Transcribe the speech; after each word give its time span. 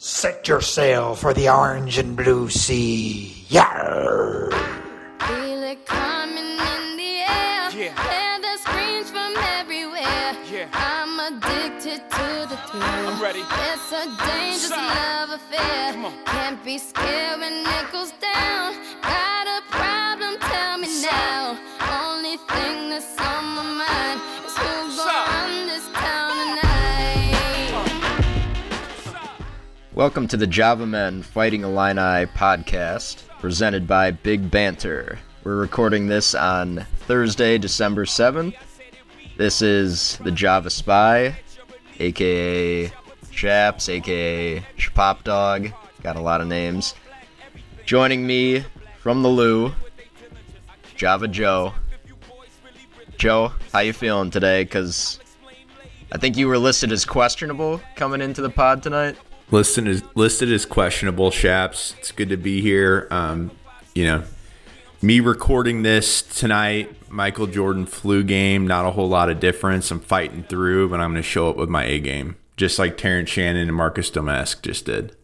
Set 0.00 0.46
your 0.46 0.60
sail 0.60 1.16
for 1.16 1.34
the 1.34 1.48
orange 1.48 1.98
and 1.98 2.16
blue 2.16 2.48
sea. 2.48 3.34
Yarr! 3.48 4.52
Feel 5.26 5.62
it 5.64 5.84
coming 5.86 6.38
in 6.38 6.96
the 6.96 7.14
air. 7.26 7.66
Yeah. 7.74 7.98
Hear 8.06 8.40
the 8.40 8.56
screams 8.62 9.10
from 9.10 9.34
everywhere. 9.58 10.36
Yeah. 10.52 10.68
I'm 10.72 11.18
addicted 11.18 12.08
to 12.10 12.46
the 12.48 12.56
thrill. 12.70 12.82
I'm 12.84 13.20
ready. 13.20 13.40
It's 13.40 13.90
a 13.90 14.06
dangerous 14.24 14.68
Son. 14.68 14.86
love 14.86 15.30
affair. 15.30 15.92
Come 15.92 16.04
on. 16.04 16.24
Can't 16.26 16.64
be 16.64 16.78
scared 16.78 17.40
when 17.40 17.66
it 17.66 17.90
goes 17.90 18.12
down. 18.22 18.74
Got 19.02 19.46
a 19.48 19.62
problem? 19.68 20.38
Tell 20.38 20.78
me 20.78 20.86
Son. 20.86 21.10
now. 21.10 21.58
Only 22.06 22.36
thing 22.36 22.90
that's 22.90 23.18
on 23.20 23.44
my 23.56 23.62
mind 23.64 23.87
Welcome 29.98 30.28
to 30.28 30.36
the 30.36 30.46
Java 30.46 30.86
Men 30.86 31.24
Fighting 31.24 31.64
Illini 31.64 32.26
podcast, 32.26 33.26
presented 33.40 33.88
by 33.88 34.12
Big 34.12 34.48
Banter. 34.48 35.18
We're 35.42 35.56
recording 35.56 36.06
this 36.06 36.36
on 36.36 36.86
Thursday, 37.08 37.58
December 37.58 38.04
7th. 38.04 38.54
This 39.38 39.60
is 39.60 40.16
the 40.18 40.30
Java 40.30 40.70
Spy, 40.70 41.34
aka 41.98 42.92
Chaps, 43.32 43.88
aka 43.88 44.60
Shpop 44.76 45.24
Dog. 45.24 45.72
Got 46.04 46.14
a 46.14 46.20
lot 46.20 46.40
of 46.40 46.46
names. 46.46 46.94
Joining 47.84 48.24
me 48.24 48.64
from 49.00 49.24
the 49.24 49.28
Lou, 49.28 49.72
Java 50.94 51.26
Joe. 51.26 51.74
Joe, 53.16 53.50
how 53.72 53.80
you 53.80 53.92
feeling 53.92 54.30
today? 54.30 54.62
Because 54.62 55.18
I 56.12 56.18
think 56.18 56.36
you 56.36 56.46
were 56.46 56.56
listed 56.56 56.92
as 56.92 57.04
questionable 57.04 57.80
coming 57.96 58.20
into 58.20 58.42
the 58.42 58.50
pod 58.50 58.80
tonight. 58.84 59.16
Listed 59.50 59.88
as 59.88 60.02
listed 60.14 60.52
as 60.52 60.66
questionable. 60.66 61.30
Shaps, 61.30 61.94
it's 61.98 62.12
good 62.12 62.28
to 62.28 62.36
be 62.36 62.60
here. 62.60 63.08
Um, 63.10 63.50
you 63.94 64.04
know, 64.04 64.24
me 65.02 65.20
recording 65.20 65.82
this 65.82 66.22
tonight. 66.22 66.94
Michael 67.10 67.46
Jordan 67.46 67.86
flu 67.86 68.22
game. 68.22 68.66
Not 68.66 68.84
a 68.86 68.90
whole 68.90 69.08
lot 69.08 69.30
of 69.30 69.40
difference. 69.40 69.90
I'm 69.90 70.00
fighting 70.00 70.42
through, 70.44 70.90
but 70.90 71.00
I'm 71.00 71.12
going 71.12 71.22
to 71.22 71.28
show 71.28 71.48
up 71.48 71.56
with 71.56 71.68
my 71.68 71.84
A 71.84 72.00
game, 72.00 72.36
just 72.56 72.78
like 72.78 72.96
Terrence 72.98 73.30
Shannon 73.30 73.68
and 73.68 73.76
Marcus 73.76 74.10
Domask 74.10 74.60
just 74.62 74.84
did. 74.84 75.16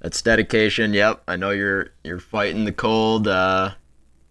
That's 0.00 0.20
dedication. 0.20 0.92
Yep, 0.92 1.22
I 1.26 1.36
know 1.36 1.50
you're 1.50 1.88
you're 2.04 2.20
fighting 2.20 2.66
the 2.66 2.72
cold, 2.72 3.26
uh, 3.26 3.70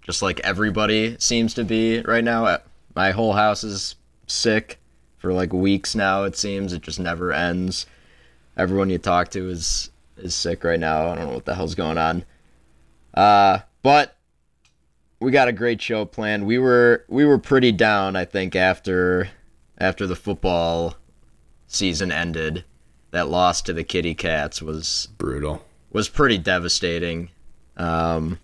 just 0.02 0.22
like 0.22 0.40
everybody 0.42 1.18
seems 1.20 1.56
to 1.56 1.64
be 1.64 2.02
right 2.02 2.24
now. 2.24 2.46
Uh, 2.46 2.58
My 2.96 3.12
whole 3.12 3.34
house 3.34 3.64
is 3.64 3.96
sick 4.28 4.80
for 5.18 5.34
like 5.34 5.52
weeks 5.52 5.96
now. 5.96 6.24
It 6.26 6.38
seems 6.38 6.74
it 6.74 6.84
just 6.84 7.00
never 7.00 7.34
ends. 7.34 7.88
Everyone 8.58 8.90
you 8.90 8.98
talk 8.98 9.30
to 9.32 9.50
is 9.50 9.90
is 10.18 10.36
sick 10.36 10.64
right 10.64 10.80
now. 10.80 11.12
I 11.12 11.16
don't 11.16 11.28
know 11.28 11.34
what 11.34 11.46
the 11.46 11.56
hell's 11.56 11.76
going 11.76 11.98
on. 11.98 12.24
Uh, 13.14 13.60
but 13.82 14.16
we 15.20 15.32
got 15.32 15.48
a 15.48 15.54
great 15.54 15.82
show 15.82 16.06
planned. 16.06 16.46
We 16.46 16.60
were 16.60 17.06
we 17.08 17.26
were 17.26 17.38
pretty 17.40 17.72
down, 17.72 18.16
I 18.16 18.26
think, 18.26 18.56
after 18.56 19.30
after 19.78 20.06
the 20.06 20.16
football 20.16 20.96
season 21.68 22.12
ended. 22.12 22.66
That 23.12 23.30
loss 23.30 23.62
to 23.64 23.74
the 23.74 23.84
Kitty 23.84 24.16
Cats 24.16 24.60
was 24.62 25.08
Brutal. 25.18 25.64
was 25.92 26.10
pretty 26.10 26.40
devastating. 26.40 27.30
Um, 27.78 28.40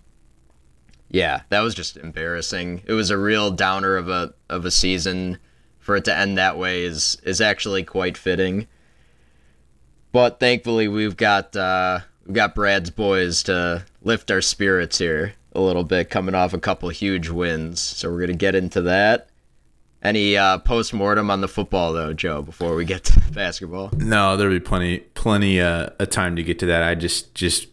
yeah, 1.08 1.42
that 1.48 1.60
was 1.60 1.74
just 1.74 1.96
embarrassing. 1.96 2.82
It 2.86 2.92
was 2.92 3.10
a 3.10 3.18
real 3.18 3.50
downer 3.50 3.96
of 3.96 4.08
a 4.08 4.32
of 4.48 4.64
a 4.64 4.70
season. 4.70 5.38
For 5.78 5.96
it 5.96 6.04
to 6.04 6.16
end 6.16 6.38
that 6.38 6.56
way 6.56 6.84
is 6.84 7.16
is 7.24 7.40
actually 7.40 7.82
quite 7.82 8.16
fitting. 8.16 8.68
But 10.12 10.40
thankfully, 10.40 10.88
we've 10.88 11.16
got 11.16 11.54
uh, 11.56 12.00
we've 12.26 12.34
got 12.34 12.54
Brad's 12.54 12.90
boys 12.90 13.42
to 13.44 13.84
lift 14.02 14.30
our 14.30 14.40
spirits 14.40 14.98
here 14.98 15.34
a 15.52 15.60
little 15.60 15.84
bit, 15.84 16.10
coming 16.10 16.34
off 16.34 16.52
a 16.52 16.58
couple 16.58 16.88
huge 16.88 17.28
wins. 17.28 17.80
So 17.80 18.10
we're 18.10 18.20
gonna 18.20 18.34
get 18.34 18.54
into 18.54 18.82
that. 18.82 19.28
Any 20.02 20.36
uh, 20.36 20.58
post 20.58 20.94
mortem 20.94 21.30
on 21.30 21.42
the 21.42 21.48
football 21.48 21.92
though, 21.92 22.12
Joe? 22.12 22.42
Before 22.42 22.74
we 22.74 22.84
get 22.84 23.04
to 23.04 23.20
basketball. 23.32 23.90
No, 23.96 24.36
there'll 24.36 24.54
be 24.54 24.60
plenty 24.60 25.00
plenty 25.00 25.60
uh, 25.60 25.90
of 25.98 26.10
time 26.10 26.36
to 26.36 26.42
get 26.42 26.58
to 26.60 26.66
that. 26.66 26.82
I 26.82 26.94
just 26.94 27.34
just 27.34 27.68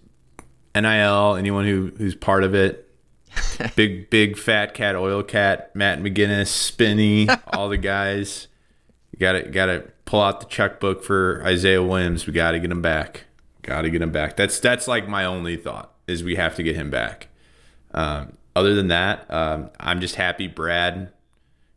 NIL. 0.75 1.35
Anyone 1.35 1.65
who 1.65 1.91
who's 1.97 2.15
part 2.15 2.43
of 2.43 2.53
it. 2.53 2.83
big 3.75 4.09
big 4.09 4.37
fat 4.37 4.73
cat 4.73 4.95
oil 4.95 5.21
cat 5.21 5.75
Matt 5.75 5.99
McGinnis 5.99 6.47
Spinny 6.47 7.27
all 7.53 7.69
the 7.69 7.77
guys. 7.77 8.47
Got 9.19 9.35
it. 9.35 9.51
got 9.51 9.67
to 9.67 9.83
pull 10.07 10.21
out 10.21 10.39
the 10.39 10.47
checkbook 10.47 11.03
for 11.03 11.43
Isaiah 11.45 11.83
Williams. 11.83 12.25
We 12.25 12.33
got 12.33 12.51
to 12.51 12.59
get 12.59 12.71
him 12.71 12.81
back. 12.81 13.25
Got 13.61 13.81
to 13.81 13.91
get 13.91 14.01
him 14.01 14.11
back. 14.11 14.35
That's 14.35 14.59
that's 14.59 14.87
like 14.87 15.07
my 15.07 15.25
only 15.25 15.55
thought 15.55 15.93
is 16.07 16.23
we 16.23 16.35
have 16.35 16.55
to 16.55 16.63
get 16.63 16.75
him 16.75 16.89
back. 16.89 17.27
Um, 17.93 18.37
other 18.55 18.73
than 18.73 18.87
that, 18.87 19.29
um, 19.29 19.69
I'm 19.79 20.01
just 20.01 20.15
happy 20.15 20.47
Brad 20.47 21.11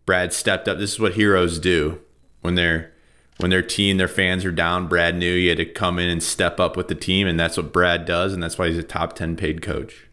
Brad 0.07 0.33
stepped 0.33 0.69
up. 0.69 0.79
This 0.79 0.93
is 0.93 1.01
what 1.01 1.15
heroes 1.15 1.59
do 1.59 2.01
when 2.41 2.55
they're 2.55 2.93
when 3.39 3.51
their 3.51 3.63
team, 3.63 3.97
their 3.97 4.09
fans 4.09 4.45
are 4.45 4.53
down. 4.53 4.87
Brad 4.87 5.17
knew 5.17 5.35
he 5.35 5.49
had 5.49 5.59
to 5.59 5.67
come 5.67 5.99
in 5.99 6.09
and 6.09 6.23
step 6.23 6.61
up 6.61 6.77
with 6.77 6.89
the 6.89 6.95
team, 6.95 7.27
and 7.27 7.39
that's 7.39 7.57
what 7.57 7.73
Brad 7.73 8.05
does, 8.05 8.33
and 8.33 8.43
that's 8.43 8.59
why 8.59 8.69
he's 8.69 8.79
a 8.79 8.83
top 8.83 9.15
ten 9.15 9.37
paid 9.37 9.61
coach. 9.61 10.07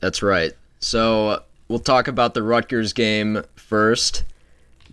That's 0.00 0.22
right. 0.22 0.52
So 0.78 1.42
we'll 1.68 1.78
talk 1.78 2.08
about 2.08 2.32
the 2.32 2.42
Rutgers 2.42 2.94
game 2.94 3.42
first. 3.54 4.24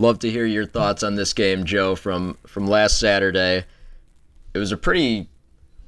Love 0.00 0.20
to 0.20 0.30
hear 0.30 0.46
your 0.46 0.64
thoughts 0.64 1.02
on 1.02 1.16
this 1.16 1.32
game, 1.32 1.64
Joe, 1.64 1.96
from 1.96 2.38
from 2.46 2.68
last 2.68 3.00
Saturday. 3.00 3.64
It 4.54 4.58
was 4.58 4.70
a 4.70 4.76
pretty 4.76 5.28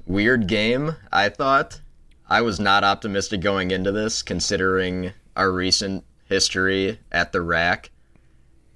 weird 0.05 0.49
game, 0.49 0.97
I 1.13 1.29
thought. 1.29 1.81
I 2.29 2.43
was 2.43 2.59
not 2.59 2.83
optimistic 2.83 3.41
going 3.41 3.71
into 3.71 3.93
this, 3.93 4.23
considering 4.23 5.13
our 5.37 5.53
recent 5.53 6.05
history 6.25 6.99
at 7.13 7.31
the 7.33 7.41
rack. 7.41 7.91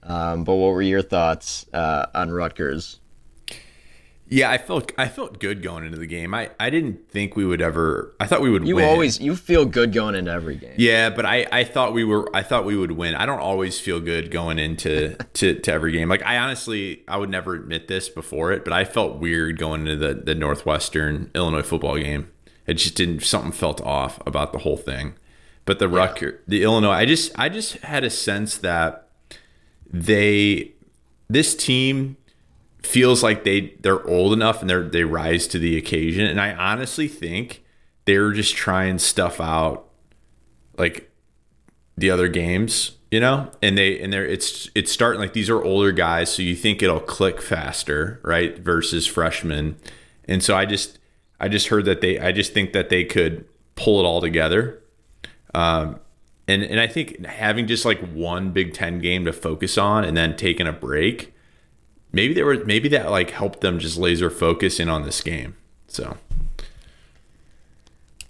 Um, 0.05 0.44
but 0.44 0.55
what 0.55 0.73
were 0.73 0.83
your 0.83 1.03
thoughts 1.03 1.67
uh, 1.73 2.06
on 2.15 2.31
Rutgers? 2.31 3.00
Yeah, 4.29 4.51
I 4.51 4.59
felt 4.59 4.91
I 4.97 5.07
felt 5.09 5.39
good 5.39 5.62
going 5.62 5.85
into 5.85 5.99
the 5.99 6.07
game. 6.07 6.33
I, 6.33 6.51
I 6.59 6.71
didn't 6.71 7.11
think 7.11 7.37
we 7.37 7.45
would 7.45 7.61
ever. 7.61 8.15
I 8.19 8.27
thought 8.27 8.41
we 8.41 8.51
would. 8.51 8.62
Win. 8.62 8.69
You 8.69 8.77
win. 8.77 8.89
always 8.89 9.21
you 9.21 9.37
feel 9.37 9.67
good 9.67 9.93
going 9.93 10.15
into 10.15 10.31
every 10.31 10.57
game. 10.57 10.75
Yeah, 10.79 11.11
but 11.11 11.27
I, 11.27 11.47
I 11.53 11.65
thought 11.65 11.93
we 11.93 12.05
were 12.05 12.35
I 12.35 12.43
thought 12.43 12.65
we 12.65 12.77
would 12.77 12.93
win. 12.93 13.15
I 13.15 13.27
don't 13.27 13.41
always 13.41 13.79
feel 13.79 14.01
good 14.01 14.31
going 14.31 14.59
into 14.59 15.17
to, 15.35 15.61
to 15.61 15.73
every 15.73 15.93
game. 15.93 16.09
Like 16.09 16.25
I 16.25 16.39
honestly 16.39 17.05
I 17.07 17.19
would 17.19 17.29
never 17.29 17.55
admit 17.55 17.87
this 17.87 18.09
before 18.09 18.53
it, 18.53 18.65
but 18.65 18.73
I 18.73 18.85
felt 18.85 19.19
weird 19.19 19.59
going 19.59 19.87
into 19.87 19.97
the, 19.97 20.15
the 20.15 20.35
Northwestern 20.35 21.31
Illinois 21.35 21.62
football 21.62 21.99
game. 21.99 22.31
It 22.67 22.75
just 22.75 22.95
didn't 22.95 23.21
something 23.23 23.53
felt 23.53 23.83
off 23.83 24.19
about 24.27 24.53
the 24.53 24.61
whole 24.61 24.79
thing. 24.79 25.15
But 25.67 25.79
the 25.79 25.89
Rutgers 25.89 26.41
the 26.49 26.62
Illinois 26.62 26.93
I 26.93 27.05
just 27.05 27.39
I 27.39 27.51
just 27.51 27.75
had 27.79 28.05
a 28.05 28.11
sense 28.11 28.56
that 28.59 29.09
they 29.87 30.73
this 31.29 31.55
team 31.55 32.17
feels 32.87 33.22
like 33.22 33.45
they 33.45 33.75
they're 33.81 34.06
old 34.06 34.33
enough 34.33 34.61
and 34.61 34.71
they're 34.71 34.89
they 34.89 35.05
rise 35.05 35.47
to 35.49 35.59
the 35.59 35.77
occasion. 35.77 36.27
And 36.27 36.41
I 36.41 36.53
honestly 36.55 37.09
think 37.09 37.65
they're 38.05 38.33
just 38.33 38.55
trying 38.55 38.99
stuff 38.99 39.41
out 39.41 39.89
like 40.77 41.11
the 41.97 42.11
other 42.11 42.28
games, 42.28 42.93
you 43.11 43.21
know, 43.21 43.50
and 43.62 43.78
they 43.78 44.00
and 44.00 44.12
they're 44.12 44.27
it's 44.27 44.69
it's 44.75 44.93
starting 44.93 45.21
like 45.21 45.33
these 45.33 45.50
are 45.50 45.62
older 45.62 45.93
guys, 45.93 46.33
so 46.33 46.43
you 46.43 46.56
think 46.56 46.83
it'll 46.83 47.00
click 47.00 47.41
faster, 47.41 48.21
right? 48.23 48.59
Versus 48.59 49.06
freshmen, 49.06 49.77
and 50.27 50.43
so 50.43 50.56
I 50.56 50.67
just 50.67 50.99
I 51.41 51.49
just 51.49 51.69
heard 51.69 51.84
that 51.84 52.00
they 52.00 52.19
I 52.19 52.33
just 52.33 52.53
think 52.53 52.73
that 52.73 52.89
they 52.89 53.05
could 53.05 53.47
pull 53.77 54.00
it 54.00 54.05
all 54.05 54.21
together, 54.21 54.83
um, 55.55 56.00
and 56.49 56.62
and 56.62 56.81
I 56.81 56.87
think 56.87 57.25
having 57.25 57.67
just 57.67 57.84
like 57.84 58.00
one 58.12 58.50
Big 58.50 58.75
Ten 58.75 58.99
game 58.99 59.25
to 59.25 59.33
focus 59.33 59.78
on 59.78 60.05
and 60.05 60.17
then 60.17 60.37
taking 60.37 60.67
a 60.67 60.73
break, 60.73 61.34
maybe 62.14 62.32
there 62.32 62.47
were 62.47 62.64
maybe 62.64 62.88
that 62.91 63.10
like 63.10 63.30
helped 63.30 63.60
them 63.60 63.78
just 63.78 63.98
laser 63.98 64.30
focus 64.30 64.78
in 64.78 64.88
on 64.88 65.02
this 65.02 65.20
game. 65.20 65.56
So 65.88 66.16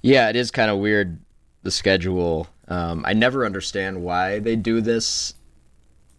Yeah, 0.03 0.29
it 0.29 0.37
is 0.37 0.51
kind 0.51 0.71
of 0.71 0.79
weird 0.79 1.19
the 1.63 1.71
schedule. 1.71 2.49
Um, 2.67 3.05
I 3.07 3.13
never 3.13 3.45
understand 3.45 4.03
why 4.03 4.39
they 4.39 4.57
do 4.57 4.81
this 4.81 5.35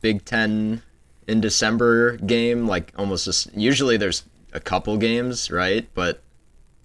Big 0.01 0.23
Ten 0.25 0.83
in 1.27 1.41
December 1.41 2.17
game. 2.17 2.67
Like 2.67 2.93
almost 2.97 3.25
just, 3.25 3.53
usually 3.55 3.97
there's 3.97 4.23
a 4.53 4.59
couple 4.59 4.97
games, 4.97 5.49
right? 5.49 5.87
But 5.93 6.21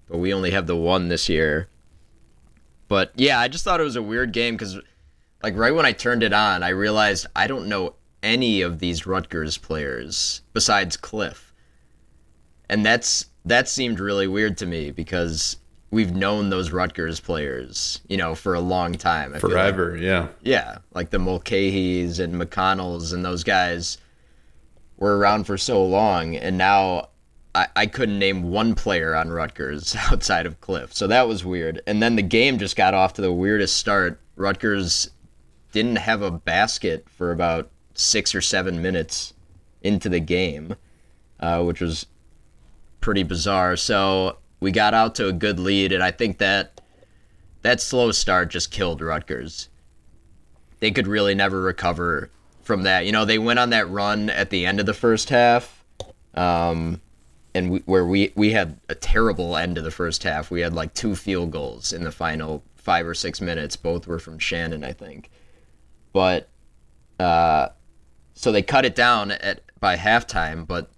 but 0.09 0.19
we 0.19 0.35
only 0.35 0.51
have 0.51 0.67
the 0.67 0.77
one 0.77 1.09
this 1.09 1.29
year. 1.29 1.69
But 2.89 3.13
yeah, 3.15 3.39
I 3.39 3.49
just 3.49 3.65
thought 3.65 3.81
it 3.81 3.85
was 3.85 3.97
a 3.97 4.03
weird 4.03 4.33
game 4.33 4.55
because 4.55 4.79
like 5.43 5.57
right 5.57 5.75
when 5.75 5.87
I 5.87 5.93
turned 5.93 6.23
it 6.23 6.33
on, 6.33 6.63
I 6.63 6.71
realized 6.71 7.27
I 7.37 7.47
don't 7.47 7.69
know 7.69 7.95
any 8.23 8.63
of 8.63 8.79
these 8.79 9.07
Rutgers 9.07 9.59
players 9.59 10.43
besides 10.53 10.97
Cliff 10.97 11.51
and 12.71 12.87
that's 12.87 13.27
that 13.45 13.69
seemed 13.69 14.01
really 14.01 14.29
weird 14.29 14.57
to 14.59 14.67
me 14.67 14.93
because 14.93 15.57
we've 15.91 16.15
known 16.15 16.51
those 16.51 16.71
Rutgers 16.71 17.19
players, 17.19 18.01
you 18.09 18.17
know, 18.17 18.35
for 18.35 18.55
a 18.55 18.61
long 18.61 18.95
time. 18.95 19.35
I 19.35 19.41
feel 19.41 19.51
like. 19.51 19.59
forever, 19.59 19.97
yeah. 19.97 20.29
yeah, 20.43 20.79
like 20.95 21.11
the 21.11 21.19
Mulcahy's 21.19 22.21
and 22.21 22.35
McConnells 22.35 23.13
and 23.13 23.25
those 23.25 23.43
guys 23.43 23.99
were 24.99 25.19
around 25.19 25.45
for 25.45 25.59
so 25.59 25.85
long, 25.85 26.37
and 26.37 26.57
now 26.57 27.09
I, 27.57 27.67
I 27.75 27.87
couldn't 27.87 28.21
name 28.21 28.51
one 28.51 28.77
player 28.77 29.17
on 29.17 29.31
Rutgers 29.31 29.97
outside 30.11 30.47
of 30.47 30.61
Cliff. 30.61 30.95
So 30.95 31.09
that 31.09 31.27
was 31.27 31.45
weird. 31.45 31.83
And 31.89 32.01
then 32.01 32.15
the 32.15 32.23
game 32.23 32.59
just 32.59 32.77
got 32.77 32.95
off 32.95 33.15
to 33.15 33.23
the 33.23 33.33
weirdest 33.33 33.77
start. 33.77 34.21
Rutgers 34.37 35.11
didn't 35.73 35.97
have 35.97 36.23
a 36.23 36.31
basket 36.31 37.09
for 37.09 37.33
about 37.33 37.69
six 38.01 38.35
or 38.35 38.41
seven 38.41 38.81
minutes 38.83 39.35
into 39.83 40.09
the 40.09 40.21
game, 40.21 40.77
uh, 41.39 41.63
which 41.63 41.81
was 41.81 42.07
pretty 43.01 43.23
bizarre. 43.23 43.77
So 43.77 44.39
we 44.61 44.71
got 44.71 44.95
out 44.95 45.15
to 45.17 45.29
a 45.29 45.33
good 45.33 45.59
lead, 45.59 45.93
and 45.93 46.03
I 46.03 46.11
think 46.11 46.39
that 46.39 46.81
that 47.63 47.81
slow 47.81 48.13
start 48.13 48.51
just 48.51 48.71
killed 48.71 49.01
Rutgers. 49.01 49.69
They 50.81 50.91
could 50.91 51.07
really 51.07 51.35
never 51.35 51.61
recover 51.61 52.31
from 52.63 52.83
that. 52.83 53.05
You 53.07 53.13
know, 53.13 53.25
they 53.25 53.39
went 53.39 53.59
on 53.59 53.71
that 53.71 53.89
run 53.91 54.31
at 54.31 54.51
the 54.51 54.65
end 54.65 54.81
of 54.81 54.87
the 54.87 54.95
first 54.95 55.29
half, 55.29 55.85
um, 56.35 57.01
and 57.55 57.71
we, 57.71 57.79
where 57.81 58.07
we 58.07 58.33
we 58.35 58.53
had 58.53 58.79
a 58.89 58.95
terrible 58.95 59.57
end 59.57 59.77
of 59.77 59.85
the 59.85 59.91
first 59.91 60.23
half. 60.23 60.51
We 60.51 60.61
had 60.61 60.73
like 60.73 60.95
two 60.95 61.17
field 61.17 61.51
goals 61.51 61.93
in 61.93 62.05
the 62.05 62.13
final 62.13 62.63
five 62.77 63.07
or 63.07 63.15
six 63.15 63.41
minutes. 63.41 63.77
Both 63.77 64.07
were 64.07 64.19
from 64.19 64.39
Shannon, 64.39 64.85
I 64.85 64.93
think. 64.93 65.31
But 66.13 66.49
uh, 67.19 67.69
so 68.35 68.53
they 68.53 68.63
cut 68.63 68.85
it 68.85 68.95
down 68.95 69.31
at 69.33 69.63
by 69.81 69.97
halftime, 69.97 70.67
but 70.67 70.91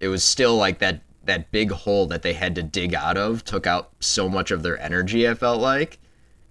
it 0.00 0.08
was 0.08 0.22
still 0.22 0.56
like 0.56 0.78
that 0.78 1.02
that 1.24 1.50
big 1.50 1.70
hole 1.72 2.06
that 2.06 2.22
they 2.22 2.32
had 2.32 2.54
to 2.54 2.62
dig 2.62 2.94
out 2.94 3.16
of 3.16 3.44
took 3.44 3.66
out 3.66 3.90
so 4.00 4.28
much 4.28 4.50
of 4.50 4.62
their 4.62 4.80
energy. 4.80 5.28
I 5.28 5.34
felt 5.34 5.60
like, 5.60 5.98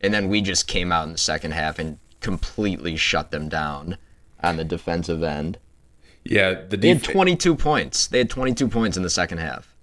and 0.01 0.13
then 0.13 0.29
we 0.29 0.41
just 0.41 0.67
came 0.67 0.91
out 0.91 1.05
in 1.05 1.13
the 1.13 1.17
second 1.17 1.51
half 1.51 1.79
and 1.79 1.97
completely 2.19 2.95
shut 2.95 3.31
them 3.31 3.47
down 3.47 3.97
on 4.43 4.57
the 4.57 4.63
defensive 4.63 5.23
end. 5.23 5.57
Yeah, 6.23 6.61
the 6.67 6.77
They 6.77 6.89
had 6.89 7.03
22 7.03 7.55
points. 7.55 8.07
They 8.07 8.17
had 8.17 8.29
22 8.29 8.67
points 8.67 8.97
in 8.97 9.03
the 9.03 9.09
second 9.09 9.37
half. 9.37 9.75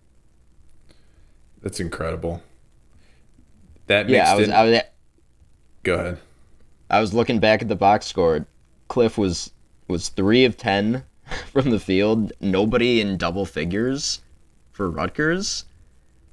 That's 1.63 1.79
incredible. 1.79 2.43
That 3.87 4.09
Yeah, 4.09 4.31
I 4.31 4.35
was 4.35 4.49
in. 4.49 4.55
I 4.55 4.65
was 4.65 4.81
Go 5.85 5.95
ahead. 5.95 6.19
I 6.91 7.01
was 7.01 7.15
looking 7.15 7.39
back 7.39 7.63
at 7.63 7.69
the 7.69 7.77
box 7.77 8.07
score. 8.07 8.47
Cliff 8.89 9.17
was 9.17 9.53
was 9.93 10.09
three 10.09 10.45
of 10.45 10.57
ten 10.57 11.05
from 11.53 11.71
the 11.71 11.79
field. 11.79 12.33
Nobody 12.41 13.01
in 13.01 13.17
double 13.17 13.47
figures 13.47 14.21
for 14.73 14.91
Rutgers, 14.91 15.65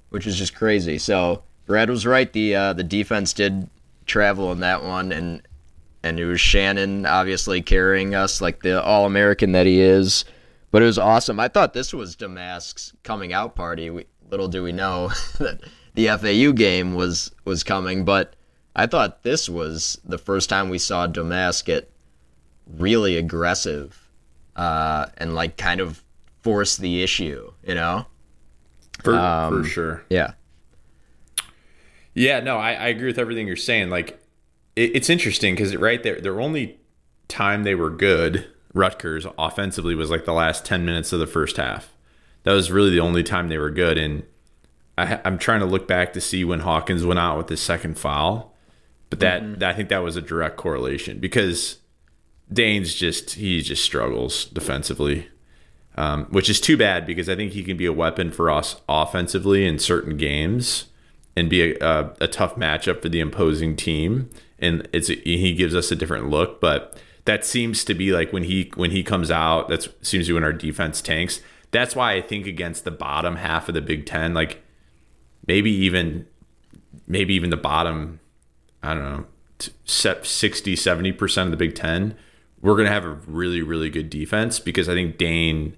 which 0.10 0.26
is 0.26 0.38
just 0.38 0.56
crazy. 0.56 0.98
So 0.98 1.44
Brad 1.68 1.90
was 1.90 2.06
right. 2.06 2.32
The 2.34 2.56
uh, 2.56 2.74
the 2.74 2.84
defense 2.84 3.34
did 3.34 3.70
travel 4.08 4.52
in 4.52 4.62
that 4.62 4.84
one, 4.84 5.12
and 5.12 5.42
and 6.02 6.20
it 6.20 6.26
was 6.26 6.42
Shannon 6.42 7.06
obviously 7.06 7.62
carrying 7.62 8.16
us 8.16 8.42
like 8.42 8.64
the 8.64 8.82
All 8.82 9.06
American 9.06 9.52
that 9.52 9.68
he 9.68 9.80
is. 9.80 10.26
But 10.72 10.82
it 10.82 10.86
was 10.86 11.00
awesome. 11.00 11.40
I 11.40 11.48
thought 11.48 11.74
this 11.74 11.94
was 11.94 12.16
Domask's 12.16 12.94
coming 13.04 13.34
out 13.34 13.56
party. 13.56 13.90
We, 13.90 14.06
little 14.30 14.48
do 14.48 14.64
we 14.64 14.72
know 14.72 15.10
that 15.40 15.62
the 15.96 16.08
FAU 16.08 16.54
game 16.54 16.96
was 16.96 17.32
was 17.46 17.64
coming, 17.64 18.06
but 18.06 18.36
I 18.76 18.86
thought 18.86 19.24
this 19.24 19.50
was 19.50 20.00
the 20.06 20.18
first 20.18 20.50
time 20.50 20.70
we 20.70 20.78
saw 20.78 21.08
Domask 21.08 21.66
get 21.66 21.92
really 22.77 23.18
aggressive 23.18 24.10
uh, 24.56 25.07
and 25.18 25.36
like 25.36 25.57
kind 25.57 25.81
of 25.81 26.04
force 26.42 26.77
the 26.77 27.04
issue. 27.04 27.51
You 27.66 27.75
know? 27.75 28.06
For, 29.04 29.16
Um, 29.16 29.63
for 29.63 29.69
sure. 29.69 30.04
Yeah. 30.10 30.33
Yeah, 32.13 32.42
no, 32.42 32.57
I, 32.57 32.74
I 32.74 32.88
agree 32.88 33.07
with 33.07 33.19
everything 33.19 33.48
you're 33.48 33.56
saying. 33.56 33.89
Like, 33.89 34.19
it, 34.75 34.95
it's 34.95 35.10
interesting 35.10 35.56
because 35.56 35.75
right 35.75 36.04
there, 36.04 36.19
their 36.19 36.42
only 36.42 36.80
time 37.27 37.63
they 37.63 37.75
were 37.75 37.89
good, 37.89 38.48
Rutgers 38.74 39.25
offensively, 39.38 39.95
was 39.95 40.10
like 40.10 40.25
the 40.25 40.33
last 40.33 40.65
ten 40.65 40.83
minutes 40.86 41.13
of 41.13 41.19
the 41.19 41.27
first 41.27 41.57
half. 41.57 41.94
That 42.44 42.54
was 42.54 42.72
really 42.72 42.89
the 42.89 43.00
only 43.00 43.24
time 43.24 43.48
they 43.48 43.57
were 43.57 43.69
good. 43.69 43.98
And 43.98 44.24
I, 44.98 45.22
I'm 45.24 45.38
trying 45.38 45.62
to 45.62 45.65
look 45.65 45.88
back 45.88 46.12
to 46.13 46.22
see 46.22 46.44
when 46.44 46.62
Hawkins 46.62 47.06
went 47.06 47.19
out 47.19 47.38
with 47.38 47.48
his 47.48 47.62
second 47.62 47.98
foul, 47.98 48.54
but 49.10 49.19
that, 49.19 49.60
that 49.60 49.69
I 49.69 49.74
think 49.74 49.89
that 49.89 50.04
was 50.04 50.18
a 50.18 50.22
direct 50.22 50.57
correlation 50.57 51.19
because 51.19 51.77
Dain's 52.51 52.94
just 52.94 53.31
he 53.31 53.62
just 53.62 53.84
struggles 53.84 54.46
defensively. 54.46 55.28
Um, 55.96 56.28
which 56.28 56.50
is 56.50 56.62
too 56.62 56.78
bad 56.78 57.06
because 57.06 57.28
I 57.28 57.36
think 57.36 57.51
he 57.51 57.62
can 57.62 57.75
be 57.75 57.86
a 57.86 57.92
weapon 57.92 58.31
for 58.31 58.50
us 58.50 58.80
offensively 58.88 59.66
in 59.66 59.80
certain 59.80 60.16
games 60.16 60.86
and 61.36 61.50
be 61.50 61.74
a, 61.74 61.78
a, 61.81 62.13
a 62.22 62.28
tough 62.28 62.56
matchup 62.56 63.01
for 63.01 63.10
the 63.10 63.19
opposing 63.19 63.75
team. 63.75 64.30
And 64.60 64.88
it's 64.94 65.07
he 65.10 65.54
gives 65.56 65.75
us 65.75 65.92
a 65.92 65.98
different 65.98 66.30
look, 66.30 66.62
but 66.62 66.98
that 67.25 67.46
seems 67.46 67.84
to 67.86 67.94
be 67.94 68.12
like 68.12 68.31
when 68.31 68.44
he 68.44 68.72
when 68.75 68.92
he 68.92 69.04
comes 69.04 69.30
out, 69.30 69.68
that 69.69 69.84
seems 70.01 70.25
to 70.25 70.30
be 70.30 70.34
when 70.34 70.44
our 70.44 70.54
defense 70.54 71.01
tanks. 71.01 71.42
That's 71.72 71.96
why 71.96 72.13
I 72.13 72.22
think 72.22 72.48
against 72.48 72.84
the 72.86 72.92
bottom 72.92 73.36
half 73.36 73.68
of 73.68 73.75
the 73.75 73.81
Big 73.81 74.06
Ten, 74.06 74.34
like 74.34 74.63
maybe 75.46 75.72
even 75.72 76.28
maybe 77.07 77.34
even 77.34 77.50
the 77.50 77.57
bottom, 77.57 78.19
I 78.81 78.94
don't 78.94 79.04
know, 79.04 79.25
set 79.86 80.25
60, 80.25 80.75
70% 80.75 81.44
of 81.46 81.51
the 81.51 81.57
Big 81.57 81.75
Ten, 81.75 82.16
we're 82.62 82.76
going 82.76 82.88
to 82.88 82.92
have 82.92 83.06
a 83.06 83.20
really, 83.28 83.62
really 83.62 83.90
good 83.90 84.10
defense 84.10 84.60
because 84.60 84.90
I 84.90 84.94
think 84.94 85.18
Dain 85.18 85.76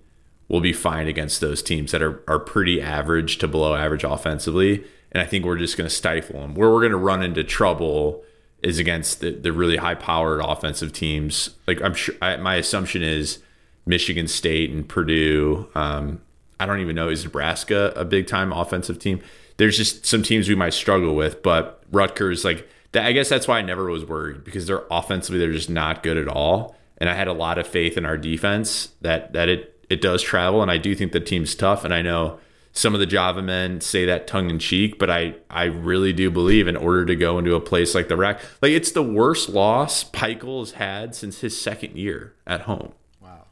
will 0.48 0.62
be 0.62 0.74
fine 0.74 1.08
against 1.08 1.40
those 1.40 1.62
teams 1.64 1.92
that 1.92 2.02
are, 2.02 2.24
are 2.28 2.40
pretty 2.40 2.82
average 2.82 3.38
to 3.38 3.48
below 3.48 3.76
average 3.76 4.04
offensively. 4.04 4.84
And 5.12 5.22
I 5.22 5.26
think 5.26 5.46
we're 5.46 5.58
just 5.58 5.78
going 5.78 5.90
to 5.90 5.96
stifle 5.96 6.42
them. 6.42 6.56
Where 6.56 6.70
we're 6.70 6.82
going 6.82 6.92
to 6.92 6.98
run 6.98 7.24
into 7.24 7.44
trouble 7.44 8.24
is 8.62 8.80
against 8.80 9.22
the, 9.22 9.32
the 9.32 9.52
really 9.52 9.78
high 9.78 9.96
powered 9.96 10.42
offensive 10.42 10.94
teams. 10.94 11.52
Like 11.68 11.82
I'm 11.82 11.94
sure 11.94 12.16
I, 12.22 12.38
my 12.38 12.56
assumption 12.56 13.02
is 13.02 13.40
Michigan 13.86 14.28
State 14.28 14.72
and 14.72 14.88
Purdue. 14.88 15.68
Um, 15.76 16.22
I 16.60 16.66
don't 16.66 16.80
even 16.80 16.96
know 16.96 17.10
is 17.10 17.24
Nebraska 17.24 17.92
a 17.96 18.06
big 18.06 18.28
time 18.28 18.52
offensive 18.52 19.00
team. 19.00 19.22
There's 19.58 19.78
just 19.78 20.06
some 20.06 20.24
teams 20.24 20.48
we 20.48 20.56
might 20.56 20.74
struggle 20.74 21.16
with, 21.16 21.42
but 21.44 21.84
Rutgers 21.92 22.46
like 22.46 22.68
that. 22.92 23.06
I 23.06 23.12
guess 23.12 23.30
that's 23.30 23.48
why 23.48 23.60
I 23.60 23.62
never 23.62 23.86
was 23.86 24.06
worried 24.06 24.44
because 24.44 24.68
they're 24.68 24.86
offensively 24.92 25.40
they're 25.40 25.52
just 25.52 25.70
not 25.70 26.04
good 26.04 26.18
at 26.18 26.28
all. 26.28 26.76
And 26.98 27.10
I 27.10 27.16
had 27.16 27.28
a 27.28 27.34
lot 27.34 27.58
of 27.58 27.66
faith 27.66 27.98
in 27.98 28.06
our 28.06 28.18
defense 28.18 28.90
that 29.02 29.34
that 29.34 29.50
it 29.50 29.86
it 29.90 30.02
does 30.02 30.22
travel, 30.22 30.62
and 30.62 30.72
I 30.72 30.78
do 30.78 30.96
think 30.96 31.12
the 31.12 31.20
team's 31.20 31.56
tough. 31.56 31.84
And 31.84 31.94
I 31.94 32.02
know 32.02 32.40
some 32.74 32.94
of 32.94 33.00
the 33.00 33.06
Java 33.06 33.42
men 33.42 33.82
say 33.82 34.06
that 34.06 34.28
tongue 34.28 34.50
in 34.50 34.60
cheek, 34.60 34.98
but 34.98 35.10
I 35.10 35.36
I 35.50 35.66
really 35.66 36.14
do 36.14 36.32
believe 36.32 36.68
in 36.68 36.78
order 36.78 37.06
to 37.06 37.16
go 37.16 37.38
into 37.38 37.56
a 37.56 37.62
place 37.62 37.94
like 37.94 38.08
the 38.08 38.18
rack, 38.18 38.40
like 38.62 38.72
it's 38.72 38.92
the 38.92 39.04
worst 39.04 39.50
loss 39.50 40.04
Pikiell 40.04 40.60
has 40.60 40.72
had 40.72 41.16
since 41.16 41.42
his 41.42 41.60
second 41.60 41.98
year 41.98 42.36
at 42.48 42.62
home. 42.62 42.94
Wow. 43.20 43.48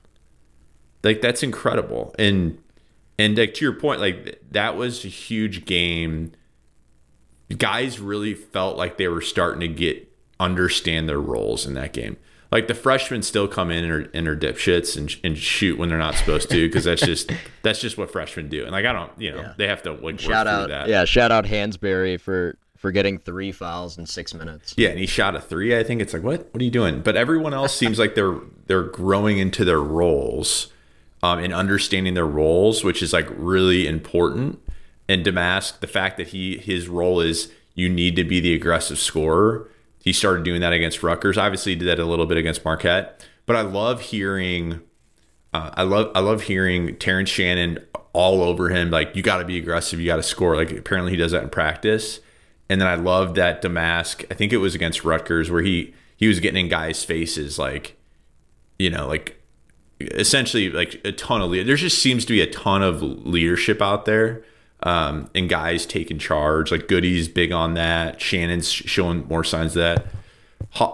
Like 1.03 1.21
that's 1.21 1.44
incredible. 1.44 2.15
And 2.18 2.59
and 3.18 3.38
like 3.38 3.53
to 3.56 3.65
your 3.65 3.74
point, 3.74 4.00
like 4.00 4.42
that 4.51 4.77
was 4.77 5.03
a 5.03 5.09
huge 5.09 5.65
game. 5.65 6.31
Guys 7.57 7.99
really 7.99 8.33
felt 8.35 8.77
like 8.77 8.97
they 8.97 9.07
were 9.07 9.21
starting 9.21 9.59
to 9.61 9.68
get 9.68 10.07
understand 10.39 11.09
their 11.09 11.19
roles 11.19 11.65
in 11.65 11.73
that 11.73 11.94
game. 11.94 12.18
Like 12.51 12.68
the 12.68 12.73
freshmen 12.73 13.21
still 13.21 13.47
come 13.47 13.69
in 13.69 13.83
and 13.83 13.94
are, 13.94 14.09
and 14.13 14.27
are 14.27 14.35
dipshits 14.35 14.97
and, 14.97 15.15
and 15.23 15.37
shoot 15.37 15.77
when 15.77 15.89
they're 15.89 15.97
not 15.99 16.15
supposed 16.15 16.49
to 16.49 16.68
because 16.68 16.83
that's 16.85 17.01
just 17.01 17.31
that's 17.63 17.79
just 17.79 17.97
what 17.97 18.11
freshmen 18.11 18.49
do. 18.49 18.63
And 18.63 18.71
like 18.71 18.85
I 18.85 18.94
don't, 18.94 19.11
you 19.19 19.31
know, 19.31 19.41
Yeah. 19.41 19.53
they 19.57 19.68
have 19.68 19.83
to 19.83 19.91
like 19.91 20.01
work 20.01 20.19
Shout 20.19 20.45
through 20.47 20.56
out, 20.56 20.69
that. 20.69 20.87
yeah, 20.89 21.06
shout 21.06 21.31
out 21.31 21.45
Hansberry 21.45 22.19
for 22.19 22.57
for 22.77 22.91
getting 22.91 23.18
three 23.19 23.51
fouls 23.51 23.97
in 23.97 24.06
six 24.06 24.33
minutes. 24.33 24.73
Yeah, 24.77 24.89
and 24.89 24.99
he 24.99 25.06
shot 25.06 25.35
a 25.35 25.41
three. 25.41 25.77
I 25.77 25.83
think 25.83 26.01
it's 26.01 26.13
like, 26.13 26.23
what? 26.23 26.47
What 26.53 26.61
are 26.61 26.63
you 26.63 26.71
doing? 26.71 27.01
But 27.01 27.15
everyone 27.18 27.53
else 27.53 27.75
seems 27.75 27.99
like 27.99 28.15
they're 28.15 28.37
they're 28.68 28.83
growing 28.83 29.37
into 29.37 29.63
their 29.65 29.81
roles, 29.81 30.71
um, 31.21 31.39
and 31.39 31.53
understanding 31.53 32.13
their 32.13 32.25
roles, 32.27 32.83
which 32.83 33.03
is 33.03 33.11
like 33.13 33.27
really 33.35 33.85
important. 33.87 34.59
And 35.09 35.25
Domask, 35.25 35.80
the 35.80 35.87
fact 35.87 36.18
that 36.18 36.28
he 36.28 36.57
his 36.59 36.87
role 36.87 37.19
is 37.19 37.51
you 37.73 37.89
need 37.89 38.16
to 38.16 38.23
be 38.23 38.39
the 38.39 38.54
aggressive 38.54 38.99
scorer. 38.99 39.68
He 40.01 40.13
started 40.13 40.45
doing 40.45 40.61
that 40.61 40.71
against 40.71 41.04
Rutgers. 41.04 41.37
Obviously, 41.37 41.73
he 41.73 41.80
did 41.80 41.87
that 41.87 41.99
a 41.99 42.06
little 42.06 42.25
bit 42.25 42.37
against 42.37 42.63
Marquette. 42.63 43.25
But 43.45 43.56
I 43.56 43.61
love 43.61 44.01
hearing, 44.01 44.81
uh, 45.54 45.71
I 45.73 45.83
love 45.83 46.11
I 46.13 46.19
love 46.19 46.44
hearing 46.44 46.95
Terrence 46.97 47.30
Shannon 47.30 47.80
all 48.13 48.44
over 48.44 48.69
him. 48.69 48.92
Like 48.92 49.16
you 49.16 49.23
got 49.23 49.39
to 49.39 49.45
be 49.45 49.57
aggressive, 49.57 49.99
you 49.99 50.06
got 50.06 50.18
to 50.18 50.23
score. 50.23 50.56
Like 50.56 50.71
apparently 50.71 51.11
he 51.11 51.18
does 51.18 51.31
that 51.31 51.44
in 51.44 51.49
practice. 51.49 52.19
And 52.69 52.80
then 52.80 52.87
I 52.87 52.94
love 52.94 53.33
that 53.33 53.63
Domask. 53.63 54.23
I 54.30 54.35
think 54.35 54.54
it 54.54 54.57
was 54.57 54.75
against 54.75 55.04
Rutgers 55.04 55.49
where 55.49 55.63
he 55.63 55.95
he 56.18 56.28
was 56.28 56.39
getting 56.39 56.66
in 56.66 56.69
guys' 56.69 57.04
faces 57.04 57.57
like, 57.57 57.97
you 58.78 58.92
know, 58.92 59.07
like 59.07 59.42
essentially 59.99 60.69
like 60.69 61.01
a 61.04 61.11
ton 61.11 61.42
of 61.42 61.49
lead. 61.49 61.66
There 61.66 61.75
just 61.75 61.99
seems 61.99 62.25
to 62.25 62.33
be 62.33 62.42
a 62.42 62.51
ton 62.51 62.83
of 62.83 63.01
leadership 63.01 63.81
out 63.81 64.06
there, 64.06 64.44
um, 64.83 65.30
and 65.36 65.50
guys 65.50 65.86
taking 65.86 66.19
charge. 66.19 66.71
Like 66.71 66.88
Goody's 66.88 67.28
big 67.28 67.52
on 67.52 67.74
that. 67.74 68.21
Shannon's 68.21 68.71
showing 68.71 69.28
more 69.28 69.44
signs 69.44 69.76
of 69.76 69.81
that. 69.81 70.06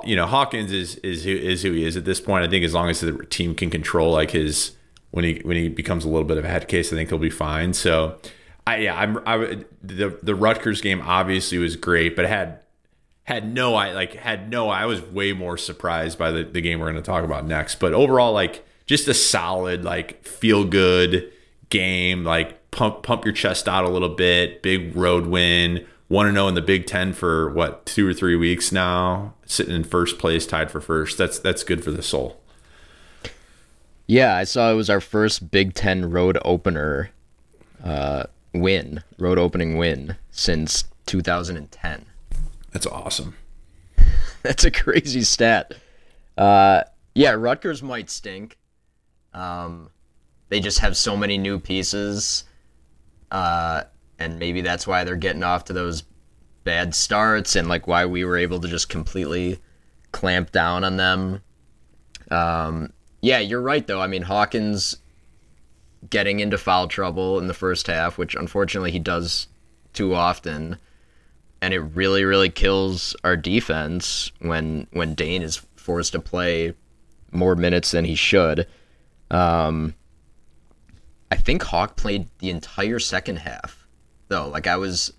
You 0.05 0.15
know, 0.15 0.25
Hawkins 0.25 0.71
is 0.71 0.95
is 0.97 1.23
who 1.23 1.31
is 1.31 1.63
who 1.63 1.71
he 1.71 1.85
is 1.85 1.97
at 1.97 2.05
this 2.05 2.21
point. 2.21 2.45
I 2.45 2.49
think 2.49 2.63
as 2.63 2.73
long 2.73 2.89
as 2.89 3.01
the 3.01 3.25
team 3.25 3.55
can 3.55 3.69
control 3.69 4.11
like 4.11 4.31
his 4.31 4.71
when 5.11 5.25
he 5.25 5.41
when 5.43 5.57
he 5.57 5.69
becomes 5.69 6.05
a 6.05 6.09
little 6.09 6.27
bit 6.27 6.37
of 6.37 6.45
a 6.45 6.49
head 6.49 6.67
case, 6.67 6.91
I 6.91 6.95
think 6.95 7.09
he'll 7.09 7.17
be 7.17 7.29
fine. 7.29 7.73
So, 7.73 8.17
I 8.65 8.77
yeah, 8.77 8.99
I'm 8.99 9.19
I 9.25 9.63
the 9.81 10.17
the 10.21 10.35
Rutgers 10.35 10.81
game 10.81 11.01
obviously 11.01 11.57
was 11.57 11.75
great, 11.75 12.15
but 12.15 12.25
had 12.25 12.59
had 13.23 13.51
no 13.53 13.75
I 13.75 13.91
like 13.91 14.13
had 14.13 14.49
no 14.49 14.69
I 14.69 14.85
was 14.85 15.01
way 15.01 15.33
more 15.33 15.57
surprised 15.57 16.17
by 16.17 16.31
the, 16.31 16.43
the 16.43 16.61
game 16.61 16.79
we're 16.79 16.91
going 16.91 16.95
to 16.95 17.01
talk 17.01 17.23
about 17.23 17.45
next. 17.45 17.75
But 17.75 17.93
overall, 17.93 18.33
like 18.33 18.65
just 18.85 19.07
a 19.07 19.13
solid 19.13 19.83
like 19.83 20.23
feel 20.25 20.63
good 20.63 21.31
game, 21.69 22.23
like 22.23 22.59
pump 22.75 23.01
pump 23.03 23.25
your 23.25 23.33
chest 23.33 23.67
out 23.67 23.85
a 23.85 23.89
little 23.89 24.09
bit. 24.09 24.61
Big 24.61 24.95
road 24.95 25.25
win. 25.25 25.85
Want 26.07 26.27
to 26.27 26.31
know 26.31 26.47
in 26.47 26.53
the 26.53 26.61
Big 26.61 26.85
Ten 26.85 27.13
for 27.13 27.49
what 27.51 27.85
two 27.85 28.07
or 28.07 28.13
three 28.13 28.35
weeks 28.35 28.71
now, 28.71 29.33
sitting 29.45 29.73
in 29.73 29.83
first 29.83 30.19
place, 30.19 30.45
tied 30.45 30.69
for 30.69 30.79
first. 30.79 31.17
That's 31.17 31.39
that's 31.39 31.63
good 31.63 31.83
for 31.83 31.91
the 31.91 32.03
soul. 32.03 32.39
Yeah, 34.05 34.35
I 34.35 34.43
saw 34.43 34.71
it 34.71 34.75
was 34.75 34.89
our 34.89 35.01
first 35.01 35.49
Big 35.49 35.73
Ten 35.73 36.11
road 36.11 36.37
opener 36.45 37.09
uh, 37.83 38.25
win, 38.53 39.03
road 39.17 39.39
opening 39.39 39.77
win 39.77 40.17
since 40.29 40.83
2010. 41.07 42.05
That's 42.71 42.85
awesome. 42.85 43.35
That's 44.43 44.63
a 44.63 44.71
crazy 44.71 45.23
stat. 45.23 45.73
Uh, 46.37 46.83
yeah, 47.15 47.31
Rutgers 47.31 47.81
might 47.81 48.09
stink. 48.11 48.57
Um, 49.33 49.89
they 50.49 50.59
just 50.59 50.79
have 50.79 50.95
so 50.95 51.17
many 51.17 51.37
new 51.37 51.59
pieces, 51.59 52.43
uh, 53.35 53.83
and 54.19 54.39
maybe 54.39 54.61
that's 54.61 54.87
why 54.87 55.03
they're 55.03 55.15
getting 55.15 55.43
off 55.43 55.65
to 55.65 55.73
those 55.73 56.03
bad 56.63 56.95
starts, 56.95 57.55
and 57.55 57.67
like 57.67 57.87
why 57.87 58.05
we 58.05 58.23
were 58.23 58.37
able 58.37 58.59
to 58.59 58.67
just 58.67 58.89
completely 58.89 59.59
clamp 60.11 60.51
down 60.51 60.83
on 60.83 60.97
them. 60.97 61.41
Um, 62.31 62.93
yeah, 63.21 63.39
you're 63.39 63.61
right 63.61 63.85
though. 63.85 64.01
I 64.01 64.07
mean, 64.07 64.23
Hawkins 64.23 64.97
getting 66.09 66.39
into 66.39 66.57
foul 66.57 66.87
trouble 66.87 67.39
in 67.39 67.47
the 67.47 67.53
first 67.53 67.87
half, 67.87 68.17
which 68.17 68.35
unfortunately 68.35 68.91
he 68.91 68.99
does 68.99 69.47
too 69.93 70.13
often 70.13 70.77
and 71.61 71.73
it 71.73 71.79
really 71.79 72.23
really 72.23 72.49
kills 72.49 73.15
our 73.23 73.35
defense 73.35 74.31
when 74.39 74.85
when 74.91 75.15
Dain 75.15 75.41
is 75.41 75.61
forced 75.75 76.11
to 76.11 76.19
play 76.19 76.73
more 77.31 77.55
minutes 77.55 77.89
than 77.91 78.05
he 78.05 78.13
should. 78.13 78.67
Um, 79.31 79.95
I 81.35 81.37
think 81.37 81.63
Hawk 81.63 81.97
played 81.97 82.29
the 82.39 82.49
entire 82.49 82.97
second 82.97 83.39
half 83.39 83.85
though. 84.29 84.47
Like 84.47 84.67
I 84.67 84.77
was 84.77 85.11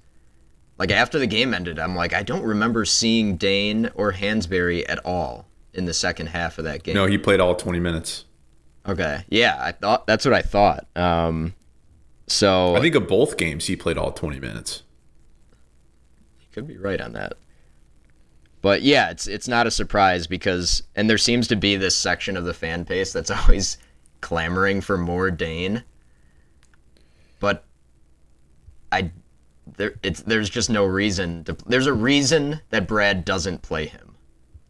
like 0.79 0.91
after 0.91 1.19
the 1.19 1.27
game 1.27 1.53
ended, 1.53 1.79
I'm 1.79 1.95
like 1.95 2.15
I 2.15 2.23
don't 2.23 2.43
remember 2.43 2.87
seeing 2.87 3.37
Dain 3.37 3.91
or 3.95 4.15
Hansberry 4.15 4.83
at 4.89 5.05
all 5.05 5.47
in 5.75 5.85
the 5.85 5.93
second 5.93 6.29
half 6.29 6.57
of 6.57 6.65
that 6.65 6.85
game. 6.85 6.95
No, 6.95 7.05
he 7.05 7.19
played 7.19 7.39
all 7.39 7.55
20 7.55 7.81
minutes. 7.81 8.25
Okay, 8.89 9.25
yeah, 9.29 9.59
I 9.61 9.73
thought 9.73 10.07
that's 10.07 10.25
what 10.25 10.33
I 10.33 10.41
thought. 10.41 10.87
Um, 10.97 11.53
so 12.29 12.75
I 12.75 12.81
think 12.81 12.95
of 12.95 13.07
both 13.07 13.37
games 13.37 13.67
he 13.67 13.77
played 13.77 13.99
all 13.99 14.11
20 14.11 14.41
minutes. 14.41 14.85
You 16.41 16.47
could 16.51 16.67
be 16.67 16.79
right 16.79 17.03
on 17.03 17.13
that. 17.13 17.35
But 18.63 18.81
yeah, 18.81 19.11
it's 19.11 19.27
it's 19.27 19.49
not 19.49 19.67
a 19.67 19.71
surprise 19.71 20.27
because 20.27 20.83
and 20.95 21.11
there 21.11 21.19
seems 21.19 21.47
to 21.49 21.57
be 21.57 21.77
this 21.77 21.95
section 21.95 22.39
of 22.39 22.47
the 22.47 22.55
fan 22.55 22.85
base 22.85 23.13
that's 23.13 23.31
always 23.43 23.77
clamoring 24.23 24.81
for 24.81 24.97
more 24.97 25.31
Dain. 25.31 25.85
But 27.39 27.65
I 28.97 29.11
there 29.77 29.95
it's 30.03 30.23
there's 30.23 30.51
just 30.51 30.71
no 30.71 30.85
reason 30.85 31.45
to 31.45 31.57
there's 31.67 31.87
a 31.87 31.93
reason 31.93 32.61
that 32.71 32.87
Brad 32.87 33.25
doesn't 33.25 33.63
play 33.63 33.87
him. 33.87 34.17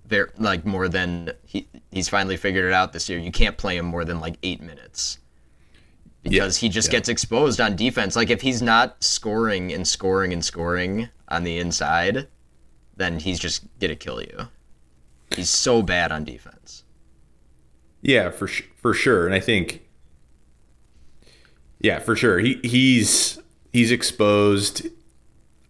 There 0.06 0.30
like 0.38 0.64
more 0.64 0.88
than 0.88 1.32
he 1.44 1.68
he's 1.90 2.08
finally 2.08 2.36
figured 2.36 2.64
it 2.64 2.72
out 2.72 2.92
this 2.92 3.08
year. 3.08 3.18
You 3.18 3.32
can't 3.32 3.56
play 3.56 3.76
him 3.76 3.86
more 3.86 4.04
than 4.04 4.20
like 4.20 4.36
8 4.42 4.60
minutes. 4.60 5.18
Because 6.22 6.56
he 6.56 6.68
just 6.68 6.88
yeah. 6.88 6.92
gets 6.92 7.08
exposed 7.08 7.60
on 7.60 7.76
defense. 7.76 8.16
Like 8.16 8.30
if 8.30 8.40
he's 8.40 8.60
not 8.60 9.02
scoring 9.02 9.72
and 9.72 9.86
scoring 9.86 10.32
and 10.32 10.44
scoring 10.44 11.08
on 11.28 11.44
the 11.44 11.58
inside, 11.58 12.26
then 12.96 13.20
he's 13.20 13.38
just 13.38 13.64
gonna 13.78 13.94
kill 13.94 14.20
you. 14.20 14.48
He's 15.34 15.50
so 15.50 15.82
bad 15.82 16.10
on 16.10 16.24
defense. 16.24 16.84
Yeah, 18.02 18.30
for 18.30 18.48
for 18.48 18.94
sure, 18.94 19.26
and 19.26 19.34
I 19.34 19.40
think, 19.40 19.82
yeah, 21.80 21.98
for 21.98 22.14
sure, 22.16 22.38
he 22.38 22.60
he's 22.62 23.38
he's 23.76 23.92
exposed. 23.92 24.86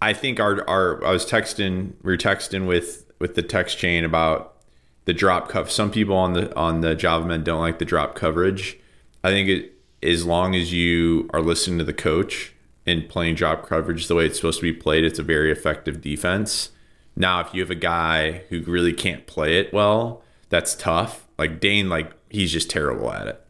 I 0.01 0.13
think 0.13 0.39
our 0.39 0.69
our 0.71 1.05
I 1.05 1.11
was 1.11 1.27
texting 1.27 1.95
we 2.05 2.13
were 2.13 2.17
texting 2.17 2.65
with 2.65 3.05
with 3.19 3.35
the 3.35 3.43
text 3.43 3.79
chain 3.79 4.05
about 4.05 4.59
the 5.07 5.13
drop 5.13 5.49
cuff. 5.49 5.73
Some 5.73 5.91
people 5.91 6.15
on 6.15 6.33
the 6.35 6.55
on 6.55 6.83
the 6.83 6.95
Java 6.95 7.27
men 7.27 7.43
don't 7.43 7.61
like 7.61 7.81
the 7.81 7.85
drop 7.85 8.15
coverage. 8.15 8.79
I 9.25 9.31
think 9.31 9.49
it 9.49 9.73
as 10.05 10.25
long 10.25 10.55
as 10.55 10.73
you 10.73 11.29
are 11.35 11.41
listening 11.41 11.79
to 11.79 11.85
the 11.85 11.93
coach 11.93 12.55
and 12.87 13.09
playing 13.09 13.35
drop 13.35 13.67
coverage 13.67 14.07
the 14.07 14.15
way 14.15 14.27
it's 14.27 14.37
supposed 14.37 14.61
to 14.61 14.73
be 14.73 14.73
played, 14.73 15.03
it's 15.03 15.19
a 15.19 15.25
very 15.25 15.51
effective 15.51 16.01
defense. 16.01 16.71
Now, 17.17 17.41
if 17.41 17.53
you 17.53 17.61
have 17.61 17.71
a 17.71 17.75
guy 17.75 18.45
who 18.51 18.63
really 18.63 18.93
can't 18.93 19.27
play 19.27 19.59
it 19.59 19.73
well, 19.73 20.23
that's 20.49 20.77
tough. 20.77 21.27
Like 21.39 21.59
Dain, 21.59 21.89
like 21.89 22.13
he's 22.31 22.53
just 22.53 22.71
terrible 22.71 23.11
at 23.11 23.27
it. 23.27 23.46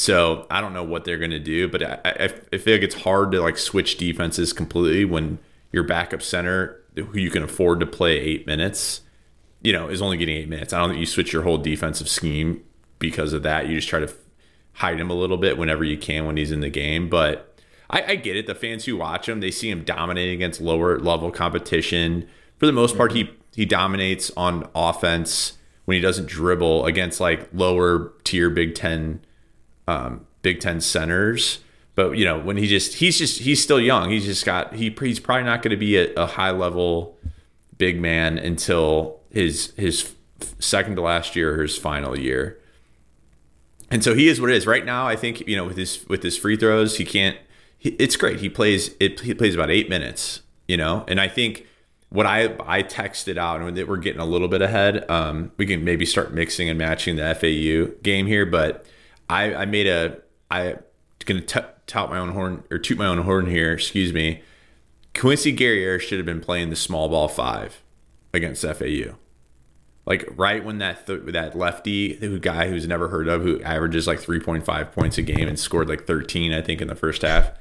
So 0.00 0.46
I 0.50 0.62
don't 0.62 0.72
know 0.72 0.82
what 0.82 1.04
they're 1.04 1.18
gonna 1.18 1.38
do, 1.38 1.68
but 1.68 1.82
I, 1.82 2.00
I, 2.06 2.34
I 2.54 2.56
feel 2.56 2.72
like 2.72 2.82
it's 2.82 3.02
hard 3.02 3.32
to 3.32 3.42
like 3.42 3.58
switch 3.58 3.98
defenses 3.98 4.54
completely 4.54 5.04
when 5.04 5.38
your 5.72 5.82
backup 5.82 6.22
center, 6.22 6.80
who 6.96 7.18
you 7.18 7.28
can 7.28 7.42
afford 7.42 7.80
to 7.80 7.86
play 7.86 8.18
eight 8.18 8.46
minutes, 8.46 9.02
you 9.60 9.74
know, 9.74 9.88
is 9.88 10.00
only 10.00 10.16
getting 10.16 10.38
eight 10.38 10.48
minutes. 10.48 10.72
I 10.72 10.78
don't 10.78 10.88
think 10.88 11.00
you 11.00 11.04
switch 11.06 11.34
your 11.34 11.42
whole 11.42 11.58
defensive 11.58 12.08
scheme 12.08 12.64
because 12.98 13.34
of 13.34 13.42
that. 13.42 13.68
You 13.68 13.76
just 13.76 13.90
try 13.90 14.00
to 14.00 14.10
hide 14.72 14.98
him 14.98 15.10
a 15.10 15.14
little 15.14 15.36
bit 15.36 15.58
whenever 15.58 15.84
you 15.84 15.98
can 15.98 16.24
when 16.24 16.38
he's 16.38 16.50
in 16.50 16.60
the 16.60 16.70
game. 16.70 17.10
But 17.10 17.54
I, 17.90 18.02
I 18.02 18.14
get 18.14 18.38
it. 18.38 18.46
The 18.46 18.54
fans 18.54 18.86
who 18.86 18.96
watch 18.96 19.28
him, 19.28 19.40
they 19.40 19.50
see 19.50 19.68
him 19.68 19.84
dominating 19.84 20.32
against 20.32 20.62
lower 20.62 20.98
level 20.98 21.30
competition. 21.30 22.26
For 22.56 22.64
the 22.64 22.72
most 22.72 22.96
part, 22.96 23.12
he 23.12 23.28
he 23.54 23.66
dominates 23.66 24.30
on 24.34 24.66
offense 24.74 25.58
when 25.84 25.96
he 25.96 26.00
doesn't 26.00 26.26
dribble 26.26 26.86
against 26.86 27.20
like 27.20 27.50
lower 27.52 28.14
tier 28.24 28.48
Big 28.48 28.74
Ten 28.74 29.20
um, 29.90 30.26
Big 30.42 30.60
Ten 30.60 30.80
centers. 30.80 31.60
But 31.96 32.16
you 32.16 32.24
know 32.24 32.38
when 32.38 32.56
he 32.56 32.66
just 32.66 32.94
he's 32.94 33.18
just 33.18 33.40
he's 33.40 33.62
still 33.62 33.80
young. 33.80 34.10
He's 34.10 34.24
just 34.24 34.44
got 34.44 34.74
he 34.74 34.94
he's 35.00 35.20
probably 35.20 35.44
not 35.44 35.62
going 35.62 35.72
to 35.72 35.76
be 35.76 35.96
a, 35.96 36.12
a 36.14 36.26
high 36.26 36.50
level 36.50 37.18
big 37.76 38.00
man 38.00 38.38
until 38.38 39.20
his 39.30 39.72
his 39.76 40.14
second 40.58 40.96
to 40.96 41.02
last 41.02 41.36
year 41.36 41.54
or 41.54 41.62
his 41.62 41.76
final 41.76 42.18
year. 42.18 42.58
And 43.90 44.04
so 44.04 44.14
he 44.14 44.28
is 44.28 44.40
what 44.40 44.50
it 44.50 44.56
is 44.56 44.66
right 44.66 44.84
now. 44.84 45.06
I 45.06 45.16
think 45.16 45.46
you 45.48 45.56
know 45.56 45.64
with 45.64 45.76
his 45.76 46.06
with 46.08 46.22
his 46.22 46.38
free 46.38 46.56
throws, 46.56 46.96
he 46.96 47.04
can't. 47.04 47.36
He, 47.76 47.90
it's 47.90 48.16
great. 48.16 48.40
He 48.40 48.48
plays 48.48 48.94
it. 49.00 49.20
He 49.20 49.34
plays 49.34 49.54
about 49.54 49.70
eight 49.70 49.88
minutes. 49.88 50.42
You 50.68 50.76
know, 50.76 51.04
and 51.08 51.20
I 51.20 51.26
think 51.26 51.66
what 52.10 52.24
I 52.24 52.54
I 52.64 52.84
texted 52.84 53.36
out 53.36 53.60
and 53.60 53.88
we're 53.88 53.96
getting 53.96 54.20
a 54.20 54.24
little 54.24 54.48
bit 54.48 54.62
ahead. 54.62 55.10
Um, 55.10 55.50
we 55.56 55.66
can 55.66 55.84
maybe 55.84 56.06
start 56.06 56.32
mixing 56.32 56.68
and 56.68 56.78
matching 56.78 57.16
the 57.16 57.34
FAU 57.34 58.00
game 58.02 58.26
here, 58.26 58.46
but 58.46 58.86
I 59.30 59.54
I 59.54 59.64
made 59.64 59.86
a 59.86 60.18
I 60.50 60.76
gonna 61.24 61.40
t- 61.40 61.60
tout 61.86 62.10
my 62.10 62.18
own 62.18 62.30
horn 62.30 62.64
or 62.70 62.78
toot 62.78 62.98
my 62.98 63.06
own 63.06 63.18
horn 63.18 63.46
here. 63.46 63.72
Excuse 63.72 64.12
me. 64.12 64.42
Quincy 65.14 65.52
Guerrier 65.52 65.98
should 65.98 66.18
have 66.18 66.26
been 66.26 66.40
playing 66.40 66.70
the 66.70 66.76
small 66.76 67.08
ball 67.08 67.28
five 67.28 67.82
against 68.34 68.62
FAU. 68.62 69.16
Like 70.06 70.28
right 70.36 70.64
when 70.64 70.78
that 70.78 71.06
th- 71.06 71.22
that 71.26 71.56
lefty 71.56 72.14
who 72.14 72.38
guy 72.38 72.68
who's 72.68 72.86
never 72.86 73.08
heard 73.08 73.28
of 73.28 73.42
who 73.42 73.62
averages 73.62 74.06
like 74.06 74.20
3.5 74.20 74.92
points 74.92 75.18
a 75.18 75.22
game 75.22 75.46
and 75.46 75.58
scored 75.58 75.88
like 75.88 76.06
13 76.06 76.52
I 76.52 76.62
think 76.62 76.80
in 76.80 76.88
the 76.88 76.94
first 76.94 77.22
half. 77.22 77.52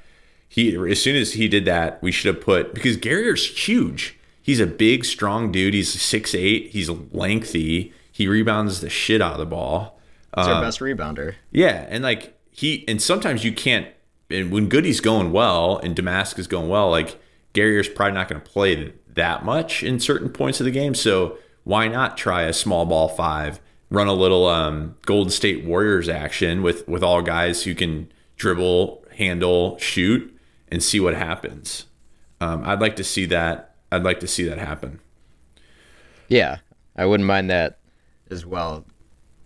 He 0.47 0.75
as 0.75 1.01
soon 1.01 1.15
as 1.15 1.33
he 1.33 1.47
did 1.47 1.65
that, 1.65 2.01
we 2.01 2.11
should 2.11 2.33
have 2.33 2.43
put 2.43 2.73
because 2.73 2.97
Guerrier's 2.97 3.45
huge. 3.67 4.17
He's 4.41 4.59
a 4.59 4.65
big, 4.65 5.05
strong 5.05 5.51
dude. 5.51 5.75
He's 5.75 5.95
6'8". 5.95 6.69
He's 6.69 6.89
lengthy. 6.89 7.93
He 8.11 8.27
rebounds 8.27 8.81
the 8.81 8.89
shit 8.89 9.21
out 9.21 9.33
of 9.33 9.37
the 9.37 9.45
ball. 9.45 9.98
He's 10.35 10.47
our 10.47 10.61
best 10.61 10.79
rebounder. 10.79 11.35
Yeah, 11.51 11.85
and 11.89 12.03
like 12.03 12.37
he 12.51 12.85
and 12.87 13.01
sometimes 13.01 13.43
you 13.43 13.51
can't. 13.51 13.87
And 14.29 14.51
when 14.51 14.69
Goody's 14.69 15.01
going 15.01 15.31
well 15.31 15.77
and 15.77 15.95
Domask 15.95 16.37
is 16.37 16.47
going 16.47 16.69
well, 16.69 16.89
like 16.91 17.19
Guerrier's 17.53 17.89
probably 17.89 18.13
not 18.13 18.27
going 18.27 18.41
to 18.41 18.47
play 18.47 18.93
that 19.07 19.43
much 19.43 19.81
in 19.81 19.99
certain 19.99 20.29
points 20.29 20.59
of 20.59 20.65
the 20.65 20.71
game. 20.71 20.93
So 20.93 21.37
why 21.63 21.87
not 21.87 22.15
try 22.15 22.43
a 22.43 22.53
small 22.53 22.85
ball 22.85 23.09
five, 23.09 23.59
run 23.89 24.07
a 24.07 24.13
little 24.13 24.47
um, 24.47 24.95
Golden 25.05 25.31
State 25.31 25.65
Warriors 25.65 26.07
action 26.07 26.61
with 26.61 26.87
with 26.87 27.03
all 27.03 27.21
guys 27.21 27.63
who 27.63 27.73
can 27.73 28.11
dribble, 28.37 29.03
handle, 29.17 29.77
shoot, 29.79 30.35
and 30.69 30.81
see 30.83 30.99
what 30.99 31.15
happens. 31.15 31.85
Um, 32.39 32.63
I'd 32.63 32.79
like 32.79 32.95
to 32.97 33.03
see 33.03 33.25
that. 33.25 33.75
I'd 33.91 34.03
like 34.03 34.19
to 34.21 34.27
see 34.27 34.43
that 34.43 34.57
happen. 34.57 34.99
Yeah, 36.27 36.57
I 36.95 37.05
wouldn't 37.05 37.27
mind 37.27 37.49
that 37.49 37.79
as 38.29 38.45
well. 38.45 38.85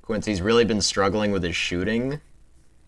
Quincy's 0.03 0.41
really 0.41 0.65
been 0.65 0.81
struggling 0.81 1.31
with 1.31 1.43
his 1.43 1.55
shooting 1.55 2.19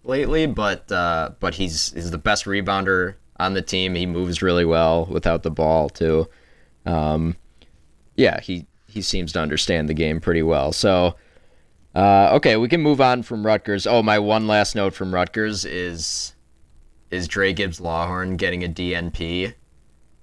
lately, 0.04 0.46
but 0.46 0.92
uh, 0.92 1.32
but 1.40 1.56
he's 1.56 1.94
he's 1.94 2.12
the 2.12 2.18
best 2.18 2.46
rebounder 2.46 3.16
on 3.40 3.54
the 3.54 3.62
team. 3.62 3.96
He 3.96 4.06
moves 4.06 4.42
really 4.42 4.66
well 4.66 5.06
without 5.06 5.42
the 5.44 5.50
ball 5.52 5.90
too. 5.90 6.28
Um, 6.86 7.38
yeah, 8.16 8.40
he 8.42 8.68
he 8.88 9.02
seems 9.02 9.32
to 9.34 9.40
understand 9.40 9.90
the 9.90 9.94
game 9.94 10.20
pretty 10.20 10.44
well. 10.44 10.72
So, 10.72 11.16
uh, 11.96 12.30
okay, 12.34 12.58
we 12.58 12.68
can 12.68 12.82
move 12.82 13.02
on 13.02 13.24
from 13.24 13.46
Rutgers. 13.46 13.88
Oh, 13.88 14.04
my 14.04 14.20
one 14.20 14.46
last 14.46 14.76
note 14.76 14.94
from 14.94 15.14
Rutgers 15.14 15.66
is 15.66 16.36
is 17.12 17.28
Dre 17.30 17.54
Gibbs 17.54 17.80
Lawhorn 17.80 18.38
getting 18.38 18.64
a 18.64 18.68
DNP. 18.68 19.54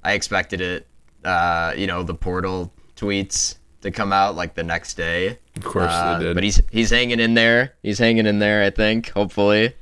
I 0.05 0.13
expected 0.13 0.61
it. 0.61 0.87
Uh, 1.25 1.73
you 1.77 1.87
know, 1.87 2.03
the 2.03 2.15
portal 2.15 2.73
tweets 2.97 3.57
to 3.81 3.91
come 3.91 4.13
out 4.13 4.35
like 4.35 4.55
the 4.55 4.65
next 4.65 4.95
day. 4.95 5.39
Of 5.57 5.65
course 5.65 5.91
Uh, 5.93 6.19
they 6.19 6.25
did. 6.27 6.35
But 6.35 6.45
he's 6.45 6.61
he's 6.71 6.91
hanging 6.91 7.21
in 7.21 7.35
there. 7.35 7.75
He's 7.83 7.99
hanging 7.99 8.27
in 8.27 8.39
there. 8.39 8.63
I 8.63 8.71
think. 8.71 9.11
Hopefully. 9.11 9.75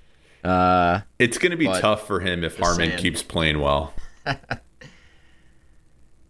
Uh, 0.43 1.01
It's 1.19 1.39
going 1.39 1.51
to 1.51 1.57
be 1.57 1.67
tough 1.67 2.07
for 2.07 2.21
him 2.21 2.45
if 2.45 2.59
Harmon 2.59 2.89
saying. 2.91 2.99
keeps 2.99 3.23
playing 3.23 3.61
well. 3.61 3.93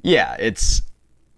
yeah, 0.02 0.36
it's 0.38 0.82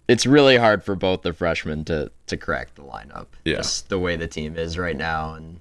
it's 0.07 0.25
really 0.25 0.57
hard 0.57 0.83
for 0.83 0.95
both 0.95 1.21
the 1.21 1.33
freshmen 1.33 1.85
to 1.85 2.11
to 2.27 2.37
crack 2.37 2.75
the 2.75 2.81
lineup. 2.83 3.27
Yeah. 3.45 3.57
Just 3.57 3.89
the 3.89 3.99
way 3.99 4.15
the 4.15 4.27
team 4.27 4.57
is 4.57 4.77
right 4.77 4.97
now, 4.97 5.35
and 5.35 5.59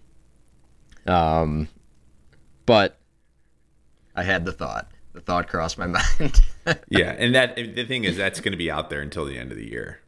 um, 1.07 1.69
but 2.67 2.99
I 4.17 4.23
had 4.23 4.45
the 4.45 4.53
thought. 4.53 4.91
The 5.13 5.21
thought 5.21 5.49
crossed 5.49 5.77
my 5.79 5.87
mind. 5.87 6.41
Yeah, 6.89 7.15
and 7.19 7.35
that 7.35 7.57
the 7.57 7.85
thing 7.85 8.05
is 8.05 8.17
that's 8.17 8.41
going 8.41 8.53
to 8.53 8.59
be 8.59 8.71
out 8.71 8.89
there 8.89 9.03
until 9.03 9.27
the 9.27 9.39
end 9.39 9.51
of 9.53 9.59
the 9.59 9.69
year. 9.69 10.01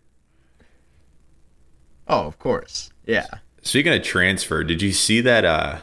Oh, 2.09 2.27
of 2.27 2.39
course. 2.39 2.91
Yeah. 3.07 3.27
Speaking 3.63 3.93
of 3.95 4.03
transfer, 4.03 4.63
did 4.65 4.83
you 4.83 4.93
see 4.93 5.21
that 5.23 5.45
uh 5.45 5.81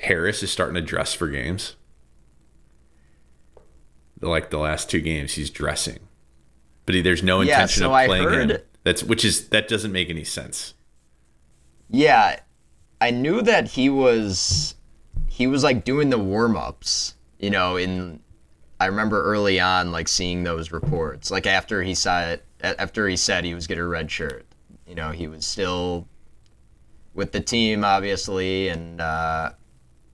Harris 0.00 0.42
is 0.42 0.50
starting 0.50 0.74
to 0.74 0.80
dress 0.80 1.14
for 1.14 1.28
games? 1.28 1.76
Like 4.20 4.50
the 4.50 4.58
last 4.58 4.90
two 4.90 5.00
games, 5.00 5.32
he's 5.34 5.50
dressing, 5.50 5.98
but 6.86 6.94
he, 6.94 7.00
there's 7.00 7.22
no 7.22 7.40
Yeah, 7.40 7.62
intention 7.62 7.80
so 7.82 7.92
of 7.94 8.04
playing 8.04 8.30
him. 8.30 8.58
That's 8.84 9.02
which 9.02 9.24
is 9.24 9.48
that 9.48 9.68
doesn't 9.68 9.92
make 9.92 10.10
any 10.10 10.24
sense. 10.24 10.74
Yeah, 11.88 12.40
I 13.00 13.10
knew 13.10 13.42
that 13.42 13.68
he 13.68 13.88
was 13.90 14.74
he 15.26 15.46
was 15.46 15.64
like 15.64 15.84
doing 15.84 16.10
the 16.10 16.18
warm 16.18 16.56
ups. 16.56 17.14
You 17.38 17.50
know, 17.50 17.76
in 17.76 18.20
I 18.80 18.86
remember 18.86 19.22
early 19.24 19.60
on 19.60 19.92
like 19.92 20.08
seeing 20.08 20.44
those 20.44 20.72
reports. 20.72 21.30
Like 21.30 21.46
after 21.46 21.82
he 21.82 21.94
said 21.94 22.42
after 22.62 23.08
he 23.08 23.16
said 23.16 23.44
he 23.44 23.54
was 23.54 23.66
getting 23.66 23.84
a 23.84 23.88
red 23.88 24.10
shirt. 24.10 24.46
You 24.90 24.96
know, 24.96 25.12
he 25.12 25.28
was 25.28 25.46
still 25.46 26.08
with 27.14 27.30
the 27.30 27.40
team 27.40 27.84
obviously 27.84 28.66
and 28.66 29.00
uh, 29.00 29.52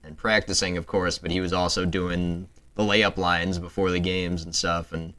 and 0.03 0.15
practicing 0.15 0.77
of 0.77 0.85
course, 0.85 1.17
but 1.17 1.31
he 1.31 1.41
was 1.41 1.51
also 1.51 1.83
doing 1.83 2.47
the 2.75 2.83
layup 2.83 3.17
lines 3.17 3.57
before 3.57 3.89
the 3.89 3.99
games 3.99 4.43
and 4.43 4.53
stuff. 4.53 4.91
And 4.91 5.15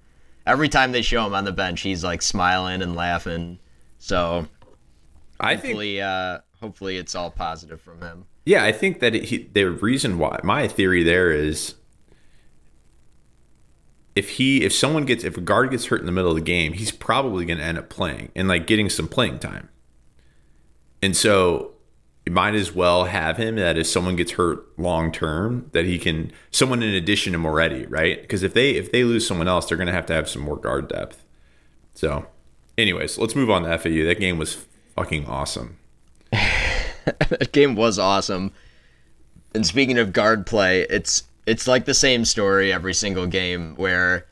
every 0.47 0.69
time 0.69 0.93
they 0.93 1.03
show 1.03 1.27
him 1.27 1.35
on 1.35 1.45
the 1.45 1.51
bench, 1.51 1.81
he's 1.81 2.05
like 2.05 2.23
smiling 2.23 2.83
and 2.83 2.95
laughing. 2.95 3.59
So 3.99 4.47
I 5.41 5.57
think 5.57 5.65
hopefully, 5.65 6.01
uh, 6.01 6.39
hopefully 6.61 6.97
it's 6.97 7.17
all 7.17 7.33
positive 7.33 7.81
from 7.81 8.01
him. 8.01 8.27
Yeah, 8.47 8.65
I 8.65 8.71
think 8.71 9.01
that 9.01 9.13
he, 9.13 9.49
the 9.53 9.65
reason 9.65 10.19
why 10.19 10.39
my 10.45 10.69
theory 10.69 11.03
there 11.03 11.33
is 11.33 11.75
if 14.19 14.31
he 14.31 14.65
if 14.65 14.73
someone 14.73 15.05
gets 15.05 15.23
if 15.23 15.37
a 15.37 15.41
guard 15.41 15.71
gets 15.71 15.87
hurt 15.87 16.01
in 16.01 16.07
the 16.07 16.13
middle 16.13 16.31
of 16.31 16.37
the 16.37 16.43
game, 16.43 16.73
he's 16.73 16.91
probably 16.91 17.45
going 17.45 17.59
to 17.59 17.65
end 17.65 17.79
up 17.79 17.89
playing 17.89 18.33
and 18.35 18.49
like 18.49 18.67
getting 18.67 18.91
some 18.91 19.07
playing 19.07 19.39
time. 19.39 19.69
And 21.01 21.17
so 21.17 21.75
you 22.27 22.33
might 22.33 22.57
as 22.57 22.75
well 22.75 23.05
have 23.05 23.37
him 23.37 23.55
that 23.55 23.79
if 23.79 23.87
someone 23.87 24.17
gets 24.17 24.33
hurt 24.33 24.77
long 24.77 25.13
term 25.13 25.71
that 25.73 25.85
he 25.85 26.01
can 26.01 26.33
someone 26.51 26.83
in 26.83 26.93
addition 26.93 27.33
to 27.33 27.39
Moretti, 27.39 27.87
right? 27.87 28.21
Because 28.21 28.43
if 28.43 28.55
they 28.55 28.73
if 28.73 28.91
they 28.91 29.05
lose 29.05 29.25
someone 29.25 29.47
else, 29.47 29.67
they're 29.67 29.79
going 29.79 29.87
to 29.87 29.93
have 29.93 30.07
to 30.07 30.15
have 30.15 30.29
some 30.29 30.43
more 30.43 30.57
guard 30.57 30.89
depth. 30.89 31.25
So, 31.95 32.27
anyways, 32.77 33.19
let's 33.19 33.37
move 33.37 33.51
on 33.51 33.63
to 33.63 33.79
FAU. 33.79 34.05
That 34.05 34.19
game 34.19 34.37
was 34.37 34.67
fucking 34.97 35.27
awesome. 35.27 35.79
that 36.33 37.51
game 37.53 37.77
was 37.77 38.01
awesome. 38.01 38.53
And 39.55 39.65
speaking 39.65 39.97
of 39.97 40.13
guard 40.13 40.45
play, 40.45 40.83
it's 40.91 41.23
it's 41.49 41.67
like 41.67 41.87
the 41.87 41.95
same 41.95 42.27
story 42.27 42.71
every 42.71 42.93
single 42.93 43.27
game 43.27 43.75
where 43.77 44.27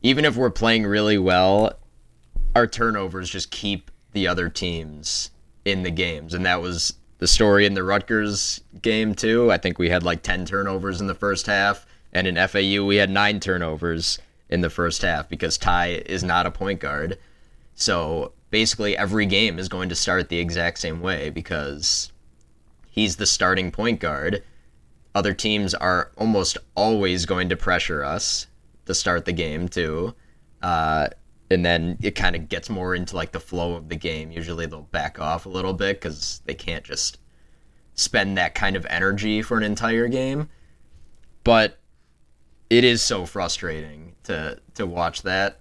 even 0.00 0.24
if 0.24 0.34
we're 0.34 0.48
playing 0.48 0.86
really 0.86 1.18
well, 1.18 1.74
our 2.56 2.66
turnovers 2.66 3.28
just 3.28 3.50
keep 3.50 3.90
the 4.12 4.26
other 4.26 4.48
teams 4.48 5.30
in 5.66 5.82
the 5.82 5.90
games. 5.90 6.32
And 6.32 6.46
that 6.46 6.62
was 6.62 6.94
the 7.18 7.26
story 7.26 7.66
in 7.66 7.74
the 7.74 7.84
Rutgers 7.84 8.62
game 8.80 9.14
too. 9.14 9.52
I 9.52 9.58
think 9.58 9.78
we 9.78 9.90
had 9.90 10.04
like 10.04 10.22
10 10.22 10.46
turnovers 10.46 11.02
in 11.02 11.06
the 11.06 11.14
first 11.14 11.46
half 11.46 11.86
and 12.14 12.26
in 12.26 12.36
FAU 12.48 12.82
we 12.86 12.96
had 12.96 13.10
9 13.10 13.40
turnovers 13.40 14.18
in 14.48 14.62
the 14.62 14.70
first 14.70 15.02
half 15.02 15.28
because 15.28 15.58
Ty 15.58 16.02
is 16.06 16.24
not 16.24 16.46
a 16.46 16.50
point 16.50 16.80
guard. 16.80 17.18
So 17.74 18.32
basically, 18.48 18.96
every 18.96 19.26
game 19.26 19.58
is 19.58 19.68
going 19.68 19.90
to 19.90 19.94
start 19.94 20.30
the 20.30 20.38
exact 20.38 20.78
same 20.78 21.02
way 21.02 21.28
because 21.28 22.10
he's 22.88 23.16
the 23.16 23.26
starting 23.26 23.70
point 23.70 24.00
guard. 24.00 24.42
Other 25.18 25.34
teams 25.34 25.74
are 25.74 26.12
almost 26.16 26.58
always 26.76 27.26
going 27.26 27.48
to 27.48 27.56
pressure 27.56 28.04
us 28.04 28.46
to 28.86 28.94
start 28.94 29.24
the 29.24 29.32
game, 29.32 29.68
too. 29.68 30.14
Uh, 30.62 31.08
and 31.50 31.66
then 31.66 31.98
it 32.00 32.12
kind 32.12 32.36
of 32.36 32.48
gets 32.48 32.70
more 32.70 32.94
into 32.94 33.16
like 33.16 33.32
the 33.32 33.40
flow 33.40 33.74
of 33.74 33.88
the 33.88 33.96
game. 33.96 34.30
Usually 34.30 34.64
they'll 34.66 34.82
back 34.82 35.18
off 35.18 35.44
a 35.44 35.48
little 35.48 35.72
bit 35.72 36.00
because 36.00 36.40
they 36.44 36.54
can't 36.54 36.84
just 36.84 37.18
spend 37.94 38.38
that 38.38 38.54
kind 38.54 38.76
of 38.76 38.86
energy 38.88 39.42
for 39.42 39.56
an 39.56 39.64
entire 39.64 40.06
game. 40.06 40.48
But 41.42 41.80
it 42.70 42.84
is 42.84 43.02
so 43.02 43.26
frustrating 43.26 44.14
to 44.22 44.60
to 44.74 44.86
watch 44.86 45.22
that 45.22 45.58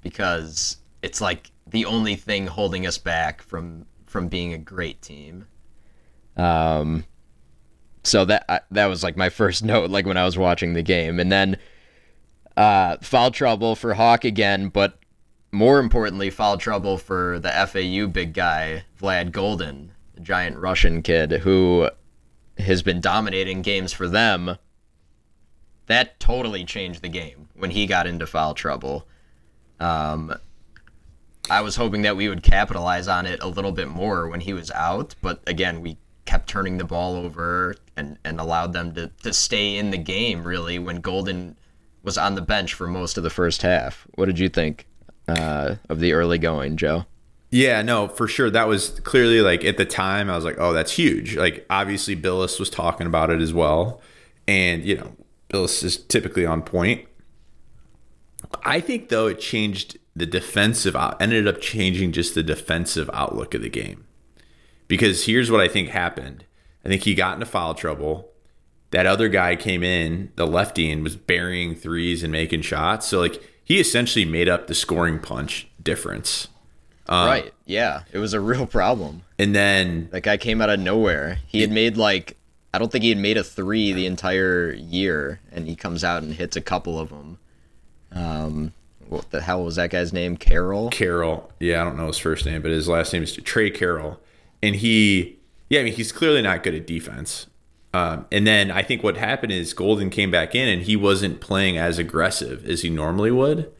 because 0.00 0.76
it's 1.02 1.20
like 1.20 1.50
the 1.66 1.84
only 1.84 2.14
thing 2.14 2.46
holding 2.46 2.86
us 2.86 2.98
back 2.98 3.42
from 3.42 3.86
from 4.06 4.28
being 4.28 4.52
a 4.52 4.58
great 4.58 5.02
team. 5.02 5.48
Um, 6.36 7.06
so 8.04 8.24
that 8.26 8.44
I- 8.48 8.60
that 8.70 8.86
was 8.86 9.02
like 9.02 9.16
my 9.16 9.28
first 9.28 9.64
note, 9.72 9.90
like 9.90 10.06
when 10.06 10.16
I 10.16 10.24
was 10.24 10.38
watching 10.38 10.74
the 10.74 10.82
game, 10.82 11.18
and 11.18 11.32
then 11.32 11.56
uh, 12.56 12.96
foul 13.02 13.30
trouble 13.30 13.74
for 13.74 13.94
Hawk 13.94 14.24
again, 14.24 14.68
but 14.68 14.98
more 15.50 15.78
importantly, 15.80 16.30
foul 16.30 16.56
trouble 16.58 16.98
for 16.98 17.38
the 17.38 17.50
FAU 17.50 18.06
big 18.06 18.32
guy 18.32 18.84
Vlad 19.00 19.30
Goldin, 19.32 19.88
the 20.14 20.20
giant 20.20 20.58
Russian 20.58 21.02
kid 21.02 21.30
who 21.42 21.88
has 22.58 22.82
been 22.82 23.00
dominating 23.00 23.62
games 23.62 23.92
for 23.92 24.08
them. 24.08 24.56
That 25.86 26.18
totally 26.18 26.64
changed 26.64 27.02
the 27.02 27.08
game 27.08 27.48
when 27.54 27.70
he 27.70 27.86
got 27.86 28.06
into 28.06 28.26
foul 28.26 28.54
trouble. 28.54 29.06
Um, 29.80 30.34
I 31.50 31.60
was 31.60 31.76
hoping 31.76 32.02
that 32.02 32.16
we 32.16 32.28
would 32.28 32.42
capitalize 32.42 33.06
on 33.06 33.26
it 33.26 33.42
a 33.42 33.48
little 33.48 33.72
bit 33.72 33.88
more 33.88 34.28
when 34.28 34.40
he 34.40 34.52
was 34.54 34.70
out, 34.70 35.14
but 35.20 35.42
again, 35.46 35.82
we 35.82 35.98
kept 36.34 36.48
turning 36.48 36.78
the 36.78 36.84
ball 36.84 37.14
over 37.14 37.76
and, 37.96 38.18
and 38.24 38.40
allowed 38.40 38.72
them 38.72 38.92
to, 38.92 39.06
to 39.22 39.32
stay 39.32 39.76
in 39.76 39.92
the 39.92 39.96
game 39.96 40.42
really 40.42 40.80
when 40.80 41.00
Goldin 41.00 41.54
was 42.02 42.18
on 42.18 42.34
the 42.34 42.40
bench 42.40 42.74
for 42.74 42.88
most 42.88 43.16
of 43.16 43.22
the 43.22 43.30
first 43.30 43.62
half. 43.62 44.04
What 44.16 44.24
did 44.24 44.40
you 44.40 44.48
think 44.48 44.88
uh, 45.28 45.76
of 45.88 46.00
the 46.00 46.12
early 46.12 46.38
going, 46.38 46.76
Joe? 46.76 47.04
Yeah, 47.52 47.82
no, 47.82 48.08
for 48.08 48.26
sure. 48.26 48.50
That 48.50 48.66
was 48.66 48.98
clearly 49.04 49.42
like 49.42 49.64
at 49.64 49.76
the 49.76 49.84
time, 49.84 50.28
I 50.28 50.34
was 50.34 50.44
like, 50.44 50.56
oh, 50.58 50.72
that's 50.72 50.90
huge. 50.90 51.36
Like, 51.36 51.64
obviously, 51.70 52.16
Billis 52.16 52.58
was 52.58 52.68
talking 52.68 53.06
about 53.06 53.30
it 53.30 53.40
as 53.40 53.54
well. 53.54 54.02
And, 54.48 54.84
you 54.84 54.96
know, 54.96 55.14
Billis 55.50 55.84
is 55.84 55.96
typically 55.98 56.44
on 56.44 56.62
point. 56.62 57.06
I 58.64 58.80
think, 58.80 59.08
though, 59.08 59.28
it 59.28 59.38
changed 59.38 59.98
the 60.16 60.26
defensive, 60.26 60.96
out- 60.96 61.22
ended 61.22 61.46
up 61.46 61.60
changing 61.60 62.10
just 62.10 62.34
the 62.34 62.42
defensive 62.42 63.08
outlook 63.12 63.54
of 63.54 63.62
the 63.62 63.70
game. 63.70 64.04
Because 64.88 65.26
here's 65.26 65.50
what 65.50 65.60
I 65.60 65.68
think 65.68 65.88
happened 65.88 66.44
I 66.84 66.88
think 66.88 67.02
he 67.02 67.14
got 67.14 67.34
into 67.34 67.46
foul 67.46 67.74
trouble. 67.74 68.30
That 68.90 69.06
other 69.06 69.28
guy 69.28 69.56
came 69.56 69.82
in, 69.82 70.30
the 70.36 70.46
lefty, 70.46 70.90
and 70.90 71.02
was 71.02 71.16
burying 71.16 71.74
threes 71.74 72.22
and 72.22 72.30
making 72.30 72.62
shots. 72.62 73.06
So, 73.06 73.18
like, 73.20 73.42
he 73.64 73.80
essentially 73.80 74.24
made 74.24 74.48
up 74.48 74.66
the 74.66 74.74
scoring 74.74 75.18
punch 75.18 75.66
difference. 75.82 76.48
right. 77.08 77.52
Yeah. 77.64 78.02
It 78.12 78.18
was 78.18 78.34
a 78.34 78.40
real 78.40 78.66
problem. 78.66 79.22
And 79.38 79.54
then 79.54 80.08
That 80.12 80.22
guy 80.22 80.36
came 80.36 80.60
out 80.60 80.70
of 80.70 80.78
nowhere. 80.78 81.38
He 81.46 81.60
had 81.60 81.70
made 81.70 81.96
like 81.96 82.36
I 82.72 82.78
don't 82.78 82.90
think 82.90 83.04
he 83.04 83.10
had 83.10 83.18
made 83.18 83.36
a 83.36 83.44
three 83.44 83.92
the 83.92 84.06
entire 84.06 84.72
year, 84.72 85.40
and 85.52 85.68
he 85.68 85.76
comes 85.76 86.02
out 86.02 86.22
and 86.24 86.32
hits 86.32 86.56
a 86.56 86.60
couple 86.60 86.98
of 86.98 87.10
them. 87.10 87.38
Um, 88.10 88.72
what 89.08 89.30
the 89.30 89.40
hell 89.40 89.62
was 89.64 89.76
that 89.76 89.90
guy's 89.90 90.12
name? 90.12 90.36
Carroll. 90.36 90.90
Carroll. 90.90 91.52
Yeah, 91.60 91.80
I 91.80 91.84
don't 91.84 91.96
know 91.96 92.08
his 92.08 92.18
first 92.18 92.44
name, 92.46 92.62
but 92.62 92.72
his 92.72 92.88
last 92.88 93.12
name 93.12 93.22
is 93.22 93.32
Tre 93.36 93.70
Carroll. 93.70 94.18
And 94.64 94.76
he, 94.76 95.38
yeah, 95.68 95.80
I 95.80 95.84
mean, 95.84 95.92
he's 95.92 96.10
clearly 96.10 96.40
not 96.40 96.62
good 96.62 96.74
at 96.74 96.86
defense. 96.86 97.46
Um, 97.92 98.26
and 98.32 98.46
then 98.46 98.70
I 98.70 98.82
think 98.82 99.02
what 99.02 99.16
happened 99.16 99.52
is 99.52 99.74
Goldin 99.74 100.10
came 100.10 100.30
back 100.30 100.54
in 100.54 100.68
and 100.68 100.82
he 100.82 100.96
wasn't 100.96 101.40
playing 101.40 101.76
as 101.76 101.98
aggressive 101.98 102.66
as 102.66 102.80
he 102.82 102.88
normally 102.90 103.30
would. 103.30 103.70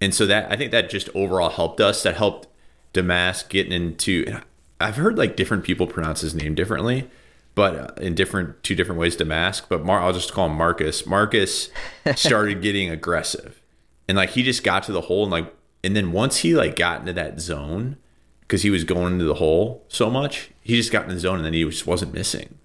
And 0.00 0.14
so 0.14 0.26
that 0.26 0.50
I 0.50 0.56
think 0.56 0.72
that 0.72 0.90
just 0.90 1.08
overall 1.14 1.50
helped 1.50 1.80
us. 1.80 2.02
That 2.02 2.16
helped 2.16 2.48
Domask 2.94 3.48
getting 3.48 3.72
into. 3.72 4.24
and 4.26 4.42
I've 4.80 4.96
heard 4.96 5.16
like 5.16 5.36
different 5.36 5.64
people 5.64 5.86
pronounce 5.86 6.22
his 6.22 6.34
name 6.34 6.54
differently, 6.56 7.08
but 7.54 7.76
uh, 7.76 8.00
in 8.02 8.14
different 8.16 8.62
two 8.64 8.74
different 8.74 9.00
ways. 9.00 9.16
Domask, 9.16 9.62
but 9.68 9.84
Mar- 9.84 10.00
I'll 10.00 10.12
just 10.12 10.32
call 10.32 10.46
him 10.46 10.56
Marcus. 10.56 11.06
Marcus 11.06 11.70
started 12.16 12.62
getting 12.62 12.90
aggressive, 12.90 13.60
and 14.08 14.16
like 14.16 14.30
he 14.30 14.42
just 14.42 14.64
got 14.64 14.82
to 14.84 14.92
the 14.92 15.02
hole 15.02 15.22
and 15.22 15.30
like, 15.30 15.54
and 15.84 15.94
then 15.94 16.10
once 16.10 16.38
he 16.38 16.54
like 16.56 16.74
got 16.74 17.00
into 17.00 17.12
that 17.12 17.38
zone, 17.38 17.96
because 18.52 18.60
he 18.60 18.68
was 18.68 18.84
going 18.84 19.14
into 19.14 19.24
the 19.24 19.36
hole 19.36 19.82
so 19.88 20.10
much, 20.10 20.50
he 20.60 20.76
just 20.76 20.92
got 20.92 21.04
in 21.04 21.14
the 21.14 21.18
zone 21.18 21.36
and 21.36 21.46
then 21.46 21.54
he 21.54 21.64
just 21.64 21.86
wasn't 21.86 22.12
missing. 22.12 22.58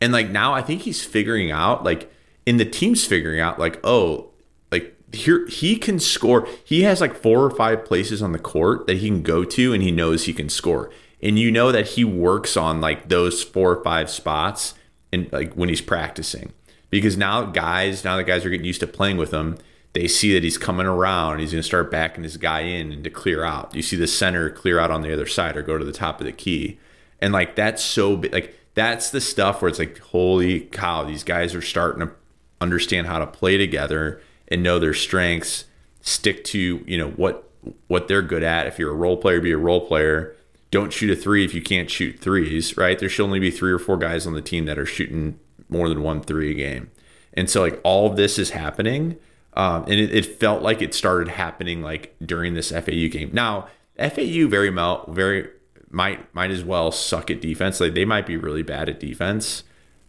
And 0.00 0.12
like 0.12 0.30
now, 0.30 0.54
I 0.54 0.62
think 0.62 0.82
he's 0.82 1.04
figuring 1.04 1.50
out 1.50 1.82
like, 1.82 2.14
in 2.46 2.58
the 2.58 2.64
team's 2.64 3.04
figuring 3.04 3.40
out 3.40 3.58
like, 3.58 3.80
oh, 3.82 4.30
like 4.70 4.94
here 5.12 5.44
he 5.48 5.74
can 5.74 5.98
score. 5.98 6.46
He 6.62 6.82
has 6.82 7.00
like 7.00 7.16
four 7.16 7.42
or 7.42 7.50
five 7.50 7.84
places 7.84 8.22
on 8.22 8.30
the 8.30 8.38
court 8.38 8.86
that 8.86 8.98
he 8.98 9.08
can 9.08 9.22
go 9.22 9.42
to, 9.42 9.72
and 9.74 9.82
he 9.82 9.90
knows 9.90 10.26
he 10.26 10.32
can 10.32 10.48
score. 10.48 10.90
And 11.20 11.40
you 11.40 11.50
know 11.50 11.72
that 11.72 11.88
he 11.88 12.04
works 12.04 12.56
on 12.56 12.80
like 12.80 13.08
those 13.08 13.42
four 13.42 13.72
or 13.72 13.82
five 13.82 14.10
spots 14.10 14.74
and 15.12 15.28
like 15.32 15.54
when 15.54 15.68
he's 15.68 15.80
practicing. 15.80 16.52
Because 16.88 17.16
now 17.16 17.46
guys, 17.46 18.04
now 18.04 18.16
the 18.16 18.22
guys 18.22 18.44
are 18.44 18.50
getting 18.50 18.64
used 18.64 18.78
to 18.78 18.86
playing 18.86 19.16
with 19.16 19.32
him. 19.32 19.58
They 19.92 20.08
see 20.08 20.32
that 20.32 20.42
he's 20.42 20.56
coming 20.56 20.86
around. 20.86 21.40
He's 21.40 21.52
going 21.52 21.62
to 21.62 21.66
start 21.66 21.90
backing 21.90 22.24
his 22.24 22.38
guy 22.38 22.60
in 22.60 22.92
and 22.92 23.04
to 23.04 23.10
clear 23.10 23.44
out. 23.44 23.74
You 23.74 23.82
see 23.82 23.96
the 23.96 24.06
center 24.06 24.48
clear 24.48 24.78
out 24.78 24.90
on 24.90 25.02
the 25.02 25.12
other 25.12 25.26
side 25.26 25.56
or 25.56 25.62
go 25.62 25.76
to 25.76 25.84
the 25.84 25.92
top 25.92 26.20
of 26.20 26.26
the 26.26 26.32
key, 26.32 26.78
and 27.20 27.32
like 27.32 27.56
that's 27.56 27.84
so 27.84 28.16
big. 28.16 28.32
Like 28.32 28.58
that's 28.74 29.10
the 29.10 29.20
stuff 29.20 29.60
where 29.60 29.68
it's 29.68 29.78
like, 29.78 29.98
holy 29.98 30.60
cow, 30.60 31.04
these 31.04 31.24
guys 31.24 31.54
are 31.54 31.62
starting 31.62 32.06
to 32.06 32.12
understand 32.60 33.06
how 33.06 33.18
to 33.18 33.26
play 33.26 33.58
together 33.58 34.22
and 34.48 34.62
know 34.62 34.78
their 34.78 34.94
strengths. 34.94 35.64
Stick 36.00 36.42
to 36.44 36.82
you 36.86 36.98
know 36.98 37.10
what 37.10 37.48
what 37.88 38.08
they're 38.08 38.22
good 38.22 38.42
at. 38.42 38.66
If 38.66 38.78
you're 38.78 38.92
a 38.92 38.94
role 38.96 39.16
player, 39.16 39.40
be 39.40 39.52
a 39.52 39.58
role 39.58 39.86
player. 39.86 40.34
Don't 40.70 40.92
shoot 40.92 41.10
a 41.10 41.16
three 41.16 41.44
if 41.44 41.52
you 41.52 41.60
can't 41.60 41.90
shoot 41.90 42.18
threes, 42.18 42.78
right? 42.78 42.98
There 42.98 43.10
should 43.10 43.24
only 43.24 43.38
be 43.38 43.50
three 43.50 43.72
or 43.72 43.78
four 43.78 43.98
guys 43.98 44.26
on 44.26 44.32
the 44.32 44.40
team 44.40 44.64
that 44.64 44.78
are 44.78 44.86
shooting 44.86 45.38
more 45.68 45.88
than 45.88 46.02
one 46.02 46.22
three 46.22 46.52
a 46.52 46.54
game. 46.54 46.90
And 47.34 47.48
so, 47.48 47.60
like, 47.60 47.80
all 47.84 48.10
of 48.10 48.16
this 48.16 48.38
is 48.38 48.50
happening. 48.50 49.18
Um, 49.54 49.82
and 49.82 49.94
it, 49.94 50.14
it, 50.14 50.40
felt 50.40 50.62
like 50.62 50.80
it 50.80 50.94
started 50.94 51.28
happening 51.28 51.82
like 51.82 52.14
during 52.24 52.54
this 52.54 52.70
FAU 52.70 53.08
game. 53.10 53.30
Now, 53.34 53.68
FAU 53.98 54.48
very 54.48 54.70
well, 54.70 55.04
very 55.08 55.48
might 55.90 56.34
might 56.34 56.50
as 56.50 56.64
well 56.64 56.90
suck 56.90 57.30
at 57.30 57.40
defense. 57.40 57.78
Like 57.78 57.94
they 57.94 58.04
might 58.04 58.26
be 58.26 58.36
really 58.36 58.62
bad 58.62 58.88
at 58.88 58.98
defense. 58.98 59.62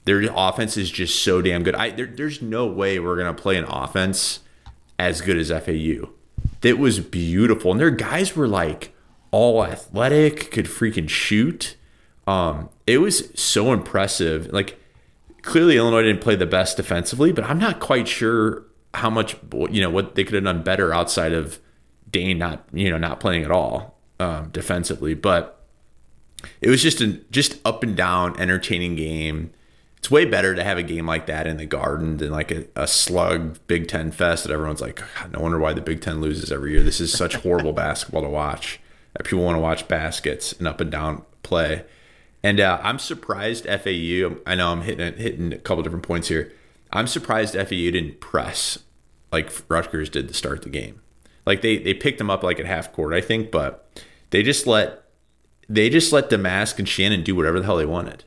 Their 0.06 0.24
offense 0.34 0.78
is 0.78 0.90
just 0.90 1.22
so 1.22 1.42
damn 1.42 1.64
good. 1.64 1.76
I 1.76 1.92
there, 1.92 2.08
there's 2.08 2.42
no 2.42 2.66
way 2.66 3.00
we're 3.00 3.18
gonna 3.18 3.34
play 3.34 3.58
an 3.58 3.66
offense 3.66 4.40
as 4.98 5.22
good 5.22 5.38
as 5.38 5.50
FAU. 5.50 6.10
It 6.62 6.80
was 6.80 7.00
beautiful, 7.00 7.72
and 7.72 7.80
their 7.80 7.92
guys 7.92 8.36
were 8.36 8.48
like 8.48 8.96
all 9.32 9.66
athletic, 9.66 10.52
could 10.52 10.66
freaking 10.66 11.10
shoot. 11.10 11.76
Um, 12.26 12.70
it 12.88 13.00
was 13.00 13.30
so 13.36 13.74
impressive. 13.74 14.52
Like 14.54 14.80
clearly, 15.42 15.76
Illinois 15.76 16.04
didn't 16.04 16.22
play 16.22 16.36
the 16.36 16.46
best 16.46 16.78
defensively, 16.78 17.34
but 17.34 17.44
I'm 17.44 17.60
not 17.60 17.82
quite 17.82 18.08
sure 18.08 18.64
how 18.94 19.10
much 19.10 19.36
you 19.70 19.82
know 19.82 19.90
what 19.90 20.16
they 20.16 20.24
could 20.24 20.36
have 20.36 20.44
done 20.44 20.64
better 20.64 20.94
outside 20.94 21.34
of 21.34 21.60
Dain 22.10 22.38
not 22.38 22.66
you 22.74 22.90
know 22.90 22.98
not 22.98 23.20
playing 23.20 23.44
at 23.44 23.52
all 23.52 23.98
um, 24.20 24.50
defensively. 24.50 25.14
But 25.14 25.60
it 26.62 26.70
was 26.70 26.82
just 26.82 27.02
a 27.02 27.14
just 27.32 27.60
up 27.66 27.84
and 27.84 27.96
down 27.96 28.40
entertaining 28.40 28.96
game 28.96 29.52
it's 30.04 30.12
way 30.12 30.26
better 30.26 30.54
to 30.54 30.62
have 30.66 30.78
a 30.78 30.84
game 30.84 31.06
like 31.06 31.28
that 31.28 31.48
in 31.48 31.56
the 31.56 31.66
garden 31.66 32.18
than 32.18 32.30
like 32.30 32.52
a, 32.52 32.66
a 32.76 32.86
slug 32.86 33.58
Big 33.68 33.88
Ten 33.88 34.12
fest 34.12 34.44
that 34.44 34.52
everyone's 34.52 34.82
like, 34.82 35.02
no 35.32 35.40
wonder 35.40 35.58
why 35.58 35.72
the 35.72 35.80
Big 35.80 36.02
Ten 36.02 36.20
loses 36.20 36.52
every 36.52 36.74
year. 36.74 36.84
This 36.84 37.00
is 37.00 37.14
such 37.14 37.36
horrible 37.36 37.72
basketball 37.74 38.24
to 38.24 38.28
watch. 38.28 38.82
That 39.14 39.24
people 39.24 39.46
want 39.46 39.56
to 39.56 39.62
watch 39.62 39.88
baskets 39.88 40.52
and 40.52 40.68
up 40.68 40.82
and 40.82 40.92
down 40.92 41.24
play. 41.42 41.86
And 42.44 42.60
uh, 42.60 42.82
I'm 42.84 43.00
surprised 43.00 43.64
FAU. 43.64 44.42
I 44.46 44.56
know 44.56 44.74
I'm 44.74 44.82
hitting 44.82 45.18
hitting 45.18 45.54
a 45.54 45.58
couple 45.58 45.84
different 45.84 46.04
points 46.04 46.28
here. 46.28 46.52
I'm 46.94 47.08
surprised 47.08 47.56
FAU 47.56 47.92
didn't 47.92 48.22
press 48.22 48.80
like 49.32 49.52
Rutgers 49.68 50.10
did 50.10 50.28
to 50.28 50.34
start 50.34 50.62
the 50.62 50.70
game. 50.70 51.02
Like 51.46 51.62
they 51.62 51.78
they 51.78 51.94
picked 51.94 52.20
them 52.20 52.30
up 52.30 52.44
like 52.44 52.60
at 52.60 52.66
half 52.66 52.94
court, 52.94 53.14
I 53.14 53.20
think, 53.20 53.52
but 53.52 53.90
they 54.30 54.44
just 54.44 54.66
let 54.66 55.04
they 55.68 55.90
just 55.90 56.14
let 56.14 56.30
Domask 56.30 56.80
and 56.80 56.88
Shannon 56.88 57.24
do 57.24 57.36
whatever 57.36 57.60
the 57.60 57.66
hell 57.66 57.78
they 57.78 57.86
wanted 57.86 58.24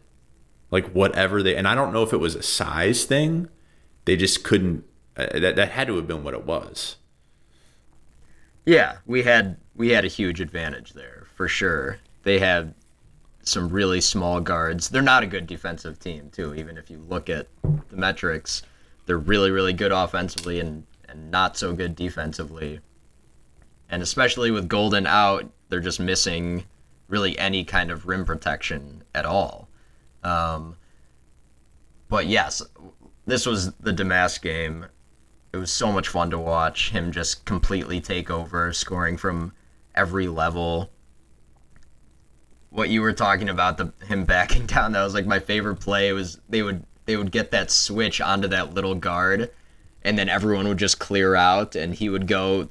like 0.71 0.91
whatever 0.93 1.43
they 1.43 1.57
and 1.57 1.69
I 1.69 1.75
don't 1.75 1.93
know 1.93 2.03
if 2.03 2.13
it 2.13 2.19
was 2.19 2.35
a 2.35 2.43
size 2.43 3.05
thing. 3.05 3.49
They 4.05 4.17
just 4.17 4.45
couldn't. 4.45 4.85
Uh, 5.17 5.39
that 5.39 5.57
that 5.57 5.71
had 5.71 5.87
to 5.89 5.97
have 5.97 6.07
been 6.07 6.25
what 6.25 6.35
it 6.35 6.45
was. 6.45 6.97
Yeah, 8.65 8.99
we 9.07 9.23
had 9.23 9.57
we 9.75 9.91
had 9.91 10.05
a 10.05 10.09
huge 10.09 10.41
advantage 10.41 10.93
there 10.93 11.27
for 11.35 11.49
sure. 11.49 11.99
They 12.25 12.39
had 12.39 12.75
some 13.47 13.69
really 13.69 14.01
small 14.01 14.41
guards. 14.41 14.89
They're 14.89 15.03
not 15.03 15.23
a 15.23 15.27
good 15.27 15.47
defensive 15.47 15.99
team 15.99 16.31
too. 16.31 16.55
Even 16.55 16.77
if 16.77 16.91
you 16.91 16.99
look 17.09 17.31
at 17.31 17.49
the 17.63 17.97
metrics, 17.97 18.63
they're 19.07 19.19
really 19.19 19.51
really 19.51 19.73
good 19.73 19.93
offensively 19.93 20.61
and 20.61 20.85
and 21.09 21.31
not 21.31 21.57
so 21.57 21.73
good 21.73 21.95
defensively. 21.95 22.81
And 23.89 24.03
especially 24.03 24.51
with 24.51 24.69
Goldin 24.69 25.07
out, 25.07 25.49
they're 25.69 25.81
just 25.81 26.01
missing 26.01 26.65
really 27.09 27.39
any 27.39 27.65
kind 27.65 27.91
of 27.91 28.07
rim 28.07 28.25
protection 28.25 29.05
at 29.15 29.25
all. 29.25 29.69
Um, 30.25 30.77
but 32.09 32.27
yes, 32.27 32.63
this 33.27 33.47
was 33.47 33.73
the 33.75 33.93
Domask 33.93 34.43
game. 34.43 34.87
It 35.53 35.59
was 35.59 35.71
so 35.71 35.93
much 35.93 36.09
fun 36.09 36.31
to 36.31 36.39
watch 36.39 36.91
him 36.91 37.13
just 37.13 37.45
completely 37.45 38.01
take 38.01 38.31
over, 38.31 38.73
scoring 38.73 39.17
from 39.17 39.53
every 39.95 40.27
level. 40.27 40.91
What 42.77 42.91
you 42.91 43.01
were 43.01 43.13
talking 43.13 43.49
about, 43.49 43.79
the 43.79 43.93
him 44.07 44.25
backing 44.25 44.67
down, 44.67 44.93
that 44.93 45.03
was 45.03 45.15
like 45.15 45.27
my 45.27 45.39
favorite 45.39 45.77
play. 45.77 46.13
Was 46.13 46.41
they 46.49 46.63
would 46.63 46.85
they 47.07 47.17
would 47.17 47.31
get 47.31 47.51
that 47.51 47.71
switch 47.71 48.21
onto 48.21 48.49
that 48.49 48.75
little 48.75 48.95
guard, 48.95 49.51
and 50.03 50.19
then 50.19 50.29
everyone 50.29 50.69
would 50.69 50.79
just 50.79 50.99
clear 50.99 51.35
out, 51.35 51.75
and 51.75 51.95
he 51.95 52.09
would 52.09 52.27
go. 52.27 52.69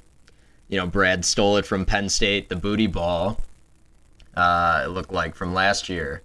You 0.67 0.79
know, 0.79 0.87
Brad 0.87 1.23
stole 1.25 1.57
it 1.57 1.65
from 1.65 1.85
Penn 1.85 2.09
State, 2.09 2.49
the 2.49 2.55
booty 2.55 2.87
ball. 2.87 3.39
Uh, 4.35 4.83
it 4.85 4.89
looked 4.89 5.13
like 5.13 5.35
from 5.35 5.53
last 5.53 5.89
year 5.89 6.23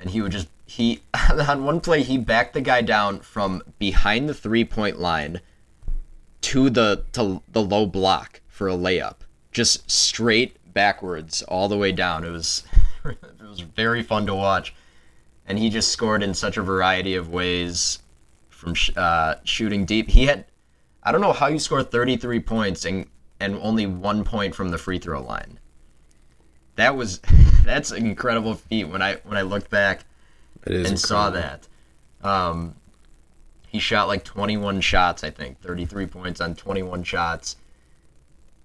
and 0.00 0.10
he 0.10 0.20
would 0.20 0.32
just 0.32 0.48
he 0.66 1.02
on 1.30 1.64
one 1.64 1.80
play 1.80 2.02
he 2.02 2.18
backed 2.18 2.54
the 2.54 2.60
guy 2.60 2.82
down 2.82 3.20
from 3.20 3.62
behind 3.78 4.28
the 4.28 4.34
three 4.34 4.64
point 4.64 4.98
line 4.98 5.40
to 6.40 6.70
the 6.70 7.04
to 7.12 7.42
the 7.52 7.62
low 7.62 7.86
block 7.86 8.40
for 8.48 8.68
a 8.68 8.72
layup, 8.72 9.16
just 9.52 9.88
straight 9.90 10.56
backwards 10.72 11.42
all 11.42 11.68
the 11.68 11.76
way 11.76 11.92
down. 11.92 12.24
It 12.24 12.30
was 12.30 12.64
it 13.04 13.18
was 13.42 13.60
very 13.60 14.02
fun 14.02 14.26
to 14.26 14.34
watch, 14.34 14.74
and 15.46 15.58
he 15.58 15.70
just 15.70 15.92
scored 15.92 16.22
in 16.22 16.34
such 16.34 16.56
a 16.56 16.62
variety 16.62 17.14
of 17.14 17.28
ways 17.28 18.00
from 18.48 18.74
uh, 18.96 19.36
shooting 19.44 19.84
deep. 19.84 20.10
He 20.10 20.26
had 20.26 20.46
I 21.02 21.12
don't 21.12 21.20
know 21.20 21.32
how 21.32 21.46
you 21.46 21.58
score 21.58 21.82
33 21.82 22.40
points 22.40 22.84
and 22.84 23.06
and 23.38 23.56
only 23.62 23.86
one 23.86 24.24
point 24.24 24.54
from 24.54 24.70
the 24.70 24.78
free 24.78 24.98
throw 24.98 25.22
line 25.22 25.58
that 26.80 26.96
was 26.96 27.20
that's 27.64 27.90
an 27.90 28.04
incredible 28.04 28.54
feat 28.54 28.84
when 28.84 29.02
I 29.02 29.16
when 29.24 29.36
I 29.36 29.42
looked 29.42 29.70
back 29.70 30.04
and 30.64 30.74
incredible. 30.74 30.98
saw 30.98 31.30
that. 31.30 31.68
Um, 32.22 32.74
he 33.68 33.78
shot 33.78 34.08
like 34.08 34.24
21 34.24 34.80
shots, 34.80 35.22
I 35.22 35.30
think, 35.30 35.60
33 35.60 36.06
points 36.06 36.40
on 36.40 36.54
21 36.54 37.04
shots. 37.04 37.56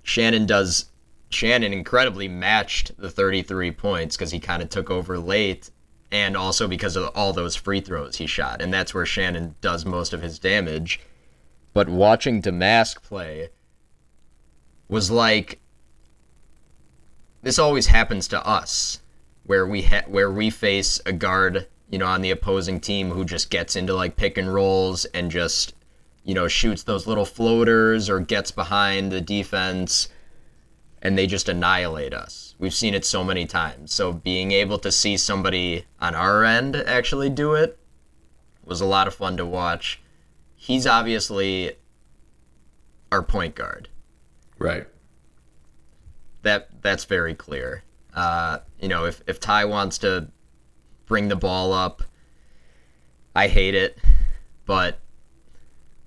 Shannon 0.04 0.46
does 0.46 0.86
Shannon 1.30 1.74
incredibly 1.74 2.28
matched 2.28 2.98
the 2.98 3.10
33 3.10 3.72
points 3.72 4.16
because 4.16 4.32
he 4.32 4.40
kind 4.40 4.62
of 4.62 4.70
took 4.70 4.90
over 4.90 5.18
late 5.18 5.70
and 6.12 6.38
also 6.38 6.68
because 6.68 6.96
of 6.96 7.10
all 7.16 7.34
those 7.34 7.56
free 7.56 7.82
throws 7.82 8.18
he 8.18 8.28
shot. 8.28 8.62
And 8.62 8.74
that's 8.74 8.94
where 8.94 9.06
Shannon 9.06 9.56
does 9.62 9.86
most 9.86 10.14
of 10.14 10.22
his 10.22 10.40
damage. 10.40 11.00
But 11.74 11.90
watching 11.90 12.42
Domask 12.42 13.02
play 13.02 13.50
was 14.88 15.12
like 15.12 15.60
this 17.42 17.60
always 17.60 17.88
happens 17.88 18.28
to 18.30 18.48
us 18.48 19.02
where 19.44 19.68
we 19.68 19.84
ha- 19.84 20.06
where 20.08 20.32
we 20.32 20.50
face 20.50 21.00
a 21.06 21.14
guard 21.14 21.68
you 21.90 22.00
know 22.00 22.06
on 22.06 22.22
the 22.22 22.32
opposing 22.32 22.80
team 22.80 23.12
who 23.12 23.26
just 23.26 23.50
gets 23.50 23.76
into 23.76 23.94
like 23.94 24.16
pick 24.16 24.38
and 24.38 24.54
rolls 24.54 25.06
and 25.06 25.30
just 25.32 25.74
you 26.24 26.34
know 26.34 26.48
shoots 26.48 26.84
those 26.84 27.08
little 27.08 27.26
floaters 27.26 28.10
or 28.10 28.20
gets 28.20 28.52
behind 28.52 29.12
the 29.12 29.22
defense 29.22 30.10
and 31.06 31.16
they 31.16 31.28
just 31.28 31.48
annihilate 31.48 32.16
us. 32.16 32.56
We've 32.58 32.74
seen 32.74 32.96
it 32.96 33.06
so 33.06 33.24
many 33.24 33.46
times. 33.46 33.94
So 33.94 34.12
being 34.12 34.52
able 34.52 34.80
to 34.80 34.92
see 34.92 35.18
somebody 35.18 35.86
on 36.02 36.16
our 36.16 36.44
end 36.44 36.76
actually 36.76 37.30
do 37.30 37.54
it 37.54 37.78
was 38.64 38.82
a 38.82 38.88
lot 38.88 39.06
of 39.06 39.14
fun 39.14 39.38
to 39.38 39.46
watch. 39.46 40.02
He's 40.56 40.88
obviously 40.88 41.74
our 43.12 43.22
point 43.22 43.54
guard. 43.54 43.88
Right. 44.58 44.88
That 46.42 46.82
that's 46.82 47.06
very 47.06 47.36
clear. 47.36 47.84
Uh, 48.16 48.60
you 48.80 48.88
know, 48.88 49.06
if 49.06 49.22
if 49.28 49.40
Ty 49.40 49.66
wants 49.66 50.00
to 50.00 50.30
bring 51.06 51.28
the 51.28 51.36
ball 51.36 51.72
up, 51.72 52.02
I 53.36 53.48
hate 53.48 53.76
it, 53.76 54.00
but 54.66 55.02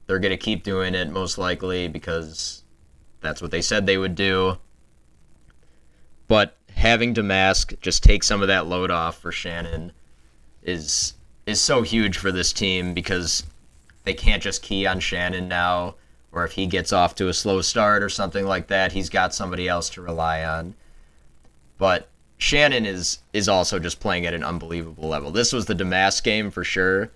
they're 0.09 0.19
gonna 0.19 0.37
keep 0.37 0.65
doing 0.65 0.97
it 0.97 1.09
most 1.09 1.39
likely 1.39 1.87
because 1.87 2.65
that's 3.21 3.41
what 3.41 3.53
they 3.53 3.63
said 3.63 3.87
they 3.87 3.97
would 3.97 4.17
do. 4.17 4.59
But 6.29 6.57
having 6.75 7.15
Domask 7.15 7.81
just 7.81 8.05
take 8.05 8.23
some 8.23 8.43
of 8.43 8.49
that 8.49 8.67
load 8.67 8.91
off 8.91 9.19
for 9.19 9.33
Shannon 9.33 9.93
is 10.63 11.15
is 11.47 11.61
so 11.61 11.83
huge 11.83 12.19
for 12.19 12.31
this 12.31 12.53
team 12.53 12.93
because 12.93 13.43
they 14.05 14.15
can't 14.15 14.43
just 14.43 14.63
key 14.63 14.87
on 14.87 15.01
Shannon 15.01 15.49
now 15.49 15.95
or 16.33 16.45
if 16.45 16.53
he 16.53 16.67
gets 16.67 16.93
off 16.93 17.15
to 17.17 17.29
a 17.29 17.35
slow 17.35 17.63
start 17.63 18.03
or 18.03 18.09
something 18.09 18.47
like 18.47 18.69
that, 18.69 18.93
he's 18.93 19.09
got 19.09 19.35
somebody 19.35 19.67
else 19.67 19.89
to 19.91 20.03
rely 20.03 20.45
on. 20.45 20.75
But 21.79 22.09
Shannon 22.37 22.87
is 22.87 23.19
is 23.33 23.49
also 23.49 23.79
just 23.79 24.01
playing 24.01 24.27
at 24.27 24.35
an 24.35 24.45
unbelievable 24.45 25.09
level. 25.09 25.31
This 25.31 25.53
was 25.53 25.67
the 25.67 25.75
Domask 25.75 26.23
game 26.23 26.51
for 26.51 26.65
sure, 26.65 27.11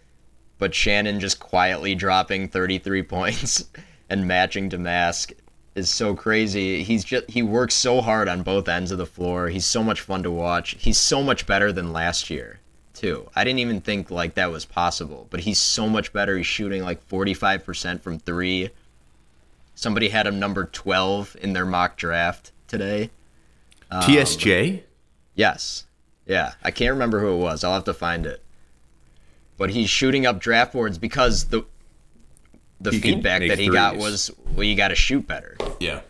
but 0.58 0.74
Shannon 0.74 1.20
just 1.20 1.38
quietly 1.38 1.94
dropping 1.94 2.48
33 2.48 3.02
points 3.04 3.64
and 4.08 4.26
matching 4.26 4.70
Domask 4.70 5.32
is 5.74 5.90
so 5.90 6.14
crazy. 6.14 6.82
He's 6.82 7.04
just 7.04 7.30
he 7.30 7.42
works 7.42 7.74
so 7.74 8.00
hard 8.00 8.28
on 8.28 8.42
both 8.42 8.68
ends 8.68 8.90
of 8.90 8.98
the 8.98 9.06
floor. 9.06 9.48
He's 9.48 9.66
so 9.66 9.82
much 9.82 10.00
fun 10.00 10.22
to 10.22 10.30
watch. 10.30 10.76
He's 10.78 10.98
so 10.98 11.22
much 11.22 11.46
better 11.46 11.72
than 11.72 11.92
last 11.92 12.30
year, 12.30 12.60
too. 12.94 13.28
I 13.34 13.44
didn't 13.44 13.60
even 13.60 13.80
think 13.80 14.10
like 14.10 14.34
that 14.34 14.50
was 14.50 14.64
possible, 14.64 15.26
but 15.30 15.40
he's 15.40 15.58
so 15.58 15.88
much 15.88 16.12
better. 16.12 16.36
He's 16.36 16.46
shooting 16.46 16.82
like 16.82 17.06
45% 17.08 18.00
from 18.00 18.18
3. 18.18 18.70
Somebody 19.74 20.10
had 20.10 20.26
him 20.26 20.38
number 20.38 20.66
12 20.66 21.36
in 21.40 21.54
their 21.54 21.64
mock 21.64 21.96
draft 21.96 22.52
today. 22.68 23.10
Um, 23.90 24.02
TSJ. 24.02 24.82
Yes. 25.34 25.86
Yeah, 26.26 26.52
I 26.62 26.70
can't 26.70 26.92
remember 26.92 27.20
who 27.20 27.32
it 27.32 27.38
was. 27.38 27.64
I'll 27.64 27.74
have 27.74 27.84
to 27.84 27.94
find 27.94 28.26
it. 28.26 28.42
But 29.56 29.70
he's 29.70 29.90
shooting 29.90 30.26
up 30.26 30.40
draft 30.40 30.72
boards 30.72 30.98
because 30.98 31.46
the 31.46 31.64
the 32.82 32.90
He 32.90 33.00
feedback 33.00 33.40
that 33.46 33.58
he 33.58 33.68
got 33.68 33.96
was 33.96 34.30
well 34.54 34.64
you 34.64 34.74
got 34.76 34.88
to 34.88 34.94
shoot 34.94 35.26
better. 35.26 35.56
Yeah. 35.80 36.00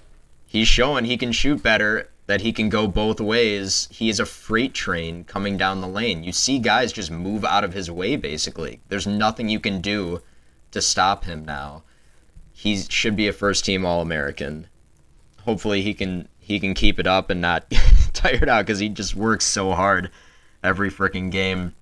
He's 0.47 0.69
showing 0.69 1.05
he 1.05 1.17
can 1.17 1.33
shoot 1.33 1.63
better, 1.63 2.11
that 2.27 2.41
he 2.41 2.53
can 2.53 2.69
go 2.69 2.87
both 2.87 3.21
ways. 3.21 3.89
He 3.91 4.09
is 4.09 4.21
a 4.21 4.27
freight 4.27 4.75
train 4.75 5.25
coming 5.25 5.57
down 5.57 5.81
the 5.81 5.89
lane. 5.89 6.25
You 6.25 6.33
see 6.33 6.59
guys 6.59 6.93
just 6.93 7.11
move 7.11 7.45
out 7.45 7.65
of 7.65 7.73
his 7.73 7.91
way 7.91 8.17
basically. 8.17 8.81
There's 8.89 9.07
nothing 9.07 9.49
you 9.49 9.61
can 9.61 9.81
do 9.81 10.23
to 10.71 10.81
stop 10.81 11.25
him 11.25 11.45
now. 11.45 11.83
He 12.53 12.77
should 12.77 13.17
be 13.17 13.29
a 13.29 13.33
first 13.33 13.65
team 13.65 13.85
All-American. 13.85 14.69
Hopefully 15.45 15.83
he 15.83 15.95
can 15.95 16.29
he 16.39 16.61
can 16.61 16.75
keep 16.75 16.99
it 16.99 17.07
up 17.07 17.31
and 17.31 17.41
not 17.41 17.69
get 17.69 17.83
tired 18.13 18.49
out 18.49 18.67
cuz 18.67 18.79
he 18.79 18.89
just 18.89 19.15
works 19.15 19.45
so 19.45 19.73
hard 19.73 20.11
every 20.63 20.91
freaking 20.91 21.31
game. 21.31 21.75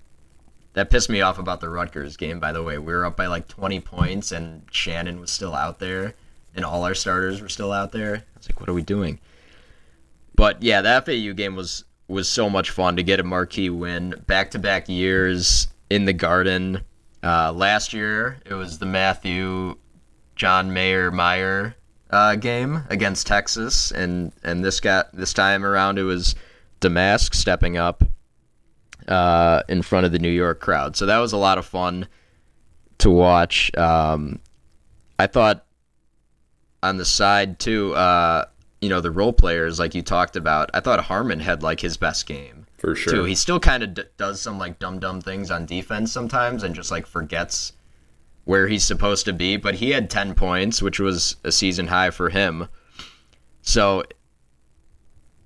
That 0.73 0.89
pissed 0.89 1.09
me 1.09 1.21
off 1.21 1.37
about 1.37 1.59
the 1.59 1.69
Rutgers 1.69 2.15
game, 2.15 2.39
by 2.39 2.51
the 2.53 2.63
way. 2.63 2.77
We 2.77 2.93
were 2.93 3.05
up 3.05 3.17
by 3.17 3.27
like 3.27 3.47
20 3.47 3.81
points, 3.81 4.31
and 4.31 4.63
Shannon 4.71 5.19
was 5.19 5.29
still 5.29 5.53
out 5.53 5.79
there, 5.79 6.13
and 6.55 6.63
all 6.63 6.83
our 6.83 6.93
starters 6.93 7.41
were 7.41 7.49
still 7.49 7.73
out 7.73 7.91
there. 7.91 8.15
I 8.15 8.37
was 8.37 8.49
like, 8.49 8.59
what 8.59 8.69
are 8.69 8.73
we 8.73 8.81
doing? 8.81 9.19
But 10.35 10.63
yeah, 10.63 10.81
the 10.81 11.01
FAU 11.05 11.33
game 11.33 11.55
was 11.55 11.83
was 12.07 12.27
so 12.27 12.49
much 12.49 12.71
fun 12.71 12.97
to 12.97 13.03
get 13.03 13.19
a 13.19 13.23
marquee 13.23 13.69
win, 13.69 14.23
back 14.27 14.51
to 14.51 14.59
back 14.59 14.89
years 14.89 15.67
in 15.89 16.05
the 16.05 16.13
Garden. 16.13 16.81
Uh, 17.23 17.51
last 17.53 17.93
year 17.93 18.39
it 18.45 18.53
was 18.53 18.79
the 18.79 18.85
Matthew 18.85 19.75
John 20.35 20.73
Mayer 20.73 21.11
Meyer 21.11 21.75
uh, 22.09 22.35
game 22.35 22.83
against 22.89 23.27
Texas, 23.27 23.91
and 23.91 24.31
and 24.43 24.63
this 24.63 24.79
got 24.79 25.13
this 25.13 25.33
time 25.33 25.65
around 25.65 25.99
it 25.99 26.03
was 26.03 26.35
Domask 26.79 27.35
stepping 27.35 27.77
up 27.77 28.03
uh, 29.07 29.63
in 29.69 29.81
front 29.81 30.05
of 30.05 30.11
the 30.11 30.19
New 30.19 30.29
York 30.29 30.59
crowd. 30.59 30.95
So 30.95 31.05
that 31.05 31.17
was 31.19 31.33
a 31.33 31.37
lot 31.37 31.57
of 31.57 31.65
fun 31.65 32.07
to 32.99 33.09
watch. 33.09 33.75
Um, 33.77 34.39
I 35.19 35.27
thought 35.27 35.65
on 36.83 36.97
the 36.97 37.05
side 37.05 37.59
too, 37.59 37.93
uh, 37.95 38.45
you 38.81 38.89
know, 38.89 39.01
the 39.01 39.11
role 39.11 39.33
players 39.33 39.79
like 39.79 39.93
you 39.93 40.01
talked 40.01 40.35
about. 40.35 40.71
I 40.73 40.79
thought 40.79 41.01
Harmon 41.05 41.39
had 41.39 41.61
like 41.61 41.79
his 41.79 41.97
best 41.97 42.25
game 42.25 42.65
For 42.77 42.95
sure. 42.95 43.13
too. 43.13 43.23
He 43.25 43.35
still 43.35 43.59
kind 43.59 43.83
of 43.83 43.93
d- 43.93 44.03
does 44.17 44.41
some 44.41 44.57
like 44.57 44.79
dumb 44.79 44.99
dumb 44.99 45.21
things 45.21 45.51
on 45.51 45.65
defense 45.65 46.11
sometimes, 46.11 46.63
and 46.63 46.73
just 46.73 46.89
like 46.89 47.05
forgets 47.05 47.73
where 48.45 48.67
he's 48.67 48.83
supposed 48.83 49.25
to 49.25 49.33
be. 49.33 49.57
But 49.57 49.75
he 49.75 49.91
had 49.91 50.09
ten 50.09 50.33
points, 50.33 50.81
which 50.81 50.99
was 50.99 51.35
a 51.43 51.51
season 51.51 51.87
high 51.87 52.09
for 52.09 52.29
him. 52.29 52.67
So 53.61 54.03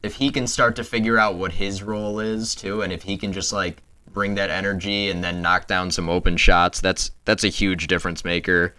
if 0.05 0.15
he 0.15 0.31
can 0.31 0.47
start 0.47 0.75
to 0.75 0.83
figure 0.83 1.17
out 1.17 1.35
what 1.35 1.53
his 1.53 1.83
role 1.83 2.19
is 2.19 2.55
too, 2.55 2.81
and 2.81 2.93
if 2.93 3.03
he 3.03 3.17
can 3.17 3.33
just 3.33 3.51
like 3.51 3.81
bring 4.11 4.35
that 4.35 4.49
energy 4.49 5.09
and 5.09 5.23
then 5.23 5.41
knock 5.41 5.67
down 5.67 5.91
some 5.91 6.09
open 6.09 6.37
shots, 6.37 6.81
that's 6.81 7.11
that's 7.25 7.43
a 7.43 7.49
huge 7.49 7.87
difference 7.87 8.23
maker. 8.23 8.75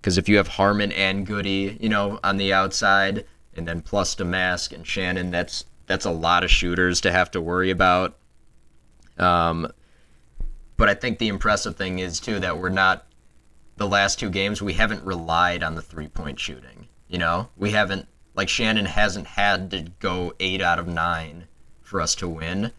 Because 0.00 0.18
if 0.18 0.28
you 0.28 0.36
have 0.36 0.48
Harmon 0.48 0.92
and 0.92 1.26
Goody, 1.26 1.76
you 1.80 1.88
know, 1.88 2.20
on 2.22 2.36
the 2.36 2.52
outside, 2.52 3.24
and 3.56 3.66
then 3.66 3.80
plus 3.80 4.14
Domask 4.14 4.72
and 4.72 4.86
Shannon, 4.86 5.30
that's 5.30 5.64
that's 5.86 6.04
a 6.04 6.10
lot 6.10 6.44
of 6.44 6.50
shooters 6.50 7.00
to 7.02 7.12
have 7.12 7.30
to 7.32 7.40
worry 7.40 7.70
about. 7.70 8.16
Um, 9.18 9.70
but 10.76 10.88
I 10.88 10.94
think 10.94 11.18
the 11.18 11.28
impressive 11.28 11.76
thing 11.76 11.98
is 11.98 12.20
too 12.20 12.38
that 12.40 12.58
we're 12.58 12.68
not 12.68 13.06
the 13.76 13.88
last 13.88 14.18
two 14.18 14.30
games 14.30 14.60
we 14.60 14.74
haven't 14.74 15.04
relied 15.04 15.62
on 15.62 15.74
the 15.74 15.82
three 15.82 16.08
point 16.08 16.38
shooting. 16.38 16.88
You 17.08 17.18
know, 17.18 17.48
we 17.56 17.70
haven't 17.70 18.08
like 18.36 18.48
Shannon 18.48 18.84
hasn't 18.84 19.26
had 19.26 19.70
to 19.72 19.86
go 19.98 20.34
eight 20.38 20.60
out 20.60 20.78
of 20.78 20.86
nine 20.86 21.48
for 21.80 22.00
us 22.00 22.14
to 22.16 22.28
win. 22.28 22.70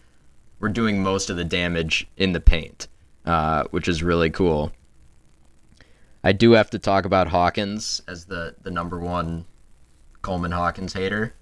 We're 0.59 0.69
doing 0.69 1.01
most 1.01 1.29
of 1.29 1.35
the 1.35 1.43
damage 1.43 2.07
in 2.15 2.31
the 2.31 2.39
paint, 2.39 2.87
uh, 3.25 3.63
which 3.71 3.87
is 3.87 4.03
really 4.03 4.29
cool. 4.29 4.71
I 6.23 6.31
do 6.31 6.51
have 6.53 6.69
to 6.71 6.79
talk 6.79 7.05
about 7.05 7.29
Hawkins 7.29 8.01
as 8.07 8.25
the, 8.25 8.55
the 8.61 8.71
number 8.71 8.99
one 8.99 9.45
Coleman 10.21 10.51
Hawkins 10.51 10.93
hater. 10.93 11.33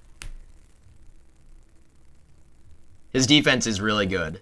His 3.12 3.28
defense 3.28 3.66
is 3.66 3.80
really 3.80 4.06
good. 4.06 4.42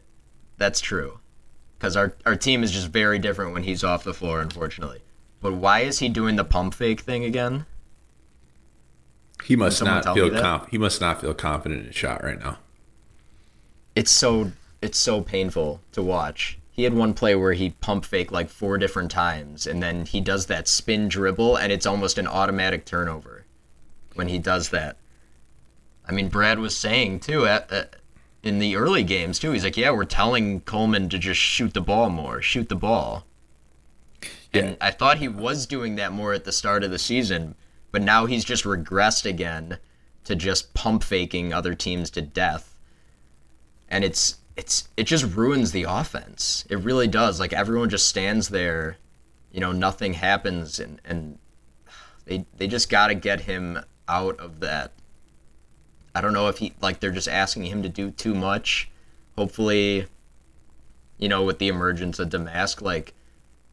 That's 0.57 0.81
true. 0.81 1.19
Because 1.77 1.95
our, 1.95 2.15
our 2.25 2.36
team 2.36 2.63
is 2.63 2.71
just 2.71 2.88
very 2.88 3.19
different 3.19 3.53
when 3.53 3.63
he's 3.63 3.83
off 3.83 4.03
the 4.03 4.13
floor, 4.13 4.41
unfortunately. 4.41 5.01
But 5.41 5.53
why 5.53 5.81
is 5.81 5.99
he 5.99 6.09
doing 6.09 6.36
the 6.36 6.43
pump 6.43 6.73
fake 6.73 7.01
thing 7.01 7.23
again? 7.23 7.65
He 9.43 9.56
must 9.56 9.84
not 9.84 10.03
feel 10.13 10.65
he 10.69 10.77
must 10.77 11.01
not 11.01 11.21
feel 11.21 11.34
confident 11.34 11.88
in 11.88 11.91
shot 11.91 12.23
right 12.23 12.39
now. 12.39 12.60
It's 13.95 14.12
so 14.12 14.51
it's 14.82 14.97
so 14.97 15.21
painful 15.21 15.82
to 15.91 16.01
watch. 16.01 16.60
He 16.71 16.84
had 16.84 16.93
one 16.93 17.13
play 17.13 17.36
where 17.36 17.53
he 17.53 17.69
pump 17.69 18.03
fake 18.03 18.32
like 18.32 18.49
four 18.49 18.77
different 18.77 19.12
times, 19.12 19.67
and 19.67 19.82
then 19.82 20.06
he 20.06 20.19
does 20.19 20.47
that 20.47 20.67
spin 20.67 21.08
dribble, 21.08 21.56
and 21.56 21.71
it's 21.71 21.86
almost 21.86 22.17
an 22.17 22.27
automatic 22.27 22.84
turnover 22.86 23.45
when 24.15 24.27
he 24.27 24.39
does 24.39 24.69
that. 24.69 24.97
I 26.08 26.12
mean, 26.12 26.29
Brad 26.29 26.60
was 26.60 26.75
saying 26.75 27.21
too 27.21 27.45
at, 27.45 27.71
at 27.71 27.95
in 28.41 28.60
the 28.60 28.75
early 28.75 29.03
games 29.03 29.39
too. 29.39 29.51
He's 29.51 29.63
like, 29.63 29.77
"Yeah, 29.77 29.91
we're 29.91 30.06
telling 30.06 30.62
Coleman 30.62 31.10
to 31.10 31.19
just 31.19 31.39
shoot 31.39 31.73
the 31.73 31.82
ball 31.82 32.10
more, 32.10 32.41
shoot 32.41 32.69
the 32.69 32.75
ball." 32.75 33.25
And 34.53 34.77
I 34.79 34.91
thought 34.91 35.17
he 35.17 35.27
was 35.27 35.65
doing 35.65 35.95
that 35.95 36.12
more 36.12 36.34
at 36.34 36.43
the 36.43 36.51
start 36.51 36.84
of 36.84 36.91
the 36.91 36.99
season, 36.99 37.56
but 37.93 38.01
now 38.01 38.25
he's 38.25 38.43
just 38.43 38.65
regressed 38.65 39.23
again 39.23 39.77
to 40.25 40.36
just 40.36 40.73
pump 40.73 41.03
faking 41.03 41.53
other 41.53 41.75
teams 41.75 42.10
to 42.10 42.21
death. 42.21 42.75
And 43.88 44.03
it's 44.03 44.38
it's 44.58 44.89
it 44.97 45.03
just 45.03 45.36
ruins 45.36 45.71
the 45.71 45.84
offense. 45.84 46.65
It 46.69 46.79
really 46.79 47.08
does. 47.08 47.39
Like 47.39 47.53
everyone 47.53 47.89
just 47.89 48.08
stands 48.08 48.49
there, 48.49 48.97
you 49.51 49.62
know, 49.62 49.71
nothing 49.71 50.13
happens 50.13 50.79
and 50.79 50.99
and 51.06 51.38
they 52.25 52.45
they 52.58 52.67
just 52.67 52.89
got 52.89 53.08
to 53.08 53.15
get 53.15 53.41
him 53.41 53.79
out 54.10 54.39
of 54.39 54.60
that. 54.62 54.91
I 56.15 56.21
don't 56.21 56.34
know 56.34 56.47
if 56.47 56.58
he 56.58 56.73
like 56.82 56.99
they're 56.99 57.12
just 57.12 57.27
asking 57.27 57.65
him 57.65 57.84
to 57.84 57.89
do 57.89 58.10
too 58.10 58.34
much. 58.34 58.89
Hopefully, 59.38 60.08
you 61.19 61.29
know, 61.29 61.43
with 61.43 61.60
the 61.60 61.67
emergence 61.67 62.17
of 62.17 62.29
Domask, 62.29 62.82
like 62.82 63.13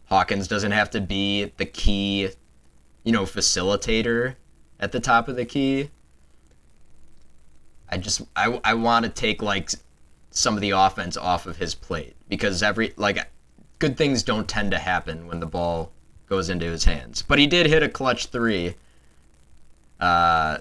Hawkins 0.07 0.47
doesn't 0.47 0.73
have 0.73 0.91
to 0.91 1.01
be 1.01 1.53
the 1.57 1.65
key, 1.65 2.31
you 3.05 3.13
know, 3.13 3.23
facilitator 3.23 4.37
at 4.79 4.93
the 4.93 5.01
top 5.01 5.29
of 5.29 5.37
the 5.37 5.45
key. 5.45 5.91
I 7.89 7.99
just 7.99 8.23
I 8.37 8.61
I 8.65 8.75
want 8.75 9.05
to 9.05 9.11
take 9.11 9.43
like 9.43 9.71
some 10.31 10.55
of 10.55 10.61
the 10.61 10.71
offense 10.71 11.17
off 11.17 11.47
of 11.47 11.57
his 11.57 11.75
plate 11.75 12.15
because 12.29 12.63
every 12.63 12.93
like 12.97 13.19
good 13.79 13.97
things 13.97 14.23
don't 14.23 14.49
tend 14.49 14.71
to 14.71 14.79
happen 14.79 15.27
when 15.27 15.41
the 15.41 15.47
ball 15.47 15.91
goes 16.29 16.49
into 16.49 16.67
his 16.67 16.85
hands. 16.85 17.23
But 17.23 17.39
he 17.39 17.47
did 17.47 17.67
hit 17.67 17.83
a 17.83 17.89
clutch 17.89 18.27
3 18.27 18.75
uh 19.99 20.59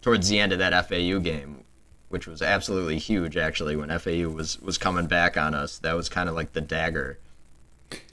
towards 0.00 0.28
the 0.28 0.38
end 0.38 0.52
of 0.52 0.60
that 0.60 0.88
FAU 0.88 1.18
game, 1.18 1.64
which 2.08 2.26
was 2.26 2.40
absolutely 2.40 2.98
huge 2.98 3.36
actually 3.36 3.74
when 3.74 3.96
FAU 3.98 4.28
was 4.28 4.60
was 4.60 4.78
coming 4.78 5.06
back 5.06 5.36
on 5.36 5.54
us. 5.54 5.78
That 5.78 5.94
was 5.94 6.08
kind 6.08 6.28
of 6.28 6.34
like 6.34 6.52
the 6.52 6.60
dagger. 6.60 7.18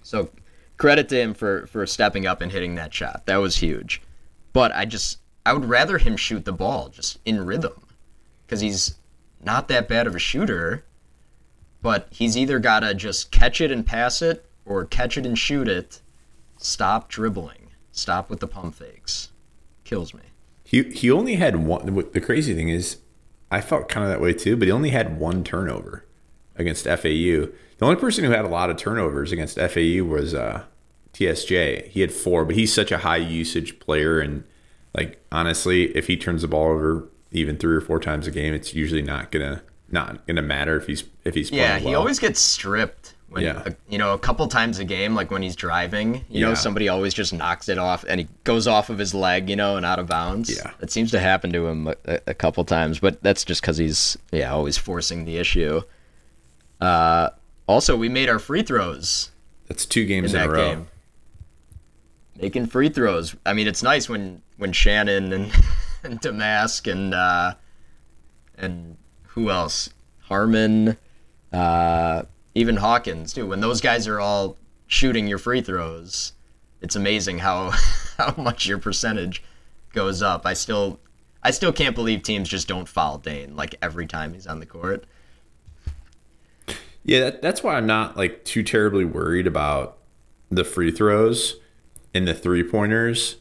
So 0.02 0.30
credit 0.78 1.10
to 1.10 1.20
him 1.20 1.34
for 1.34 1.68
for 1.68 1.86
stepping 1.86 2.26
up 2.26 2.42
and 2.42 2.52
hitting 2.52 2.76
that 2.76 2.94
shot. 2.94 3.26
That 3.26 3.38
was 3.38 3.58
huge. 3.58 4.02
But 4.54 4.74
I 4.74 4.86
just 4.86 5.20
I 5.46 5.54
would 5.54 5.66
rather 5.66 5.98
him 5.98 6.18
shoot 6.18 6.46
the 6.46 6.54
ball 6.54 6.90
just 6.90 7.20
in 7.26 7.46
rhythm 7.46 7.88
cuz 8.48 8.62
he's 8.62 8.96
not 9.44 9.68
that 9.68 9.88
bad 9.88 10.08
of 10.08 10.16
a 10.16 10.20
shooter, 10.20 10.84
but 11.82 12.08
he's 12.12 12.36
either 12.36 12.60
got 12.60 12.80
to 12.80 12.94
just 12.94 13.32
catch 13.32 13.62
it 13.62 13.72
and 13.72 13.86
pass 13.86 14.22
it 14.22 14.46
or 14.66 14.86
catch 14.86 15.18
it 15.18 15.26
and 15.26 15.38
shoot 15.38 15.68
it. 15.68 16.02
Stop 16.58 17.10
dribbling. 17.10 17.70
Stop 17.92 18.30
with 18.30 18.40
the 18.40 18.48
pump 18.48 18.76
fakes. 18.76 19.30
Kills 19.84 20.14
me. 20.14 20.22
He 20.64 20.84
he 20.84 21.12
only 21.12 21.36
had 21.36 21.58
one. 21.58 21.86
The 22.12 22.22
crazy 22.22 22.56
thing 22.56 22.70
is, 22.70 22.98
I 23.52 23.62
felt 23.62 23.88
kind 23.88 24.04
of 24.04 24.10
that 24.10 24.20
way 24.20 24.34
too. 24.34 24.58
But 24.58 24.68
he 24.68 24.72
only 24.72 24.90
had 24.90 25.20
one 25.20 25.44
turnover 25.44 26.06
against 26.56 26.86
FAU. 26.86 27.50
The 27.78 27.86
only 27.86 27.98
person 28.00 28.24
who 28.24 28.32
had 28.32 28.46
a 28.46 28.50
lot 28.50 28.70
of 28.70 28.78
turnovers 28.78 29.32
against 29.32 29.58
FAU 29.60 30.04
was 30.06 30.34
uh, 30.34 30.64
TSJ. 31.14 31.88
He 31.90 32.02
had 32.02 32.12
four, 32.14 32.46
but 32.46 32.56
he's 32.56 32.74
such 32.74 32.92
a 32.92 33.00
high 33.00 33.18
usage 33.18 33.80
player, 33.80 34.20
and 34.20 34.44
like 34.94 35.22
honestly, 35.32 35.96
if 35.96 36.08
he 36.08 36.16
turns 36.18 36.42
the 36.42 36.48
ball 36.48 36.68
over 36.72 37.08
even 37.32 37.58
three 37.58 37.76
or 37.76 37.82
four 37.82 38.00
times 38.00 38.28
a 38.28 38.32
game, 38.32 38.54
it's 38.54 38.74
usually 38.74 39.02
not 39.02 39.32
gonna 39.32 39.62
not 39.90 40.26
gonna 40.28 40.42
matter 40.42 40.78
if 40.78 40.88
he's 40.88 41.04
if 41.26 41.36
he's 41.36 41.50
playing. 41.50 41.64
Yeah, 41.64 41.80
he 41.80 41.88
well. 41.88 42.00
always 42.00 42.20
gets 42.20 42.40
stripped. 42.40 43.12
When, 43.28 43.44
Yeah. 43.44 43.64
uh, 43.66 43.72
you 43.90 43.98
know, 43.98 44.14
a 44.14 44.20
couple 44.20 44.48
times 44.48 44.78
a 44.80 44.86
game, 44.86 45.16
like 45.16 45.32
when 45.32 45.42
he's 45.42 45.56
driving, 45.56 46.24
you 46.30 46.42
know, 46.42 46.54
somebody 46.54 46.88
always 46.88 47.12
just 47.14 47.34
knocks 47.34 47.68
it 47.68 47.78
off 47.80 48.06
and 48.08 48.20
he 48.22 48.28
goes 48.46 48.68
off 48.68 48.90
of 48.92 49.00
his 49.00 49.14
leg, 49.16 49.50
you 49.50 49.56
know, 49.56 49.76
and 49.78 49.86
out 49.86 49.98
of 50.00 50.06
bounds. 50.08 50.56
Yeah. 50.56 50.72
It 50.80 50.92
seems 50.92 51.10
to 51.12 51.20
happen 51.20 51.52
to 51.52 51.66
him 51.68 51.88
a, 51.88 51.96
a 52.28 52.34
couple 52.36 52.64
times, 52.66 53.00
but 53.00 53.22
that's 53.24 53.44
just 53.44 53.62
because 53.62 53.78
he's, 53.78 54.16
yeah, 54.32 54.54
always 54.54 54.78
forcing 54.78 55.26
the 55.26 55.38
issue. 55.38 55.82
Uh, 56.80 57.30
Also, 57.68 57.96
we 57.96 58.10
made 58.10 58.30
our 58.30 58.40
free 58.40 58.62
throws 58.62 59.32
That's 59.68 59.86
two 59.86 60.06
games 60.06 60.34
in, 60.34 60.40
that 60.40 60.48
a 60.48 60.52
row. 60.52 60.70
game. 60.70 60.88
Making 62.40 62.68
free 62.68 62.90
throws. 62.90 63.36
I 63.46 63.54
mean, 63.54 63.68
it's 63.68 63.82
nice 63.82 64.10
when 64.10 64.42
when 64.58 64.72
Shannon 64.74 65.32
and, 65.34 65.52
and 66.04 66.22
Domask 66.22 66.92
and 66.92 67.14
uh, 67.14 67.56
and 68.58 68.98
who 69.30 69.50
else? 69.50 69.90
Harmon, 70.20 70.98
uh, 71.54 72.24
even 72.54 72.78
Hawkins 72.78 73.34
too. 73.34 73.48
When 73.48 73.62
those 73.62 73.80
guys 73.80 74.08
are 74.08 74.20
all 74.20 74.58
shooting 74.88 75.28
your 75.28 75.38
free 75.38 75.62
throws, 75.62 76.34
it's 76.82 76.96
amazing 76.96 77.40
how 77.40 77.70
how 78.18 78.34
much 78.38 78.66
your 78.66 78.78
percentage 78.80 79.44
goes 79.94 80.22
up. 80.22 80.46
I 80.46 80.54
still 80.54 81.00
I 81.42 81.52
still 81.52 81.72
can't 81.72 81.96
believe 81.96 82.22
teams 82.22 82.50
just 82.50 82.68
don't 82.68 82.88
foul 82.88 83.18
Dain 83.18 83.56
like 83.56 83.76
every 83.82 84.08
time 84.08 84.34
he's 84.34 84.48
on 84.48 84.60
the 84.60 84.66
court. 84.66 85.06
Yeah, 87.06 87.20
that, 87.22 87.42
that's 87.42 87.64
why 87.64 87.76
I'm 87.76 87.86
not 87.86 88.18
like 88.18 88.44
too 88.46 88.64
terribly 88.64 89.06
worried 89.06 89.48
about 89.48 90.00
the 90.50 90.64
free 90.64 90.92
throws 90.92 91.58
and 92.14 92.28
the 92.28 92.34
three 92.34 92.64
pointers 92.64 93.38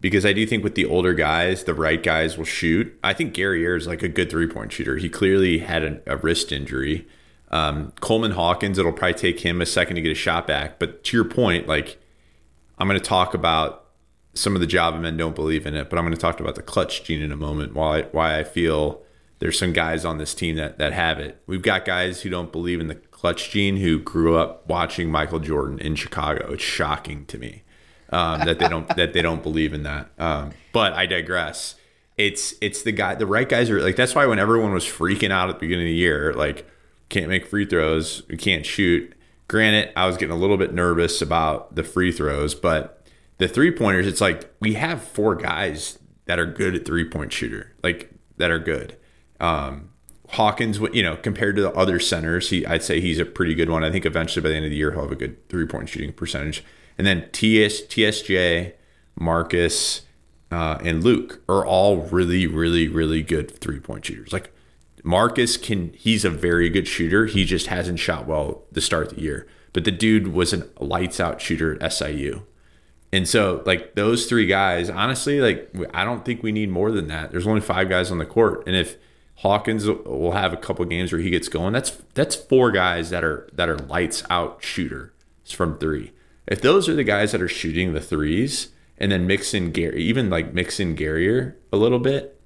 because 0.00 0.26
I 0.26 0.32
do 0.32 0.46
think 0.46 0.64
with 0.64 0.74
the 0.74 0.86
older 0.86 1.12
guys, 1.12 1.64
the 1.64 1.74
right 1.74 2.02
guys 2.02 2.36
will 2.36 2.44
shoot. 2.44 2.98
I 3.04 3.12
think 3.12 3.34
Guerrier 3.34 3.76
is 3.76 3.86
like 3.86 4.02
a 4.02 4.08
good 4.08 4.30
three 4.30 4.48
point 4.48 4.72
shooter. 4.72 4.96
He 4.96 5.08
clearly 5.08 5.58
had 5.58 5.84
a, 5.84 6.00
a 6.06 6.16
wrist 6.16 6.52
injury. 6.52 7.06
Um, 7.50 7.92
Coleman 8.00 8.32
Hawkins, 8.32 8.78
it'll 8.78 8.92
probably 8.92 9.14
take 9.14 9.40
him 9.40 9.60
a 9.60 9.66
second 9.66 9.96
to 9.96 10.02
get 10.02 10.10
a 10.10 10.14
shot 10.14 10.46
back. 10.46 10.78
But 10.78 11.04
to 11.04 11.16
your 11.16 11.26
point, 11.26 11.68
like 11.68 12.00
I'm 12.78 12.88
going 12.88 12.98
to 12.98 13.04
talk 13.04 13.34
about 13.34 13.90
some 14.34 14.54
of 14.54 14.60
the 14.60 14.66
Java 14.66 14.98
men 14.98 15.18
don't 15.18 15.36
believe 15.36 15.66
in 15.66 15.74
it, 15.76 15.90
but 15.90 15.98
I'm 15.98 16.04
going 16.04 16.14
to 16.14 16.20
talk 16.20 16.40
about 16.40 16.54
the 16.54 16.62
clutch 16.62 17.04
gene 17.04 17.20
in 17.20 17.30
a 17.30 17.36
moment. 17.36 17.74
Why 17.74 18.02
why 18.12 18.38
I 18.38 18.44
feel 18.44 19.01
there's 19.42 19.58
some 19.58 19.72
guys 19.72 20.04
on 20.04 20.18
this 20.18 20.34
team 20.34 20.54
that 20.54 20.78
that 20.78 20.92
have 20.92 21.18
it. 21.18 21.42
We've 21.48 21.62
got 21.62 21.84
guys 21.84 22.22
who 22.22 22.30
don't 22.30 22.52
believe 22.52 22.78
in 22.78 22.86
the 22.86 22.94
clutch 22.94 23.50
gene 23.50 23.78
who 23.78 23.98
grew 23.98 24.36
up 24.36 24.68
watching 24.68 25.10
Michael 25.10 25.40
Jordan 25.40 25.80
in 25.80 25.96
Chicago. 25.96 26.52
It's 26.52 26.62
shocking 26.62 27.26
to 27.26 27.38
me 27.38 27.64
um, 28.10 28.44
that 28.44 28.60
they 28.60 28.68
don't 28.68 28.86
that 28.96 29.14
they 29.14 29.20
don't 29.20 29.42
believe 29.42 29.74
in 29.74 29.82
that. 29.82 30.10
Um, 30.16 30.52
but 30.72 30.92
I 30.92 31.06
digress. 31.06 31.74
It's 32.16 32.54
it's 32.60 32.82
the 32.82 32.92
guy 32.92 33.16
the 33.16 33.26
right 33.26 33.48
guys 33.48 33.68
are 33.68 33.80
like 33.80 33.96
that's 33.96 34.14
why 34.14 34.26
when 34.26 34.38
everyone 34.38 34.72
was 34.72 34.84
freaking 34.84 35.32
out 35.32 35.48
at 35.48 35.56
the 35.56 35.66
beginning 35.66 35.86
of 35.86 35.90
the 35.90 35.96
year, 35.96 36.32
like 36.34 36.70
can't 37.08 37.28
make 37.28 37.44
free 37.44 37.66
throws, 37.66 38.22
we 38.28 38.36
can't 38.36 38.64
shoot. 38.64 39.12
Granted, 39.48 39.92
I 39.96 40.06
was 40.06 40.16
getting 40.16 40.36
a 40.36 40.38
little 40.38 40.56
bit 40.56 40.72
nervous 40.72 41.20
about 41.20 41.74
the 41.74 41.82
free 41.82 42.12
throws, 42.12 42.54
but 42.54 43.04
the 43.38 43.48
three 43.48 43.72
pointers, 43.72 44.06
it's 44.06 44.20
like 44.20 44.54
we 44.60 44.74
have 44.74 45.02
four 45.02 45.34
guys 45.34 45.98
that 46.26 46.38
are 46.38 46.46
good 46.46 46.76
at 46.76 46.84
three 46.84 47.10
point 47.10 47.32
shooter, 47.32 47.74
like 47.82 48.12
that 48.36 48.52
are 48.52 48.60
good. 48.60 48.98
Um, 49.42 49.90
Hawkins, 50.30 50.78
you 50.94 51.02
know, 51.02 51.16
compared 51.16 51.56
to 51.56 51.62
the 51.62 51.72
other 51.72 52.00
centers, 52.00 52.48
he 52.48 52.64
I'd 52.64 52.82
say 52.82 53.00
he's 53.00 53.18
a 53.18 53.26
pretty 53.26 53.54
good 53.54 53.68
one. 53.68 53.84
I 53.84 53.90
think 53.90 54.06
eventually 54.06 54.42
by 54.42 54.48
the 54.48 54.54
end 54.54 54.64
of 54.64 54.70
the 54.70 54.76
year 54.78 54.92
he'll 54.92 55.02
have 55.02 55.12
a 55.12 55.16
good 55.16 55.46
three 55.50 55.66
point 55.66 55.90
shooting 55.90 56.12
percentage. 56.12 56.64
And 56.96 57.06
then 57.06 57.28
TS, 57.32 57.82
TSJ, 57.82 58.72
Marcus, 59.18 60.02
uh, 60.50 60.78
and 60.82 61.02
Luke 61.02 61.42
are 61.48 61.66
all 61.66 61.98
really, 61.98 62.46
really, 62.46 62.88
really 62.88 63.22
good 63.22 63.58
three 63.60 63.80
point 63.80 64.06
shooters. 64.06 64.32
Like 64.32 64.52
Marcus 65.04 65.56
can, 65.56 65.92
he's 65.94 66.24
a 66.24 66.30
very 66.30 66.70
good 66.70 66.88
shooter. 66.88 67.26
He 67.26 67.44
just 67.44 67.66
hasn't 67.66 67.98
shot 67.98 68.26
well 68.26 68.62
to 68.72 68.80
start 68.80 69.08
of 69.08 69.16
the 69.16 69.22
year. 69.22 69.46
But 69.72 69.84
the 69.84 69.90
dude 69.90 70.28
was 70.28 70.52
a 70.52 70.66
lights 70.80 71.20
out 71.20 71.40
shooter 71.40 71.82
at 71.82 71.92
SIU. 71.92 72.42
And 73.12 73.28
so, 73.28 73.62
like 73.66 73.94
those 73.94 74.26
three 74.26 74.46
guys, 74.46 74.88
honestly, 74.88 75.40
like 75.40 75.74
I 75.92 76.04
don't 76.04 76.24
think 76.24 76.42
we 76.42 76.52
need 76.52 76.70
more 76.70 76.90
than 76.90 77.08
that. 77.08 77.30
There's 77.30 77.46
only 77.46 77.60
five 77.60 77.90
guys 77.90 78.10
on 78.10 78.16
the 78.16 78.24
court, 78.24 78.62
and 78.66 78.74
if 78.74 78.96
Hawkins 79.36 79.86
will 79.86 80.32
have 80.32 80.52
a 80.52 80.56
couple 80.56 80.84
games 80.84 81.12
where 81.12 81.20
he 81.20 81.30
gets 81.30 81.48
going, 81.48 81.72
that's 81.72 81.90
that's 82.14 82.36
four 82.36 82.70
guys 82.70 83.10
that 83.10 83.24
are 83.24 83.48
that 83.52 83.68
are 83.68 83.76
lights 83.76 84.22
out 84.30 84.62
shooters 84.62 85.10
from 85.46 85.78
three. 85.78 86.12
If 86.46 86.60
those 86.60 86.88
are 86.88 86.94
the 86.94 87.04
guys 87.04 87.32
that 87.32 87.42
are 87.42 87.48
shooting 87.48 87.92
the 87.92 88.00
threes, 88.00 88.68
and 88.98 89.10
then 89.10 89.26
mix 89.26 89.54
in 89.54 89.72
Gary, 89.72 90.02
even 90.02 90.30
like 90.30 90.54
mix 90.54 90.78
in 90.78 90.94
Guerrier 90.94 91.56
a 91.72 91.76
little 91.76 91.98
bit, 91.98 92.40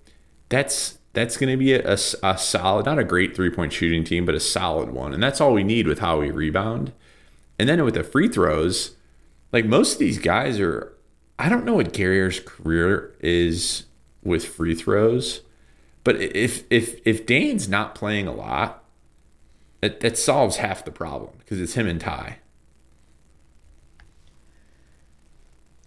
that's 0.49 0.99
that's 1.13 1.37
going 1.37 1.51
to 1.51 1.57
be 1.57 1.73
a, 1.73 1.83
a, 1.87 1.99
a 2.23 2.39
solid, 2.39 2.87
not 2.87 2.99
a 2.99 3.05
great 3.05 3.35
three 3.35 3.51
point 3.51 3.73
shooting 3.73 4.05
team, 4.05 4.25
but 4.25 4.35
a 4.35 4.41
solid 4.41 4.91
one, 4.91 5.13
and 5.13 5.23
that's 5.23 5.41
all 5.41 5.53
we 5.53 5.65
need 5.65 5.87
with 5.87 5.99
how 5.99 6.21
we 6.21 6.31
rebound. 6.31 6.93
And 7.59 7.69
then 7.69 7.83
with 7.85 7.95
the 7.95 8.05
free 8.05 8.29
throws 8.29 8.97
like 9.53 9.65
most 9.65 9.95
of 9.95 9.99
these 9.99 10.19
guys 10.19 10.61
are 10.61 10.93
I 11.39 11.49
don't 11.49 11.65
know 11.65 11.75
what 11.75 11.93
Guerrier's 11.93 12.41
career 12.41 13.15
is 13.21 13.85
with 14.23 14.45
free 14.45 14.75
throws, 14.75 15.43
but 16.07 16.23
if 16.23 16.63
if 16.71 17.01
if 17.05 17.27
Dain's 17.27 17.69
not 17.69 17.97
playing 17.97 18.29
a 18.29 18.33
lot, 18.33 18.85
that, 19.81 19.99
that 19.99 20.17
solves 20.17 20.59
half 20.59 20.85
the 20.85 20.93
problem 20.93 21.33
because 21.41 21.61
it's 21.61 21.75
him 21.75 21.89
and 21.89 22.01
Ty. 22.01 22.39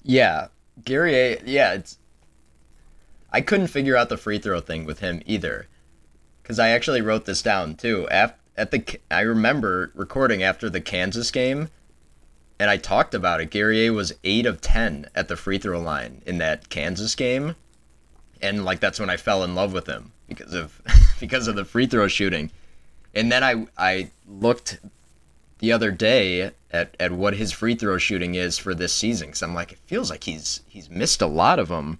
Yeah, 0.04 0.48
Gary. 0.84 1.38
Yeah, 1.46 1.76
it's. 1.76 2.00
I 3.32 3.40
couldn't 3.40 3.68
figure 3.68 3.96
out 3.96 4.10
the 4.10 4.18
free 4.18 4.40
throw 4.40 4.60
thing 4.60 4.84
with 4.84 5.00
him 5.00 5.22
either, 5.26 5.68
because 6.44 6.60
I 6.60 6.72
actually 6.72 7.02
wrote 7.02 7.24
this 7.24 7.42
down 7.42 7.76
too. 7.76 8.06
At, 8.10 8.38
at 8.58 8.72
the, 8.72 9.00
I 9.10 9.22
remember 9.22 9.94
recording 9.96 10.44
after 10.44 10.70
the 10.70 10.82
Kansas 10.82 11.32
game, 11.32 11.70
and 12.60 12.70
I 12.70 12.76
talked 12.76 13.16
about 13.16 13.40
it. 13.40 13.52
Gary 13.52 13.90
was 13.90 14.12
eight 14.26 14.46
of 14.46 14.60
ten 14.60 15.06
at 15.16 15.30
the 15.30 15.38
free 15.38 15.60
throw 15.60 15.80
line 15.80 16.24
in 16.26 16.40
that 16.40 16.68
Kansas 16.68 17.16
game, 17.16 17.56
and 18.42 18.66
like 18.66 18.80
that's 18.80 19.00
when 19.00 19.10
I 19.10 19.18
fell 19.18 19.44
in 19.44 19.56
love 19.56 19.74
with 19.74 19.88
him 19.88 20.12
because 20.28 20.54
of 20.54 20.82
because 21.20 21.48
of 21.48 21.56
the 21.56 21.66
free 21.66 21.86
throw 21.86 22.08
shooting. 22.08 22.52
And 23.14 23.32
then 23.32 23.44
I 23.44 23.68
I 23.78 24.12
looked 24.28 24.80
the 25.60 25.72
other 25.72 25.92
day 25.92 26.52
at, 26.72 26.96
at 27.00 27.12
what 27.12 27.36
his 27.36 27.52
free 27.52 27.76
throw 27.76 27.98
shooting 27.98 28.36
is 28.36 28.58
for 28.58 28.74
this 28.74 28.94
season 28.94 29.28
because 29.28 29.42
I'm 29.42 29.54
like 29.54 29.72
it 29.72 29.80
feels 29.86 30.10
like 30.10 30.24
he's 30.24 30.62
he's 30.68 30.90
missed 30.90 31.22
a 31.22 31.28
lot 31.28 31.60
of 31.60 31.68
them. 31.68 32.00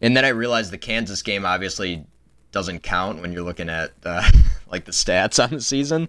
And 0.00 0.16
then 0.16 0.24
I 0.24 0.28
realized 0.28 0.72
the 0.72 0.78
Kansas 0.78 1.22
game 1.22 1.44
obviously 1.44 2.06
doesn't 2.52 2.82
count 2.82 3.20
when 3.20 3.32
you're 3.32 3.42
looking 3.42 3.68
at 3.68 3.92
uh, 4.04 4.28
like 4.70 4.84
the 4.84 4.92
stats 4.92 5.42
on 5.42 5.50
the 5.50 5.60
season. 5.60 6.08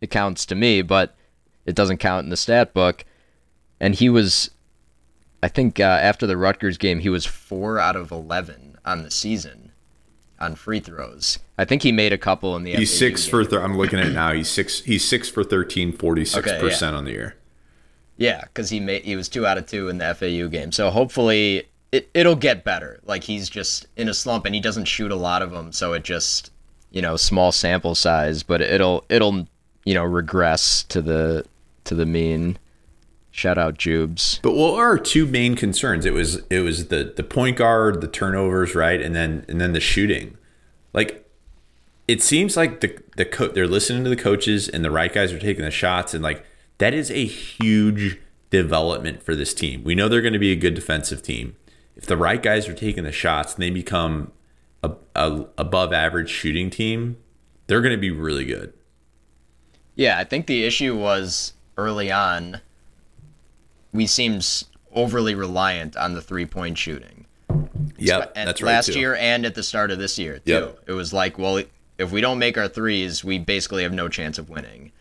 It 0.00 0.10
counts 0.10 0.46
to 0.46 0.54
me, 0.54 0.82
but 0.82 1.16
it 1.66 1.74
doesn't 1.74 1.98
count 1.98 2.24
in 2.24 2.30
the 2.30 2.36
stat 2.36 2.74
book. 2.74 3.04
And 3.80 3.94
he 3.94 4.08
was, 4.08 4.50
I 5.44 5.48
think, 5.48 5.78
uh, 5.78 5.82
after 5.82 6.26
the 6.26 6.38
Rutgers 6.38 6.78
game, 6.78 7.00
he 7.00 7.10
was 7.10 7.26
four 7.26 7.78
out 7.78 7.96
of 7.96 8.10
eleven 8.10 8.78
on 8.82 9.02
the 9.02 9.10
season 9.10 9.72
on 10.40 10.54
free 10.54 10.80
throws. 10.80 11.38
I 11.58 11.66
think 11.66 11.82
he 11.82 11.92
made 11.92 12.14
a 12.14 12.18
couple 12.18 12.56
in 12.56 12.62
the. 12.62 12.74
He's 12.74 12.90
FAU 12.90 12.98
six 12.98 13.24
game. 13.24 13.30
for. 13.30 13.44
Th- 13.44 13.60
I'm 13.60 13.76
looking 13.76 13.98
at 13.98 14.06
it 14.06 14.14
now. 14.14 14.32
He's 14.32 14.48
six. 14.48 14.80
He's 14.80 15.06
six 15.06 15.28
for 15.28 15.44
13, 15.44 15.92
46 15.92 16.48
Okay, 16.48 16.58
percent 16.58 16.96
on 16.96 17.04
the 17.04 17.10
year. 17.10 17.36
Yeah, 18.16 18.40
because 18.44 18.70
he 18.70 18.80
made 18.80 19.04
he 19.04 19.16
was 19.16 19.28
two 19.28 19.46
out 19.46 19.58
of 19.58 19.66
two 19.66 19.90
in 19.90 19.98
the 19.98 20.14
FAU 20.14 20.48
game. 20.48 20.72
So 20.72 20.88
hopefully 20.88 21.68
it 21.92 22.08
it'll 22.14 22.36
get 22.36 22.64
better. 22.64 23.00
Like 23.04 23.24
he's 23.24 23.50
just 23.50 23.86
in 23.98 24.08
a 24.08 24.14
slump 24.14 24.46
and 24.46 24.54
he 24.54 24.62
doesn't 24.62 24.86
shoot 24.86 25.12
a 25.12 25.16
lot 25.16 25.42
of 25.42 25.50
them, 25.50 25.72
so 25.72 25.92
it 25.92 26.04
just 26.04 26.50
you 26.90 27.02
know 27.02 27.16
small 27.16 27.52
sample 27.52 27.94
size, 27.94 28.42
but 28.42 28.62
it'll 28.62 29.04
it'll 29.10 29.46
you 29.84 29.92
know 29.92 30.04
regress 30.04 30.84
to 30.84 31.02
the 31.02 31.44
to 31.84 31.94
the 31.94 32.06
mean. 32.06 32.56
Shout 33.36 33.58
out 33.58 33.78
Jubes. 33.78 34.40
But 34.42 34.52
what 34.52 34.74
are 34.74 34.86
our 34.86 34.98
two 34.98 35.26
main 35.26 35.56
concerns? 35.56 36.06
It 36.06 36.12
was 36.12 36.42
it 36.50 36.60
was 36.60 36.86
the 36.86 37.12
the 37.16 37.24
point 37.24 37.56
guard, 37.56 38.00
the 38.00 38.06
turnovers, 38.06 38.76
right, 38.76 39.02
and 39.02 39.12
then 39.12 39.44
and 39.48 39.60
then 39.60 39.72
the 39.72 39.80
shooting. 39.80 40.38
Like 40.92 41.28
it 42.06 42.22
seems 42.22 42.56
like 42.56 42.80
the 42.80 42.96
the 43.16 43.24
co- 43.24 43.48
they're 43.48 43.66
listening 43.66 44.04
to 44.04 44.10
the 44.10 44.14
coaches 44.14 44.68
and 44.68 44.84
the 44.84 44.90
right 44.92 45.12
guys 45.12 45.32
are 45.32 45.40
taking 45.40 45.64
the 45.64 45.72
shots 45.72 46.14
and 46.14 46.22
like 46.22 46.46
that 46.78 46.94
is 46.94 47.10
a 47.10 47.24
huge 47.24 48.20
development 48.50 49.20
for 49.20 49.34
this 49.34 49.52
team. 49.52 49.82
We 49.82 49.96
know 49.96 50.08
they're 50.08 50.22
going 50.22 50.32
to 50.32 50.38
be 50.38 50.52
a 50.52 50.56
good 50.56 50.74
defensive 50.74 51.20
team. 51.20 51.56
If 51.96 52.06
the 52.06 52.16
right 52.16 52.40
guys 52.40 52.68
are 52.68 52.72
taking 52.72 53.02
the 53.02 53.10
shots 53.10 53.54
and 53.54 53.62
they 53.64 53.70
become 53.70 54.30
a, 54.84 54.92
a 55.16 55.46
above 55.58 55.92
average 55.92 56.30
shooting 56.30 56.70
team, 56.70 57.16
they're 57.66 57.80
going 57.80 57.90
to 57.90 58.00
be 58.00 58.12
really 58.12 58.44
good. 58.44 58.72
Yeah, 59.96 60.20
I 60.20 60.22
think 60.22 60.46
the 60.46 60.62
issue 60.62 60.96
was 60.96 61.54
early 61.76 62.12
on. 62.12 62.60
We 63.94 64.06
seemed 64.06 64.64
overly 64.92 65.34
reliant 65.34 65.96
on 65.96 66.12
the 66.12 66.20
three 66.20 66.44
point 66.44 66.76
shooting. 66.76 67.24
Yeah, 67.96 68.26
And 68.34 68.48
that's 68.48 68.60
right. 68.60 68.72
Last 68.72 68.92
too. 68.92 68.98
year 68.98 69.14
and 69.14 69.46
at 69.46 69.54
the 69.54 69.62
start 69.62 69.90
of 69.90 69.98
this 69.98 70.18
year 70.18 70.40
too. 70.40 70.52
Yep. 70.52 70.78
It 70.88 70.92
was 70.92 71.12
like, 71.12 71.38
well, 71.38 71.62
if 71.96 72.10
we 72.10 72.20
don't 72.20 72.38
make 72.38 72.58
our 72.58 72.68
threes, 72.68 73.24
we 73.24 73.38
basically 73.38 73.84
have 73.84 73.92
no 73.92 74.08
chance 74.08 74.36
of 74.36 74.50
winning. 74.50 74.92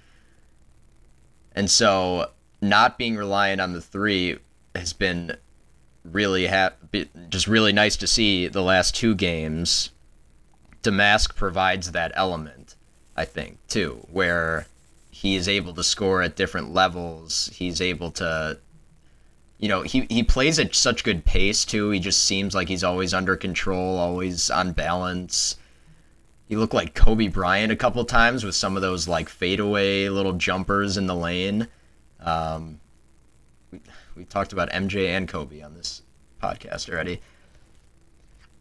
And 1.55 1.69
so, 1.69 2.31
not 2.61 2.97
being 2.97 3.15
reliant 3.15 3.61
on 3.61 3.73
the 3.73 3.81
three 3.81 4.37
has 4.75 4.93
been 4.93 5.35
really 6.03 6.47
ha- 6.47 6.73
just 7.29 7.47
really 7.47 7.71
nice 7.71 7.95
to 7.97 8.07
see 8.07 8.47
the 8.47 8.61
last 8.61 8.95
two 8.95 9.15
games. 9.15 9.89
Domask 10.81 11.35
provides 11.35 11.91
that 11.91 12.11
element, 12.15 12.75
I 13.15 13.25
think, 13.25 13.57
too, 13.67 14.05
where 14.11 14.67
he 15.11 15.35
is 15.35 15.47
able 15.47 15.73
to 15.73 15.83
score 15.83 16.21
at 16.21 16.35
different 16.35 16.73
levels. 16.73 17.49
He's 17.53 17.79
able 17.81 18.11
to 18.11 18.57
you 19.63 19.69
know, 19.69 19.81
he, 19.81 20.05
he 20.09 20.23
plays 20.23 20.59
at 20.59 20.75
such 20.75 21.05
good 21.05 21.23
pace 21.23 21.63
too. 21.63 21.89
He 21.91 22.01
just 22.01 22.25
seems 22.25 22.53
like 22.53 22.67
he's 22.67 22.83
always 22.83 23.13
under 23.13 23.37
control, 23.37 23.97
always 23.97 24.49
on 24.51 24.73
balance. 24.73 25.55
he 26.49 26.57
looked 26.57 26.73
like 26.73 26.95
Kobe 26.95 27.29
Bryant 27.29 27.71
a 27.71 27.77
couple 27.77 28.03
times 28.03 28.43
with 28.43 28.55
some 28.55 28.75
of 28.75 28.81
those 28.81 29.07
like 29.07 29.29
fadeaway 29.29 30.09
little 30.09 30.33
jumpers 30.33 30.97
in 30.97 31.07
the 31.07 31.15
lane. 31.15 31.69
Um, 32.19 32.81
we, 33.71 33.79
we 34.17 34.25
talked 34.25 34.51
about 34.51 34.69
MJ 34.71 35.07
and 35.07 35.29
Kobe 35.29 35.61
on 35.61 35.75
this 35.75 36.01
podcast 36.41 36.89
already. 36.89 37.21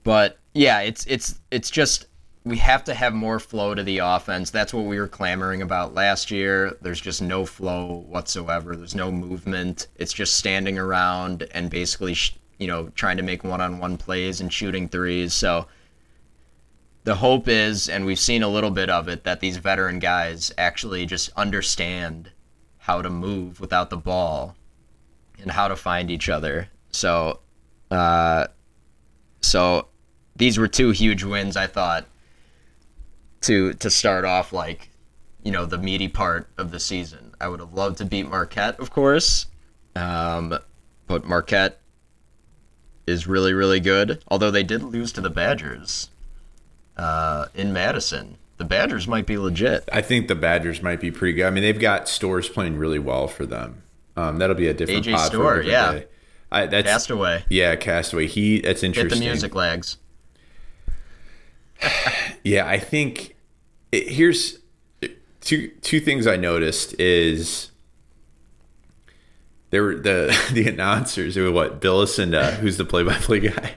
But 0.04 0.38
yeah, 0.54 0.82
it's 0.82 1.04
it's 1.06 1.40
it's 1.50 1.68
just 1.68 2.06
we 2.44 2.56
have 2.56 2.82
to 2.84 2.94
have 2.94 3.14
more 3.14 3.38
flow 3.38 3.74
to 3.74 3.84
the 3.84 3.98
offense. 3.98 4.50
That's 4.50 4.74
what 4.74 4.84
we 4.84 4.98
were 4.98 5.08
clamoring 5.08 5.62
about 5.62 5.94
last 5.94 6.30
year. 6.30 6.76
There's 6.80 7.00
just 7.00 7.22
no 7.22 7.46
flow 7.46 8.04
whatsoever. 8.08 8.74
There's 8.74 8.96
no 8.96 9.12
movement. 9.12 9.86
It's 9.96 10.12
just 10.12 10.34
standing 10.34 10.76
around 10.76 11.46
and 11.52 11.70
basically, 11.70 12.16
you 12.58 12.66
know, 12.66 12.88
trying 12.90 13.16
to 13.18 13.22
make 13.22 13.44
one-on-one 13.44 13.96
plays 13.96 14.40
and 14.40 14.52
shooting 14.52 14.88
threes. 14.88 15.34
So 15.34 15.68
the 17.04 17.14
hope 17.14 17.46
is, 17.46 17.88
and 17.88 18.04
we've 18.04 18.18
seen 18.18 18.42
a 18.42 18.48
little 18.48 18.70
bit 18.70 18.90
of 18.90 19.08
it, 19.08 19.22
that 19.22 19.38
these 19.38 19.58
veteran 19.58 20.00
guys 20.00 20.52
actually 20.58 21.06
just 21.06 21.30
understand 21.36 22.32
how 22.78 23.02
to 23.02 23.10
move 23.10 23.60
without 23.60 23.90
the 23.90 23.96
ball 23.96 24.56
and 25.40 25.52
how 25.52 25.68
to 25.68 25.76
find 25.76 26.10
each 26.10 26.28
other. 26.28 26.68
So, 26.90 27.38
uh, 27.90 28.48
so 29.40 29.86
these 30.34 30.58
were 30.58 30.68
two 30.68 30.90
huge 30.90 31.22
wins. 31.22 31.56
I 31.56 31.68
thought 31.68 32.06
to 33.42 33.74
to 33.74 33.90
start 33.90 34.24
off 34.24 34.52
like 34.52 34.90
you 35.42 35.52
know 35.52 35.64
the 35.64 35.78
meaty 35.78 36.08
part 36.08 36.48
of 36.58 36.70
the 36.70 36.80
season. 36.80 37.34
I 37.40 37.48
would 37.48 37.60
have 37.60 37.74
loved 37.74 37.98
to 37.98 38.04
beat 38.04 38.28
Marquette, 38.28 38.78
of 38.78 38.90
course, 38.90 39.46
um, 39.96 40.58
but 41.06 41.24
Marquette 41.24 41.80
is 43.06 43.26
really 43.26 43.52
really 43.52 43.80
good. 43.80 44.22
Although 44.28 44.50
they 44.50 44.62
did 44.62 44.82
lose 44.82 45.12
to 45.12 45.20
the 45.20 45.30
Badgers 45.30 46.10
uh, 46.96 47.46
in 47.54 47.72
Madison, 47.72 48.38
the 48.58 48.64
Badgers 48.64 49.08
might 49.08 49.26
be 49.26 49.36
legit. 49.38 49.88
I 49.92 50.02
think 50.02 50.28
the 50.28 50.34
Badgers 50.34 50.82
might 50.82 51.00
be 51.00 51.10
pretty 51.10 51.34
good. 51.34 51.46
I 51.46 51.50
mean, 51.50 51.62
they've 51.62 51.78
got 51.78 52.08
Storr's 52.08 52.48
playing 52.48 52.76
really 52.76 52.98
well 52.98 53.26
for 53.26 53.44
them. 53.44 53.82
Um, 54.16 54.38
that'll 54.38 54.56
be 54.56 54.68
a 54.68 54.74
different 54.74 55.06
AJ 55.06 55.12
pod 55.14 55.20
for 55.20 55.24
a 55.24 55.26
Storr, 55.26 55.62
different 55.62 55.68
yeah. 55.70 55.92
day. 55.92 56.06
I, 56.52 56.66
that's 56.66 56.86
Castaway, 56.86 57.44
yeah, 57.48 57.76
Castaway. 57.76 58.26
He 58.26 58.60
that's 58.60 58.82
hit 58.82 58.88
interesting. 58.88 59.20
the 59.20 59.26
music 59.26 59.54
lags. 59.54 59.96
Yeah, 62.44 62.66
I 62.66 62.80
think 62.80 63.31
it, 63.92 64.08
here's 64.08 64.58
two 65.40 65.68
two 65.82 66.00
things 66.00 66.26
I 66.26 66.36
noticed 66.36 66.98
is 66.98 67.70
there 69.70 69.82
were 69.82 69.96
the 69.96 70.36
the 70.52 70.68
announcers 70.68 71.34
who 71.34 71.44
were 71.44 71.52
what 71.52 71.80
Bilas 71.80 72.18
and 72.18 72.34
uh, 72.34 72.52
who's 72.52 72.76
the 72.76 72.84
play 72.84 73.02
by 73.02 73.14
play 73.14 73.40
guy. 73.40 73.74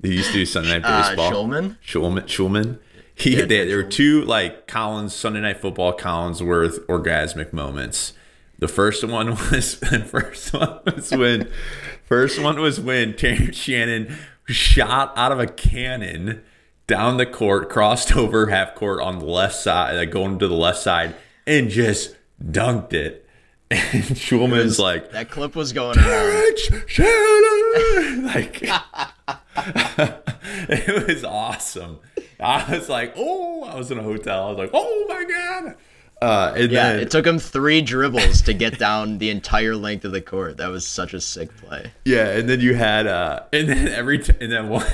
They 0.00 0.10
used 0.10 0.28
to 0.28 0.34
do 0.34 0.46
Sunday 0.46 0.78
Night 0.78 0.84
Uh, 0.84 1.08
Baseball. 1.08 1.32
Shulman? 1.32 1.76
Shulman. 1.84 2.24
Shulman. 2.24 2.78
He, 3.14 3.38
Yeah, 3.38 3.46
they, 3.46 3.66
there 3.66 3.78
were 3.78 3.82
two 3.82 4.22
like 4.24 4.66
Collins 4.66 5.14
Sunday 5.14 5.40
Night 5.40 5.58
Football 5.58 5.96
Collinsworth 5.96 6.80
orgasmic 6.86 7.52
moments. 7.52 8.12
The 8.58 8.68
first 8.68 9.02
one 9.04 9.30
was 9.50 9.80
the 9.80 10.04
first 10.06 10.52
one 10.52 10.80
was 10.84 11.10
when 11.10 11.50
first 12.04 12.40
one 12.40 12.60
was 12.60 12.78
when 12.78 13.16
Terrence 13.16 13.56
Shannon 13.56 14.16
shot 14.46 15.12
out 15.16 15.32
of 15.32 15.40
a 15.40 15.46
cannon 15.46 16.42
down 16.86 17.16
the 17.16 17.26
court, 17.26 17.68
crossed 17.68 18.16
over 18.16 18.46
half 18.46 18.74
court 18.74 19.00
on 19.00 19.18
the 19.18 19.24
left 19.26 19.56
side, 19.56 19.96
like 19.96 20.10
going 20.10 20.38
to 20.38 20.48
the 20.48 20.54
left 20.54 20.78
side, 20.78 21.14
and 21.46 21.70
just 21.70 22.16
dunked 22.42 22.92
it. 22.92 23.22
And 23.68 24.04
Shulman's 24.14 24.78
like, 24.78 25.10
That 25.10 25.28
clip 25.28 25.56
was 25.56 25.72
going 25.72 25.98
around. 25.98 26.44
Like 28.26 28.62
it 30.68 31.06
was 31.06 31.24
awesome. 31.24 31.98
I 32.38 32.70
was 32.70 32.88
like, 32.88 33.14
oh, 33.16 33.64
I 33.64 33.76
was 33.76 33.90
in 33.90 33.98
a 33.98 34.02
hotel. 34.02 34.46
I 34.46 34.48
was 34.50 34.58
like, 34.58 34.70
oh 34.72 35.06
my 35.08 35.24
god. 35.24 35.74
Uh, 36.22 36.54
and 36.56 36.72
Yeah, 36.72 36.92
then 36.92 37.00
it 37.00 37.10
took 37.10 37.26
him 37.26 37.38
three 37.38 37.82
dribbles 37.82 38.40
to 38.42 38.54
get 38.54 38.78
down 38.78 39.18
the 39.18 39.28
entire 39.30 39.76
length 39.76 40.04
of 40.06 40.12
the 40.12 40.22
court. 40.22 40.56
That 40.56 40.68
was 40.68 40.86
such 40.86 41.12
a 41.12 41.20
sick 41.20 41.54
play. 41.58 41.92
yeah, 42.04 42.28
and 42.30 42.48
then 42.48 42.60
you 42.60 42.74
had 42.74 43.06
uh, 43.06 43.40
and 43.52 43.68
then 43.68 43.88
every 43.88 44.18
t- 44.20 44.32
and 44.40 44.50
then 44.50 44.68
one, 44.70 44.86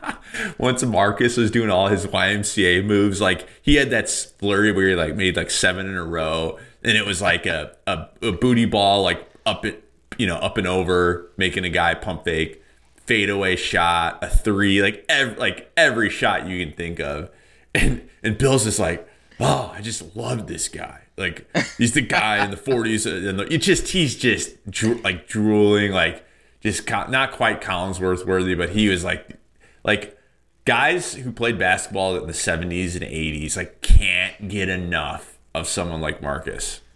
once 0.58 0.82
Marcus 0.82 1.36
was 1.36 1.50
doing 1.50 1.70
all 1.70 1.88
his 1.88 2.06
YMCA 2.06 2.84
moves, 2.84 3.20
like 3.20 3.48
he 3.62 3.76
had 3.76 3.90
that 3.90 4.08
flurry 4.10 4.72
where 4.72 4.88
he 4.88 4.94
like 4.94 5.16
made 5.16 5.36
like 5.36 5.50
seven 5.50 5.86
in 5.88 5.94
a 5.96 6.04
row, 6.04 6.58
and 6.82 6.96
it 6.96 7.06
was 7.06 7.22
like 7.22 7.46
a 7.46 7.74
a, 7.86 8.08
a 8.22 8.32
booty 8.32 8.66
ball 8.66 9.02
like 9.02 9.26
up 9.46 9.64
it, 9.64 9.82
you 10.18 10.26
know, 10.26 10.36
up 10.36 10.58
and 10.58 10.66
over, 10.66 11.30
making 11.36 11.64
a 11.64 11.70
guy 11.70 11.94
pump 11.94 12.24
fake, 12.24 12.62
fadeaway 13.06 13.56
shot, 13.56 14.22
a 14.22 14.28
three, 14.28 14.82
like 14.82 15.04
every 15.08 15.36
like 15.36 15.72
every 15.76 16.10
shot 16.10 16.46
you 16.46 16.64
can 16.66 16.76
think 16.76 17.00
of, 17.00 17.30
and 17.74 18.06
and 18.22 18.36
Bill's 18.36 18.64
just 18.64 18.78
like, 18.78 19.08
oh, 19.40 19.72
I 19.74 19.80
just 19.80 20.16
love 20.16 20.46
this 20.46 20.68
guy. 20.68 21.02
Like 21.16 21.46
he's 21.78 21.92
the 21.92 22.02
guy 22.02 22.44
in 22.44 22.50
the 22.50 22.56
40s, 22.56 23.06
and 23.10 23.38
the, 23.38 23.52
it 23.52 23.58
just 23.58 23.88
he's 23.88 24.16
just 24.16 24.70
dro- 24.70 25.00
like 25.02 25.26
drooling, 25.28 25.92
like 25.92 26.24
just 26.60 26.86
co- 26.86 27.06
not 27.06 27.32
quite 27.32 27.60
Collinsworth 27.60 28.26
worthy, 28.26 28.54
but 28.54 28.70
he 28.70 28.88
was 28.88 29.02
like 29.04 29.38
like 29.84 30.18
guys 30.64 31.14
who 31.14 31.32
played 31.32 31.58
basketball 31.58 32.16
in 32.16 32.26
the 32.26 32.32
70s 32.32 32.94
and 32.94 33.04
80s 33.04 33.56
like 33.56 33.80
can't 33.82 34.48
get 34.48 34.68
enough 34.68 35.38
of 35.54 35.68
someone 35.68 36.00
like 36.00 36.20
Marcus. 36.20 36.80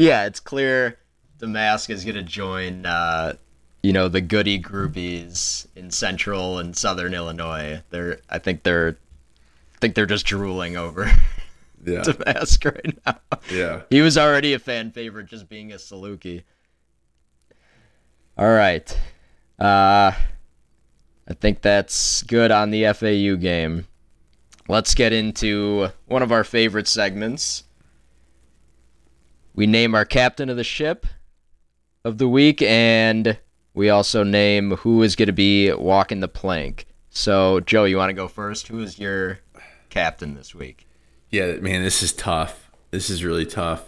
Yeah, 0.00 0.24
it's 0.24 0.40
clear 0.40 0.96
Domask 1.40 1.90
is 1.90 2.06
gonna 2.06 2.22
join 2.22 2.86
uh 2.86 3.34
you 3.82 3.92
know, 3.92 4.08
the 4.08 4.22
goody 4.22 4.58
groupies 4.60 5.66
in 5.76 5.90
central 5.90 6.58
and 6.58 6.74
southern 6.76 7.12
Illinois. 7.12 7.82
They're 7.90 8.20
I 8.30 8.38
think 8.38 8.62
they're 8.62 8.96
think 9.80 9.94
they're 9.94 10.06
just 10.06 10.26
drooling 10.26 10.76
over 10.76 11.10
Yeah. 11.84 12.02
Domask 12.02 12.64
right 12.66 12.98
now. 13.06 13.38
Yeah. 13.50 13.82
He 13.88 14.02
was 14.02 14.18
already 14.18 14.52
a 14.52 14.58
fan 14.58 14.90
favorite 14.90 15.26
just 15.26 15.48
being 15.48 15.72
a 15.72 15.76
Saluki. 15.76 16.42
All 18.36 18.50
right. 18.50 18.90
Uh 19.58 20.12
I 20.12 21.34
think 21.40 21.62
that's 21.62 22.22
good 22.24 22.50
on 22.50 22.70
the 22.70 22.92
FAU 22.92 23.36
game. 23.36 23.86
Let's 24.68 24.94
get 24.94 25.12
into 25.12 25.88
one 26.06 26.22
of 26.22 26.32
our 26.32 26.44
favorite 26.44 26.86
segments. 26.86 27.64
We 29.54 29.66
name 29.66 29.94
our 29.94 30.04
captain 30.04 30.48
of 30.48 30.56
the 30.56 30.64
ship 30.64 31.06
of 32.04 32.18
the 32.18 32.28
week 32.28 32.60
and 32.62 33.38
we 33.74 33.88
also 33.88 34.22
name 34.22 34.72
who 34.72 35.02
is 35.02 35.16
going 35.16 35.28
to 35.28 35.32
be 35.32 35.72
walking 35.72 36.20
the 36.20 36.28
plank. 36.28 36.86
So, 37.10 37.60
Joe, 37.60 37.84
you 37.84 37.96
want 37.96 38.10
to 38.10 38.14
go 38.14 38.28
first? 38.28 38.68
Who 38.68 38.80
is 38.80 38.98
your 38.98 39.40
captain 39.90 40.34
this 40.34 40.54
week? 40.54 40.86
Yeah, 41.30 41.56
man, 41.56 41.82
this 41.82 42.02
is 42.02 42.12
tough. 42.12 42.70
This 42.90 43.10
is 43.10 43.24
really 43.24 43.46
tough. 43.46 43.84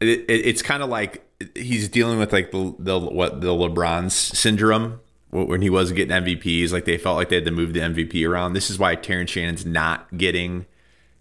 It, 0.00 0.08
it, 0.08 0.46
it's 0.46 0.62
kind 0.62 0.82
of 0.82 0.88
like 0.88 1.26
he's 1.54 1.88
dealing 1.88 2.18
with 2.18 2.32
like 2.32 2.50
the 2.50 2.74
the 2.78 2.98
what 2.98 3.40
the 3.40 3.48
LeBron 3.48 4.10
syndrome 4.10 5.00
when 5.30 5.62
he 5.62 5.70
was 5.70 5.92
getting 5.92 6.16
MVPs. 6.16 6.72
Like 6.72 6.84
they 6.84 6.98
felt 6.98 7.16
like 7.16 7.28
they 7.28 7.36
had 7.36 7.44
to 7.44 7.50
move 7.50 7.72
the 7.72 7.80
MVP 7.80 8.28
around. 8.28 8.52
This 8.52 8.70
is 8.70 8.78
why 8.78 8.94
Terrence 8.94 9.30
Shannon's 9.30 9.66
not 9.66 10.16
getting 10.16 10.66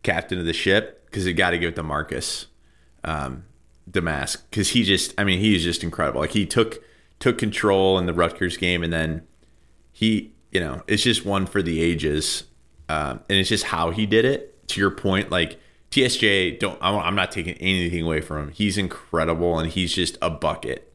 captain 0.04 0.40
of 0.40 0.46
the 0.46 0.54
ship 0.54 1.06
because 1.06 1.26
they 1.26 1.34
got 1.34 1.52
to 1.52 1.58
give 1.58 1.70
it 1.70 1.76
to 1.76 1.84
Marcus 1.84 2.48
um, 3.04 3.46
Domask 3.90 4.38
because 4.50 4.70
he 4.70 4.84
just, 4.84 5.14
I 5.18 5.24
mean, 5.24 5.40
he's 5.40 5.64
just 5.64 5.84
incredible. 5.84 6.22
Like 6.22 6.32
he 6.32 6.46
took 6.46 6.84
took 7.20 7.38
control 7.38 7.98
in 7.98 8.06
the 8.06 8.14
Rutgers 8.14 8.58
game 8.58 8.84
and 8.84 8.92
then 8.92 9.26
he, 9.92 10.34
you 10.52 10.60
know, 10.60 10.84
it's 10.88 11.04
just 11.04 11.26
one 11.26 11.46
for 11.46 11.62
the 11.62 11.82
ages, 11.82 12.44
um, 12.90 13.22
and 13.30 13.40
it's 13.40 13.50
just 13.50 13.66
how 13.66 13.92
he 13.92 14.06
did 14.06 14.26
it. 14.26 14.52
To 14.70 14.82
your 14.82 14.92
point, 14.92 15.30
like 15.30 15.60
TSJ, 15.92 16.60
don't 16.60 16.78
I'm 16.82 17.16
not 17.16 17.32
taking 17.32 17.54
anything 17.56 18.04
away 18.04 18.22
from 18.22 18.44
him. 18.44 18.52
He's 18.52 18.78
incredible, 18.78 19.60
and 19.60 19.72
he's 19.72 19.94
just 19.94 20.18
a 20.22 20.30
bucket, 20.30 20.94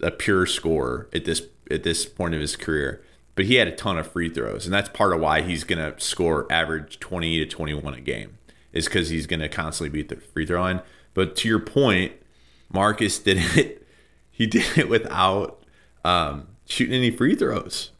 a 0.00 0.10
pure 0.10 0.46
scorer 0.46 1.08
at 1.14 1.24
this 1.24 1.42
at 1.70 1.82
this 1.82 2.06
point 2.06 2.34
of 2.34 2.40
his 2.40 2.56
career. 2.56 3.02
But 3.34 3.46
he 3.46 3.56
had 3.56 3.68
a 3.68 3.74
ton 3.74 3.98
of 3.98 4.10
free 4.10 4.28
throws, 4.28 4.64
and 4.64 4.72
that's 4.72 4.88
part 4.90 5.12
of 5.12 5.20
why 5.20 5.42
he's 5.42 5.64
gonna 5.64 5.98
score 5.98 6.46
average 6.50 7.00
20 7.00 7.38
to 7.38 7.46
21 7.46 7.94
a 7.94 8.00
game, 8.00 8.38
is 8.72 8.86
because 8.86 9.08
he's 9.08 9.26
gonna 9.26 9.48
constantly 9.48 9.90
beat 9.90 10.08
the 10.08 10.16
free 10.16 10.46
throw 10.46 10.60
line. 10.60 10.80
But 11.12 11.36
to 11.36 11.48
your 11.48 11.60
point, 11.60 12.12
Marcus 12.72 13.18
did 13.20 13.38
it. 13.56 13.86
He 14.30 14.46
did 14.46 14.76
it 14.76 14.88
without 14.88 15.62
um, 16.04 16.48
shooting 16.66 16.94
any 16.94 17.10
free 17.10 17.34
throws. 17.34 17.90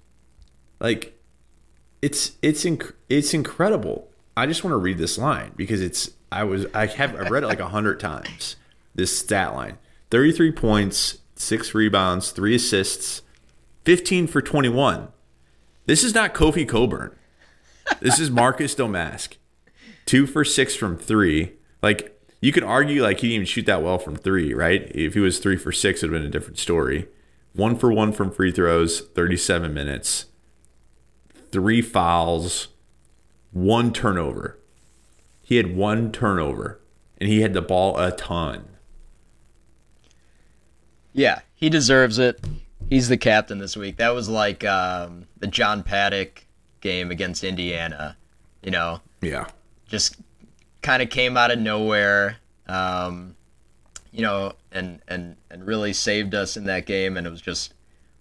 Like 0.79 1.16
it's 2.07 2.37
it's 2.41 2.65
inc- 2.65 2.93
it's 3.09 3.35
incredible. 3.35 4.09
I 4.37 4.47
just 4.47 4.63
want 4.63 4.73
to 4.73 4.79
read 4.79 4.97
this 4.97 5.19
line 5.19 5.51
because 5.57 5.83
it's 5.83 6.13
I 6.31 6.45
was 6.45 6.67
I 6.73 6.87
have 6.87 7.17
I've 7.17 7.33
read 7.33 7.43
it 7.43 7.49
like 7.49 7.59
a 7.59 7.71
hundred 7.71 7.99
times. 7.99 8.55
This 8.95 9.19
stat 9.19 9.57
line: 9.57 9.79
thirty 10.09 10.31
three 10.31 10.53
points, 10.53 11.19
six 11.35 11.75
rebounds, 11.75 12.31
three 12.31 12.55
assists, 12.55 13.23
fifteen 13.85 14.29
for 14.29 14.41
twenty 14.41 14.69
one. 14.69 15.09
This 15.87 16.05
is 16.05 16.15
not 16.15 16.33
Kofi 16.33 16.67
Cockburn. 16.69 17.13
This 17.99 18.21
is 18.21 18.31
Marcus 18.31 18.77
Domask. 18.77 19.35
Two 20.05 20.29
for 20.29 20.45
six 20.45 20.77
from 20.77 20.97
three. 20.97 21.55
Like 21.83 22.17
you 22.41 22.53
could 22.53 22.63
argue 22.63 23.03
like 23.03 23.19
he 23.19 23.31
didn't 23.31 23.35
even 23.35 23.47
shoot 23.47 23.67
that 23.67 23.83
well 23.83 23.99
from 23.99 24.15
three, 24.15 24.55
right? 24.55 24.93
If 24.95 25.15
he 25.15 25.21
was 25.21 25.41
three 25.41 25.57
for 25.57 25.73
six, 25.73 26.05
it 26.05 26.07
would 26.07 26.15
have 26.15 26.23
been 26.23 26.29
a 26.29 26.39
different 26.39 26.61
story. 26.61 27.09
One 27.53 27.77
for 27.77 27.91
one 27.93 28.13
from 28.13 28.31
free 28.31 28.53
throws, 28.53 29.01
37 29.01 29.75
minutes. 29.75 30.27
Three 31.57 31.81
fouls, 31.81 32.69
one 33.51 33.91
turnover. 33.91 34.59
He 35.41 35.57
had 35.57 35.75
one 35.75 36.13
turnover, 36.13 36.83
and 37.17 37.31
he 37.31 37.41
had 37.41 37.55
the 37.55 37.63
ball 37.63 37.97
a 37.99 38.13
ton. 38.15 38.69
Yeah, 41.15 41.41
he 41.55 41.71
deserves 41.71 42.19
it. 42.19 42.45
He's 42.91 43.09
the 43.09 43.17
captain 43.17 43.57
this 43.57 43.75
week. 43.75 43.97
That 43.97 44.11
was 44.15 44.29
like 44.29 44.65
um, 44.67 45.29
the 45.39 45.47
John 45.47 45.83
Paddock 45.83 46.45
game 46.83 47.11
against 47.11 47.43
Indiana. 47.43 48.19
You 48.63 48.71
know, 48.73 49.01
Yeah. 49.23 49.47
just 49.89 50.17
kind 50.83 51.03
of 51.03 51.09
came 51.09 51.39
out 51.39 51.51
of 51.51 51.59
nowhere. 51.59 52.37
Um, 52.69 53.35
you 54.13 54.21
know, 54.21 54.53
and 54.73 55.01
and 55.09 55.37
and 55.51 55.67
really 55.67 55.95
saved 55.95 56.35
us 56.35 56.59
in 56.59 56.65
that 56.65 56.85
game, 56.85 57.17
and 57.17 57.27
it 57.27 57.31
was 57.31 57.41
just 57.41 57.73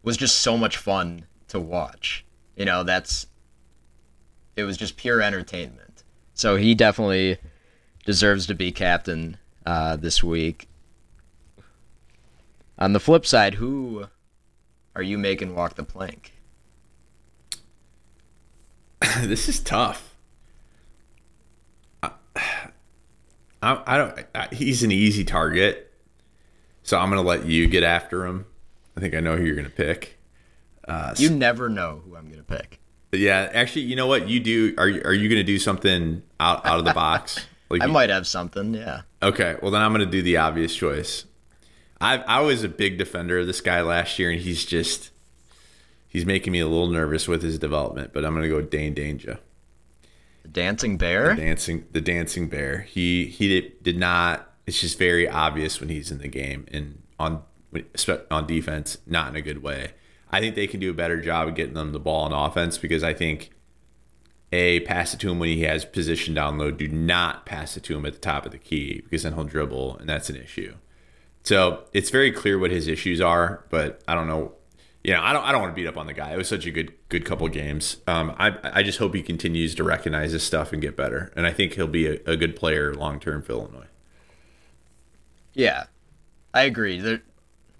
was 0.03 0.15
just 0.15 0.37
so 0.39 0.57
much 0.57 0.77
fun 0.77 1.25
to 1.49 1.59
watch. 1.59 2.24
You 2.55 2.65
know, 2.65 2.83
that's 2.83 3.27
it 4.55 4.63
was 4.63 4.77
just 4.77 4.97
pure 4.97 5.21
entertainment. 5.21 6.03
So 6.33 6.55
he 6.55 6.75
definitely 6.75 7.37
deserves 8.05 8.45
to 8.47 8.53
be 8.53 8.71
captain 8.71 9.37
uh, 9.65 9.95
this 9.95 10.23
week. 10.23 10.67
On 12.77 12.93
the 12.93 12.99
flip 12.99 13.25
side, 13.25 13.55
who 13.55 14.05
are 14.95 15.01
you 15.01 15.17
making 15.17 15.55
walk 15.55 15.75
the 15.75 15.83
plank? 15.83 16.33
this 19.21 19.47
is 19.47 19.59
tough. 19.59 20.15
I, 22.03 22.11
I, 23.61 23.81
I 23.85 23.97
don't. 23.97 24.25
I, 24.35 24.47
he's 24.53 24.83
an 24.83 24.91
easy 24.91 25.23
target, 25.23 25.91
so 26.83 26.99
I'm 26.99 27.09
gonna 27.09 27.21
let 27.21 27.45
you 27.45 27.67
get 27.67 27.83
after 27.83 28.25
him. 28.25 28.45
I 28.95 28.99
think 28.99 29.15
I 29.15 29.19
know 29.19 29.37
who 29.37 29.43
you're 29.43 29.55
gonna 29.55 29.69
pick. 29.69 30.14
You 31.17 31.29
never 31.29 31.69
know 31.69 32.01
who 32.05 32.15
I'm 32.15 32.29
gonna 32.29 32.43
pick. 32.43 32.79
Yeah, 33.11 33.49
actually, 33.53 33.83
you 33.83 33.95
know 33.95 34.07
what 34.07 34.27
you 34.27 34.39
do? 34.39 34.73
Are 34.77 34.89
you, 34.89 35.01
are 35.05 35.13
you 35.13 35.29
gonna 35.29 35.43
do 35.43 35.57
something 35.57 36.21
out 36.39 36.65
out 36.65 36.79
of 36.79 36.85
the 36.85 36.93
box? 36.93 37.45
Like 37.67 37.81
I 37.81 37.87
you- 37.87 37.93
might 37.93 38.11
have 38.11 38.27
something, 38.27 38.75
yeah. 38.75 39.01
Okay, 39.23 39.57
well 39.59 39.71
then 39.71 39.81
I'm 39.81 39.91
gonna 39.91 40.05
do 40.05 40.21
the 40.21 40.37
obvious 40.37 40.75
choice. 40.75 41.25
I 41.99 42.17
I 42.19 42.41
was 42.41 42.63
a 42.63 42.69
big 42.69 42.99
defender 42.99 43.39
of 43.39 43.47
this 43.47 43.59
guy 43.59 43.81
last 43.81 44.19
year, 44.19 44.29
and 44.29 44.39
he's 44.39 44.63
just 44.65 45.09
he's 46.07 46.27
making 46.27 46.53
me 46.53 46.59
a 46.59 46.67
little 46.67 46.85
nervous 46.87 47.27
with 47.27 47.41
his 47.41 47.57
development. 47.57 48.11
But 48.13 48.23
I'm 48.23 48.35
gonna 48.35 48.49
go 48.49 48.61
Dain 48.61 48.93
Dainja. 48.93 49.39
The 50.43 50.49
Dancing 50.49 50.97
Bear. 50.99 51.33
dancing 51.33 51.85
the 51.91 52.01
dancing 52.01 52.49
bear 52.49 52.81
he 52.81 53.25
he 53.25 53.47
did, 53.47 53.81
did 53.81 53.97
not 53.97 54.47
it's 54.67 54.79
just 54.79 54.99
very 54.99 55.27
obvious 55.27 55.79
when 55.79 55.89
he's 55.89 56.11
in 56.11 56.19
the 56.19 56.27
game 56.27 56.67
and 56.71 57.01
on 57.19 57.41
on 58.29 58.45
defense 58.45 58.99
not 59.07 59.29
in 59.29 59.35
a 59.35 59.41
good 59.41 59.63
way 59.63 59.93
i 60.35 60.39
think 60.39 60.55
they 60.55 60.67
can 60.67 60.79
do 60.79 60.89
a 60.89 60.93
better 60.93 61.19
job 61.19 61.47
of 61.47 61.55
getting 61.55 61.73
them 61.73 61.91
the 61.91 61.99
ball 61.99 62.23
on 62.23 62.31
offense 62.31 62.77
because 62.77 63.03
i 63.03 63.13
think 63.13 63.51
a 64.51 64.79
pass 64.81 65.13
it 65.13 65.19
to 65.19 65.31
him 65.31 65.39
when 65.39 65.49
he 65.49 65.61
has 65.63 65.85
position 65.85 66.33
down 66.33 66.57
low 66.57 66.71
do 66.71 66.87
not 66.87 67.45
pass 67.45 67.75
it 67.75 67.83
to 67.83 67.95
him 67.95 68.05
at 68.05 68.13
the 68.13 68.19
top 68.19 68.45
of 68.45 68.51
the 68.51 68.57
key 68.57 69.01
because 69.01 69.23
then 69.23 69.33
he'll 69.33 69.43
dribble 69.43 69.97
and 69.97 70.07
that's 70.07 70.29
an 70.29 70.35
issue 70.35 70.75
so 71.43 71.83
it's 71.93 72.09
very 72.09 72.31
clear 72.31 72.57
what 72.57 72.71
his 72.71 72.87
issues 72.87 73.21
are 73.21 73.65
but 73.69 74.01
i 74.07 74.13
don't 74.13 74.27
know 74.27 74.53
you 75.05 75.13
know, 75.13 75.21
I 75.21 75.33
don't 75.33 75.43
I 75.43 75.51
don't 75.51 75.61
want 75.61 75.75
to 75.75 75.79
beat 75.79 75.87
up 75.87 75.97
on 75.97 76.07
the 76.07 76.13
guy. 76.13 76.33
It 76.33 76.37
was 76.37 76.47
such 76.47 76.65
a 76.65 76.71
good 76.71 76.91
good 77.09 77.25
couple 77.25 77.47
games. 77.47 77.97
Um, 78.07 78.33
I 78.39 78.57
I 78.63 78.81
just 78.81 78.97
hope 78.97 79.13
he 79.13 79.21
continues 79.21 79.75
to 79.75 79.83
recognize 79.83 80.31
his 80.31 80.41
stuff 80.41 80.73
and 80.73 80.81
get 80.81 80.97
better. 80.97 81.31
And 81.35 81.45
I 81.45 81.53
think 81.53 81.73
he'll 81.73 81.85
be 81.85 82.07
a, 82.07 82.13
a 82.25 82.35
good 82.35 82.55
player 82.55 82.91
long 82.91 83.19
term 83.19 83.43
for 83.43 83.51
Illinois. 83.51 83.85
Yeah, 85.53 85.83
I 86.55 86.63
agree. 86.63 86.99
There, 86.99 87.21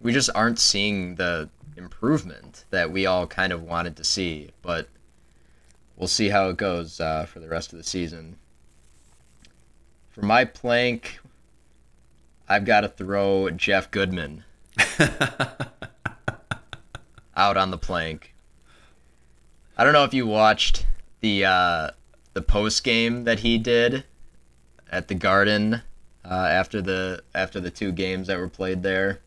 we 0.01 0.13
just 0.13 0.29
aren't 0.35 0.59
seeing 0.59 1.15
the 1.15 1.49
improvement 1.77 2.65
that 2.69 2.91
we 2.91 3.05
all 3.05 3.27
kind 3.27 3.51
of 3.51 3.61
wanted 3.61 3.95
to 3.97 4.03
see, 4.03 4.51
but 4.61 4.89
we'll 5.95 6.07
see 6.07 6.29
how 6.29 6.49
it 6.49 6.57
goes 6.57 6.99
uh, 6.99 7.25
for 7.25 7.39
the 7.39 7.49
rest 7.49 7.73
of 7.73 7.77
the 7.77 7.83
season. 7.83 8.37
For 10.09 10.21
my 10.21 10.45
plank, 10.45 11.19
I've 12.47 12.65
got 12.65 12.81
to 12.81 12.87
throw 12.87 13.49
Jeff 13.49 13.91
Goodman 13.91 14.43
out 17.35 17.57
on 17.57 17.71
the 17.71 17.77
plank. 17.77 18.33
I 19.77 19.83
don't 19.83 19.93
know 19.93 20.05
if 20.05 20.13
you 20.13 20.25
watched 20.25 20.85
the 21.19 21.45
uh, 21.45 21.89
the 22.33 22.41
post 22.41 22.83
game 22.83 23.25
that 23.25 23.39
he 23.39 23.57
did 23.57 24.05
at 24.89 25.07
the 25.09 25.15
Garden 25.15 25.81
uh, 26.23 26.33
after 26.33 26.81
the 26.81 27.23
after 27.33 27.59
the 27.59 27.71
two 27.71 27.91
games 27.91 28.27
that 28.27 28.37
were 28.37 28.47
played 28.47 28.83
there 28.83 29.19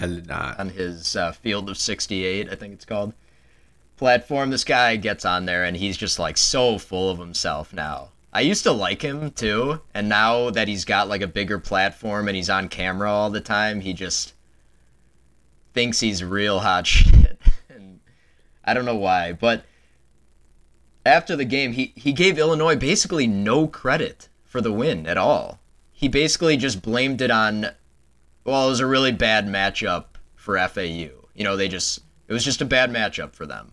I 0.00 0.06
did 0.06 0.26
not. 0.26 0.58
on 0.58 0.70
his 0.70 1.14
uh, 1.16 1.32
field 1.32 1.68
of 1.68 1.78
68 1.78 2.48
i 2.50 2.54
think 2.54 2.74
it's 2.74 2.84
called. 2.84 3.14
Platform 3.96 4.50
this 4.50 4.64
guy 4.64 4.96
gets 4.96 5.24
on 5.24 5.44
there 5.44 5.64
and 5.64 5.76
he's 5.76 5.96
just 5.96 6.18
like 6.18 6.36
so 6.36 6.78
full 6.78 7.10
of 7.10 7.18
himself 7.18 7.72
now. 7.72 8.08
I 8.32 8.40
used 8.40 8.62
to 8.62 8.72
like 8.72 9.02
him 9.02 9.30
too. 9.32 9.80
And 9.92 10.08
now 10.08 10.50
that 10.50 10.68
he's 10.68 10.84
got 10.84 11.08
like 11.08 11.20
a 11.20 11.26
bigger 11.26 11.58
platform 11.58 12.28
and 12.28 12.36
he's 12.36 12.48
on 12.48 12.68
camera 12.68 13.10
all 13.10 13.30
the 13.30 13.40
time 13.40 13.80
he 13.80 13.92
just 13.92 14.34
thinks 15.74 16.00
he's 16.00 16.24
real 16.24 16.60
hot 16.60 16.86
shit. 16.86 17.38
And 17.68 18.00
i 18.64 18.74
don't 18.74 18.86
know 18.86 18.96
why 18.96 19.32
but 19.32 19.64
after 21.04 21.36
the 21.36 21.44
game 21.44 21.72
he, 21.72 21.92
he 21.94 22.12
gave 22.12 22.38
illinois 22.38 22.76
basically 22.76 23.26
no 23.26 23.66
credit 23.66 24.28
for 24.50 24.60
the 24.60 24.72
win 24.72 25.06
at 25.06 25.16
all. 25.16 25.60
He 25.92 26.08
basically 26.08 26.56
just 26.56 26.82
blamed 26.82 27.20
it 27.20 27.30
on 27.30 27.66
well, 28.50 28.66
it 28.66 28.70
was 28.70 28.80
a 28.80 28.86
really 28.86 29.12
bad 29.12 29.46
matchup 29.46 30.06
for 30.34 30.58
FAU. 30.58 31.10
You 31.34 31.44
know, 31.44 31.56
they 31.56 31.68
just 31.68 32.00
it 32.28 32.32
was 32.32 32.44
just 32.44 32.60
a 32.60 32.64
bad 32.64 32.90
matchup 32.90 33.32
for 33.32 33.46
them. 33.46 33.72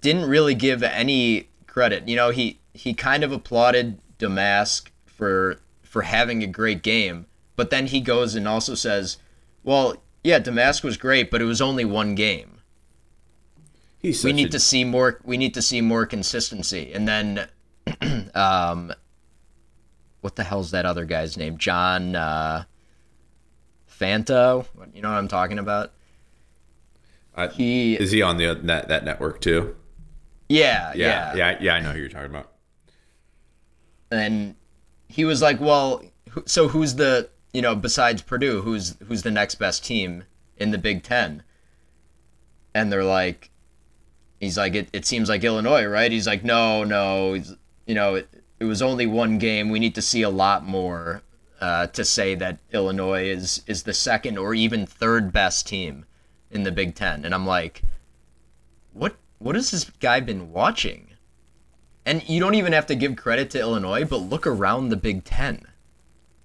Didn't 0.00 0.28
really 0.28 0.54
give 0.54 0.82
any 0.82 1.48
credit. 1.66 2.08
You 2.08 2.16
know, 2.16 2.30
he 2.30 2.60
he 2.74 2.94
kind 2.94 3.24
of 3.24 3.32
applauded 3.32 3.98
Domask 4.18 4.88
for 5.04 5.60
for 5.82 6.02
having 6.02 6.42
a 6.42 6.46
great 6.46 6.82
game, 6.82 7.26
but 7.56 7.70
then 7.70 7.86
he 7.86 8.00
goes 8.00 8.34
and 8.34 8.46
also 8.46 8.74
says, 8.74 9.18
"Well, 9.64 10.02
yeah, 10.22 10.38
Domask 10.38 10.84
was 10.84 10.96
great, 10.96 11.30
but 11.30 11.42
it 11.42 11.46
was 11.46 11.60
only 11.60 11.84
one 11.84 12.14
game. 12.14 12.60
We 14.02 14.32
need 14.32 14.48
a- 14.48 14.50
to 14.50 14.60
see 14.60 14.84
more. 14.84 15.20
We 15.24 15.36
need 15.36 15.54
to 15.54 15.62
see 15.62 15.80
more 15.80 16.06
consistency." 16.06 16.92
And 16.92 17.08
then, 17.08 17.48
um, 18.34 18.92
what 20.20 20.36
the 20.36 20.44
hell's 20.44 20.70
that 20.70 20.86
other 20.86 21.04
guy's 21.04 21.36
name? 21.36 21.58
John. 21.58 22.14
Uh, 22.14 22.64
Fanta, 23.98 24.66
you 24.94 25.02
know 25.02 25.08
what 25.10 25.16
I'm 25.18 25.28
talking 25.28 25.58
about? 25.58 25.92
I- 27.34 27.48
He, 27.48 27.94
Is 27.94 28.10
he 28.10 28.22
on 28.22 28.36
the 28.36 28.54
that 28.64 28.88
that 28.88 29.04
network 29.04 29.40
too? 29.40 29.76
yeah, 30.48 30.92
Yeah, 30.94 31.34
yeah, 31.34 31.36
yeah, 31.36 31.58
yeah. 31.60 31.74
I 31.74 31.80
know 31.80 31.90
who 31.92 31.98
you're 32.00 32.08
talking 32.08 32.30
about. 32.30 32.52
And 34.10 34.54
he 35.08 35.24
was 35.24 35.42
like, 35.42 35.60
"Well, 35.60 36.02
so 36.46 36.68
who's 36.68 36.94
the, 36.94 37.28
you 37.52 37.62
know, 37.62 37.74
besides 37.74 38.22
Purdue, 38.22 38.62
who's 38.62 38.96
who's 39.06 39.22
the 39.22 39.30
next 39.30 39.56
best 39.56 39.84
team 39.84 40.24
in 40.56 40.70
the 40.70 40.78
Big 40.78 41.02
Ten? 41.02 41.42
And 42.74 42.92
they're 42.92 43.04
like, 43.04 43.50
he's 44.38 44.56
like, 44.58 44.74
it, 44.74 44.88
it 44.92 45.06
seems 45.06 45.28
like 45.28 45.42
Illinois, 45.44 45.86
right? 45.86 46.12
He's 46.12 46.26
like, 46.26 46.44
no, 46.44 46.84
no, 46.84 47.32
he's, 47.32 47.54
you 47.86 47.94
know, 47.94 48.16
it, 48.16 48.28
it 48.60 48.64
was 48.64 48.82
only 48.82 49.06
one 49.06 49.38
game. 49.38 49.70
We 49.70 49.78
need 49.78 49.94
to 49.94 50.02
see 50.02 50.20
a 50.22 50.28
lot 50.30 50.64
more 50.66 51.22
uh, 51.60 51.86
to 51.88 52.04
say 52.04 52.34
that 52.34 52.58
Illinois 52.72 53.28
is 53.28 53.62
is 53.66 53.82
the 53.82 53.94
second 53.94 54.38
or 54.38 54.54
even 54.54 54.86
third 54.86 55.32
best 55.32 55.66
team 55.66 56.04
in 56.50 56.62
the 56.62 56.72
Big 56.72 56.94
Ten. 56.94 57.24
And 57.24 57.34
I'm 57.34 57.46
like, 57.46 57.82
what 58.92 59.16
what 59.38 59.54
has 59.54 59.70
this 59.70 59.84
guy 60.00 60.20
been 60.20 60.52
watching? 60.52 61.08
And 62.04 62.26
you 62.28 62.38
don't 62.38 62.54
even 62.54 62.72
have 62.72 62.86
to 62.86 62.94
give 62.94 63.16
credit 63.16 63.50
to 63.50 63.60
Illinois, 63.60 64.04
but 64.04 64.18
look 64.18 64.46
around 64.46 64.88
the 64.88 64.96
Big 64.96 65.24
Ten. 65.24 65.62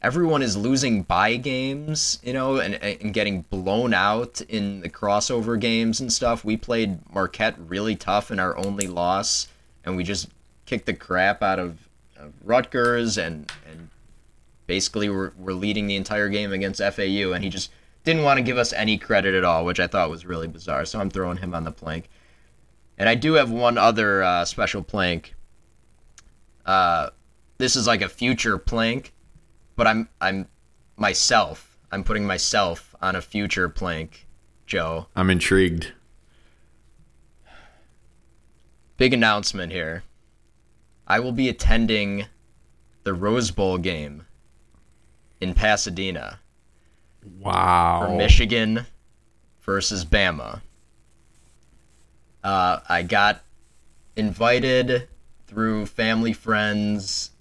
Everyone 0.01 0.41
is 0.41 0.57
losing 0.57 1.03
by 1.03 1.35
games, 1.35 2.17
you 2.23 2.33
know, 2.33 2.57
and, 2.57 2.73
and 2.73 3.13
getting 3.13 3.43
blown 3.43 3.93
out 3.93 4.41
in 4.41 4.81
the 4.81 4.89
crossover 4.89 5.59
games 5.59 5.99
and 5.99 6.11
stuff. 6.11 6.43
We 6.43 6.57
played 6.57 6.97
Marquette 7.13 7.55
really 7.59 7.95
tough 7.95 8.31
in 8.31 8.39
our 8.39 8.57
only 8.57 8.87
loss, 8.87 9.47
and 9.85 9.95
we 9.95 10.03
just 10.03 10.29
kicked 10.65 10.87
the 10.87 10.95
crap 10.95 11.43
out 11.43 11.59
of, 11.59 11.87
of 12.17 12.33
Rutgers, 12.43 13.19
and 13.19 13.51
and 13.60 13.60
basically 14.71 15.09
we're, 15.09 15.33
we're 15.37 15.51
leading 15.51 15.85
the 15.85 15.97
entire 15.97 16.29
game 16.29 16.53
against 16.53 16.79
FAU, 16.79 17.33
and 17.33 17.43
he 17.43 17.49
just 17.49 17.71
didn't 18.05 18.23
want 18.23 18.37
to 18.37 18.41
give 18.41 18.57
us 18.57 18.71
any 18.71 18.97
credit 18.97 19.35
at 19.35 19.43
all, 19.43 19.65
which 19.65 19.81
I 19.81 19.87
thought 19.87 20.09
was 20.09 20.25
really 20.25 20.47
bizarre. 20.47 20.85
So 20.85 20.97
I'm 20.97 21.09
throwing 21.09 21.35
him 21.35 21.53
on 21.53 21.65
the 21.65 21.73
plank. 21.73 22.09
And 22.97 23.09
I 23.09 23.15
do 23.15 23.33
have 23.33 23.51
one 23.51 23.77
other 23.77 24.23
uh, 24.23 24.45
special 24.45 24.81
plank. 24.81 25.35
Uh, 26.65 27.09
this 27.57 27.75
is 27.75 27.85
like 27.85 28.01
a 28.01 28.07
future 28.07 28.57
plank, 28.57 29.13
but 29.75 29.87
I'm 29.87 30.07
I'm 30.21 30.47
myself. 30.95 31.77
I'm 31.91 32.05
putting 32.05 32.25
myself 32.25 32.95
on 33.01 33.17
a 33.17 33.21
future 33.21 33.67
plank, 33.67 34.25
Joe. 34.67 35.07
I'm 35.17 35.29
intrigued. 35.29 35.91
Big 38.95 39.13
announcement 39.13 39.73
here. 39.73 40.03
I 41.07 41.19
will 41.19 41.33
be 41.33 41.49
attending 41.49 42.27
the 43.03 43.13
Rose 43.13 43.51
Bowl 43.51 43.77
game 43.77 44.27
in 45.41 45.53
Pasadena 45.53 46.39
Wow. 47.39 48.05
for 48.07 48.15
Michigan 48.17 48.85
versus 49.61 50.05
Bama. 50.05 50.61
Uh, 52.43 52.79
I 52.87 53.03
got 53.03 53.41
invited 54.15 55.07
through 55.47 55.85
family 55.85 56.33
friends 56.33 57.31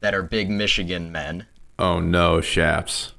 that 0.00 0.14
are 0.14 0.22
big 0.22 0.48
Michigan 0.48 1.10
men. 1.12 1.46
Oh 1.78 2.00
no, 2.00 2.40
Shaps. 2.40 3.12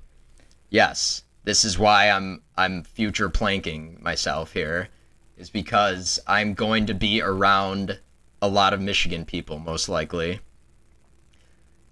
Yes, 0.70 1.24
this 1.44 1.64
is 1.66 1.78
why 1.78 2.10
I'm 2.10 2.42
I'm 2.58 2.84
future 2.84 3.30
planking 3.30 3.98
myself 4.02 4.54
here, 4.54 4.90
is 5.38 5.50
because 5.50 6.20
I'm 6.28 6.54
going 6.54 6.86
to 6.88 6.94
be 6.94 7.22
around 7.22 8.00
a 8.42 8.48
lot 8.48 8.74
of 8.74 8.82
Michigan 8.82 9.26
people 9.26 9.60
most 9.60 9.90
likely. 9.90 10.40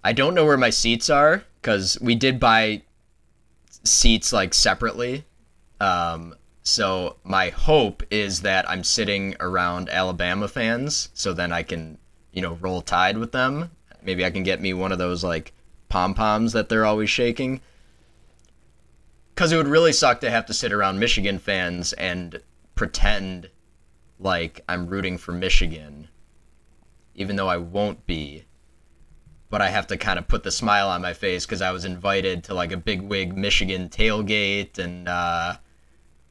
I 0.03 0.13
don't 0.13 0.33
know 0.33 0.45
where 0.45 0.57
my 0.57 0.69
seats 0.69 1.09
are 1.09 1.43
because 1.68 1.99
we 1.99 2.15
did 2.15 2.39
buy 2.39 2.82
seats 3.84 4.32
like 4.32 4.53
separately. 4.53 5.26
Um, 5.82 6.34
so 6.63 7.18
my 7.26 7.49
hope 7.49 8.03
is 8.09 8.43
that 8.43 8.70
I'm 8.70 8.86
sitting 8.86 9.36
around 9.41 9.89
Alabama 9.89 10.47
fans, 10.47 11.09
so 11.13 11.34
then 11.34 11.51
I 11.51 11.63
can, 11.63 11.97
you 12.32 12.41
know, 12.41 12.53
roll 12.61 12.82
tide 12.82 13.18
with 13.18 13.34
them. 13.34 13.70
Maybe 14.01 14.24
I 14.24 14.32
can 14.32 14.43
get 14.43 14.61
me 14.61 14.74
one 14.74 14.93
of 14.93 14.97
those 14.97 15.26
like 15.26 15.51
pom 15.89 16.13
poms 16.13 16.53
that 16.53 16.70
they're 16.70 16.86
always 16.86 17.09
shaking. 17.09 17.59
Because 19.36 19.51
it 19.51 19.57
would 19.57 19.68
really 19.68 19.91
suck 19.91 20.22
to 20.22 20.30
have 20.30 20.45
to 20.45 20.53
sit 20.53 20.72
around 20.72 20.99
Michigan 20.99 21.38
fans 21.38 21.91
and 21.91 22.41
pretend 22.76 23.49
like 24.20 24.61
I'm 24.70 24.88
rooting 24.88 25.18
for 25.18 25.34
Michigan, 25.34 26.07
even 27.13 27.36
though 27.36 27.49
I 27.49 27.57
won't 27.57 28.07
be. 28.07 28.45
But 29.49 29.61
I 29.61 29.69
have 29.69 29.87
to 29.87 29.97
kind 29.97 30.19
of 30.19 30.27
put 30.27 30.43
the 30.43 30.51
smile 30.51 30.89
on 30.89 31.01
my 31.01 31.13
face 31.13 31.45
because 31.45 31.61
I 31.61 31.71
was 31.71 31.85
invited 31.85 32.43
to 32.45 32.53
like 32.53 32.71
a 32.73 32.77
big 32.77 33.01
wig 33.01 33.35
Michigan 33.37 33.87
tailgate 33.87 34.77
and 34.77 35.07
uh, 35.07 35.55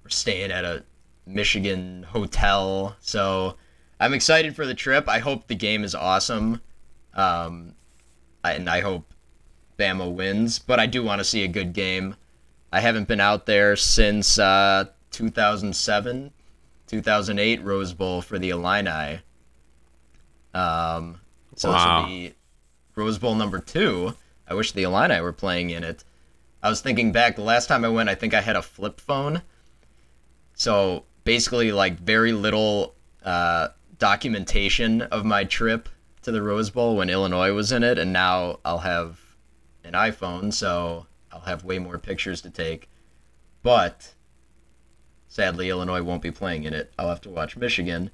we're 0.05 0.11
staying 0.11 0.51
at 0.51 0.65
a 0.67 0.85
Michigan 1.27 2.03
hotel. 2.03 2.95
So 3.01 3.57
I'm 3.99 4.13
excited 4.13 4.55
for 4.55 4.67
the 4.67 4.75
trip. 4.75 5.09
I 5.09 5.19
hope 5.19 5.47
the 5.47 5.55
game 5.55 5.83
is 5.83 5.95
awesome. 5.95 6.61
Um, 7.15 7.75
and 8.45 8.69
I 8.69 8.83
hope 8.83 9.13
Bama 9.79 10.13
wins, 10.13 10.59
but 10.59 10.79
I 10.79 10.85
do 10.87 11.03
want 11.03 11.21
to 11.21 11.25
see 11.25 11.43
a 11.43 11.49
good 11.49 11.73
game. 11.73 12.17
I 12.71 12.81
haven't 12.81 13.09
been 13.09 13.21
out 13.21 13.47
there 13.47 13.77
since 13.77 14.39
uh, 14.39 14.85
2007, 15.13 16.33
2008 16.87 17.63
Rose 17.63 17.95
Bowl 17.95 18.21
for 18.21 18.39
the 18.39 18.51
Illini. 18.51 19.21
Um, 20.55 21.21
so 21.55 21.71
Wow. 21.71 22.03
this 22.03 22.03
will 22.03 22.09
be 22.09 22.35
Rose 22.97 23.19
Bowl 23.19 23.35
number 23.35 23.59
two. 23.59 24.15
I 24.49 24.55
wish 24.55 24.73
the 24.73 24.85
Illini 24.85 25.21
were 25.21 25.33
playing 25.33 25.69
in 25.69 25.85
it. 25.85 26.03
I 26.63 26.71
was 26.71 26.81
thinking 26.81 27.13
back 27.13 27.37
the 27.37 27.43
last 27.43 27.67
time 27.67 27.85
I 27.85 27.91
went, 27.91 28.09
I 28.09 28.15
think 28.15 28.33
I 28.33 28.41
had 28.41 28.57
a 28.57 28.63
flip 28.63 29.01
phone. 29.01 29.43
So 30.55 31.05
basically, 31.25 31.73
like 31.73 31.99
very 31.99 32.33
little 32.33 32.95
uh, 33.23 33.69
documentation 33.99 35.03
of 35.03 35.27
my 35.27 35.45
trip 35.45 35.91
to 36.23 36.33
the 36.33 36.41
Rose 36.41 36.71
Bowl 36.71 36.97
when 36.97 37.11
Illinois 37.11 37.53
was 37.53 37.71
in 37.71 37.83
it, 37.83 37.99
and 37.99 38.15
now 38.15 38.61
I'll 38.65 38.79
have 38.79 39.21
an 39.85 39.93
iPhone, 39.93 40.51
so 40.51 41.07
I'll 41.31 41.41
have 41.41 41.65
way 41.65 41.79
more 41.79 41.99
pictures 41.99 42.41
to 42.43 42.51
take. 42.51 42.89
But 43.63 44.15
sadly, 45.29 45.69
Illinois 45.69 46.03
won't 46.03 46.23
be 46.23 46.31
playing 46.31 46.65
in 46.65 46.73
it. 46.73 46.95
I'll 46.99 47.11
have 47.11 47.21
to 47.23 47.31
watch 47.31 47.59
Michigan. 47.59 48.11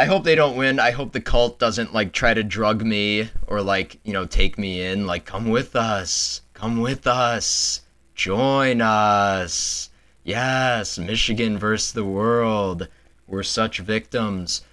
I 0.00 0.06
hope 0.06 0.24
they 0.24 0.34
don't 0.34 0.56
win. 0.56 0.80
I 0.80 0.92
hope 0.92 1.12
the 1.12 1.20
cult 1.20 1.58
doesn't 1.58 1.92
like 1.92 2.14
try 2.14 2.32
to 2.32 2.42
drug 2.42 2.82
me 2.82 3.28
or 3.46 3.60
like, 3.60 4.00
you 4.02 4.14
know, 4.14 4.24
take 4.24 4.56
me 4.56 4.80
in 4.80 5.06
like 5.06 5.26
come 5.26 5.50
with 5.50 5.76
us. 5.76 6.40
Come 6.54 6.80
with 6.80 7.06
us. 7.06 7.82
Join 8.14 8.80
us. 8.80 9.90
Yes, 10.24 10.98
Michigan 10.98 11.58
versus 11.58 11.92
the 11.92 12.06
world. 12.06 12.88
We're 13.26 13.42
such 13.42 13.80
victims. 13.80 14.64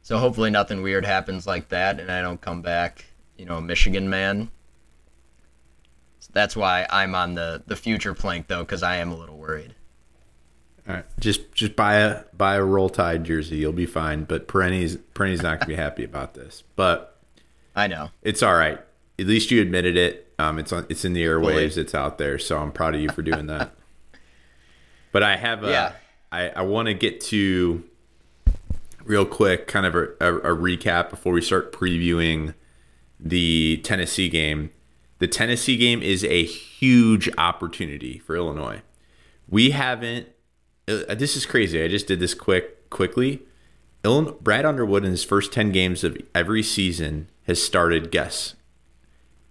So 0.00 0.16
hopefully 0.16 0.48
nothing 0.48 0.80
weird 0.80 1.04
happens 1.04 1.46
like 1.46 1.68
that 1.68 2.00
and 2.00 2.10
I 2.10 2.22
don't 2.22 2.40
come 2.40 2.62
back, 2.62 3.04
you 3.36 3.44
know, 3.44 3.60
Michigan 3.60 4.08
man. 4.08 4.50
So 6.20 6.30
that's 6.32 6.56
why 6.56 6.86
I'm 6.88 7.14
on 7.14 7.34
the 7.34 7.62
the 7.66 7.76
future 7.76 8.14
plank 8.14 8.46
though 8.46 8.64
cuz 8.64 8.82
I 8.82 8.96
am 8.96 9.12
a 9.12 9.16
little 9.16 9.36
worried. 9.36 9.74
All 10.88 10.94
right, 10.94 11.04
just 11.18 11.52
just 11.52 11.74
buy 11.74 11.96
a 11.96 12.22
buy 12.32 12.56
a 12.56 12.62
Roll 12.62 12.88
Tide 12.88 13.24
jersey. 13.24 13.56
You'll 13.56 13.72
be 13.72 13.86
fine. 13.86 14.24
But 14.24 14.46
Perenni's 14.46 14.96
Perenni's 15.14 15.42
not 15.42 15.58
gonna 15.58 15.68
be 15.68 15.74
happy 15.74 16.04
about 16.04 16.34
this. 16.34 16.62
But 16.76 17.18
I 17.74 17.88
know. 17.88 18.10
it's 18.22 18.42
all 18.42 18.54
right. 18.54 18.80
At 19.18 19.26
least 19.26 19.50
you 19.50 19.60
admitted 19.60 19.96
it. 19.96 20.32
Um, 20.38 20.58
it's 20.58 20.72
on. 20.72 20.86
It's 20.88 21.04
in 21.04 21.12
the 21.12 21.24
airwaves. 21.24 21.76
It's 21.76 21.94
out 21.94 22.18
there. 22.18 22.38
So 22.38 22.58
I'm 22.58 22.70
proud 22.70 22.94
of 22.94 23.00
you 23.00 23.08
for 23.08 23.22
doing 23.22 23.46
that. 23.46 23.72
but 25.12 25.22
I 25.22 25.36
have 25.36 25.64
a. 25.64 25.70
Yeah. 25.70 25.92
I 26.30 26.50
I 26.50 26.62
want 26.62 26.86
to 26.86 26.94
get 26.94 27.20
to 27.22 27.82
real 29.04 29.24
quick, 29.24 29.66
kind 29.66 29.86
of 29.86 29.94
a, 29.94 30.08
a, 30.20 30.36
a 30.38 30.56
recap 30.56 31.10
before 31.10 31.32
we 31.32 31.40
start 31.40 31.72
previewing 31.72 32.54
the 33.18 33.78
Tennessee 33.78 34.28
game. 34.28 34.70
The 35.18 35.28
Tennessee 35.28 35.76
game 35.76 36.02
is 36.02 36.24
a 36.24 36.44
huge 36.44 37.30
opportunity 37.38 38.18
for 38.18 38.36
Illinois. 38.36 38.82
We 39.48 39.70
haven't. 39.70 40.28
Uh, 40.88 41.14
this 41.14 41.36
is 41.36 41.46
crazy. 41.46 41.82
I 41.82 41.88
just 41.88 42.06
did 42.06 42.20
this 42.20 42.34
quick 42.34 42.88
quickly. 42.90 43.42
Illinois, 44.04 44.32
Brad 44.40 44.64
Underwood 44.64 45.04
in 45.04 45.10
his 45.10 45.24
first 45.24 45.52
ten 45.52 45.72
games 45.72 46.04
of 46.04 46.16
every 46.34 46.62
season 46.62 47.28
has 47.46 47.62
started 47.62 48.10
guess. 48.10 48.54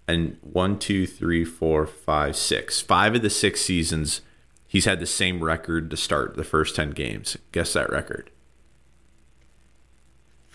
And 0.07 0.37
one, 0.41 0.77
two, 0.79 1.07
three, 1.07 1.43
four, 1.43 1.85
five, 1.85 2.35
six. 2.35 2.79
Five 2.79 3.15
of 3.15 3.21
the 3.21 3.29
six 3.29 3.61
seasons, 3.61 4.21
he's 4.67 4.85
had 4.85 4.99
the 4.99 5.05
same 5.05 5.43
record 5.43 5.89
to 5.89 5.97
start 5.97 6.35
the 6.35 6.43
first 6.43 6.75
ten 6.75 6.91
games. 6.91 7.37
Guess 7.51 7.73
that 7.73 7.89
record. 7.89 8.29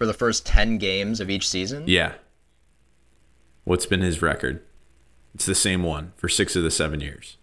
For 0.01 0.07
the 0.07 0.15
first 0.15 0.47
10 0.47 0.79
games 0.79 1.21
of 1.21 1.29
each 1.29 1.47
season? 1.47 1.85
Yeah. 1.87 2.15
What's 3.65 3.85
been 3.85 4.01
his 4.01 4.23
record? 4.23 4.63
It's 5.35 5.45
the 5.45 5.55
same 5.55 5.83
one 5.83 6.15
for 6.17 6.27
six 6.27 6.57
of 6.57 6.63
the 6.63 6.71
seven 6.71 7.03
years. 7.03 7.37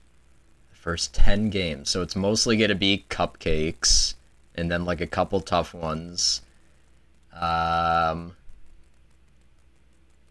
First 0.88 1.14
10 1.16 1.50
games. 1.50 1.90
So 1.90 2.02
it's 2.02 2.16
mostly 2.16 2.56
going 2.56 2.70
to 2.70 2.76
be 2.76 3.04
cupcakes 3.10 4.14
and 4.56 4.72
then 4.72 4.86
like 4.86 5.02
a 5.02 5.06
couple 5.06 5.42
tough 5.42 5.74
ones. 5.74 6.42
Um 7.34 8.38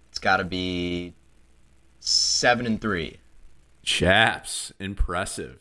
It's 0.09 0.19
got 0.19 0.39
to 0.39 0.45
be 0.45 1.13
7 2.01 2.65
and 2.65 2.81
3. 2.81 3.19
Chaps, 3.83 4.73
impressive. 4.81 5.59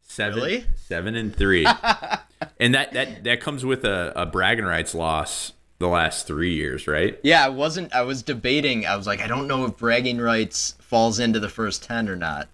Seven, 0.00 0.36
Really? 0.38 0.64
seven 0.74 1.14
and 1.16 1.36
three, 1.36 1.66
and 2.58 2.74
that 2.74 2.94
that 2.94 3.22
that 3.24 3.40
comes 3.42 3.64
with 3.66 3.84
a, 3.84 4.12
a 4.16 4.24
bragging 4.26 4.64
rights 4.64 4.94
loss 4.94 5.52
the 5.78 5.86
last 5.86 6.26
three 6.26 6.54
years, 6.54 6.88
right? 6.88 7.20
Yeah, 7.22 7.44
I 7.44 7.48
wasn't 7.50 7.94
I 7.94 8.02
was 8.02 8.22
debating. 8.22 8.86
I 8.86 8.96
was 8.96 9.06
like 9.06 9.20
I 9.20 9.26
don't 9.28 9.46
know 9.46 9.66
if 9.66 9.76
bragging 9.76 10.18
rights 10.18 10.76
falls 10.80 11.18
into 11.20 11.38
the 11.38 11.50
first 11.50 11.82
10 11.84 12.08
or 12.08 12.16
not. 12.16 12.48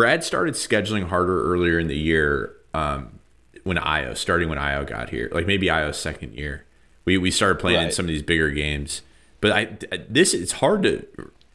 Brad 0.00 0.24
started 0.24 0.54
scheduling 0.54 1.08
harder 1.08 1.52
earlier 1.52 1.78
in 1.78 1.86
the 1.86 1.94
year 1.94 2.54
um, 2.72 3.18
when 3.64 3.76
Ayo, 3.76 4.16
starting 4.16 4.48
when 4.48 4.56
Ayo 4.56 4.86
got 4.86 5.10
here, 5.10 5.28
like 5.30 5.46
maybe 5.46 5.66
Ayo's 5.66 5.98
second 5.98 6.32
year. 6.32 6.64
We 7.04 7.18
we 7.18 7.30
started 7.30 7.60
playing 7.60 7.82
in 7.82 7.92
some 7.92 8.06
of 8.06 8.08
these 8.08 8.22
bigger 8.22 8.48
games, 8.50 9.02
but 9.42 9.52
I 9.52 9.76
this 10.08 10.32
it's 10.32 10.52
hard 10.52 10.84
to 10.84 11.06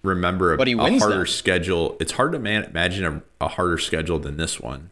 remember 0.03 0.53
a, 0.53 0.57
But 0.57 0.67
he 0.67 0.73
a 0.73 0.77
wins 0.77 1.01
harder 1.01 1.17
them. 1.17 1.25
schedule. 1.25 1.97
It's 1.99 2.11
hard 2.11 2.33
to 2.33 2.39
man, 2.39 2.65
imagine 2.65 3.23
a, 3.39 3.45
a 3.45 3.47
harder 3.47 3.79
schedule 3.79 4.19
than 4.19 4.37
this 4.37 4.59
one. 4.59 4.91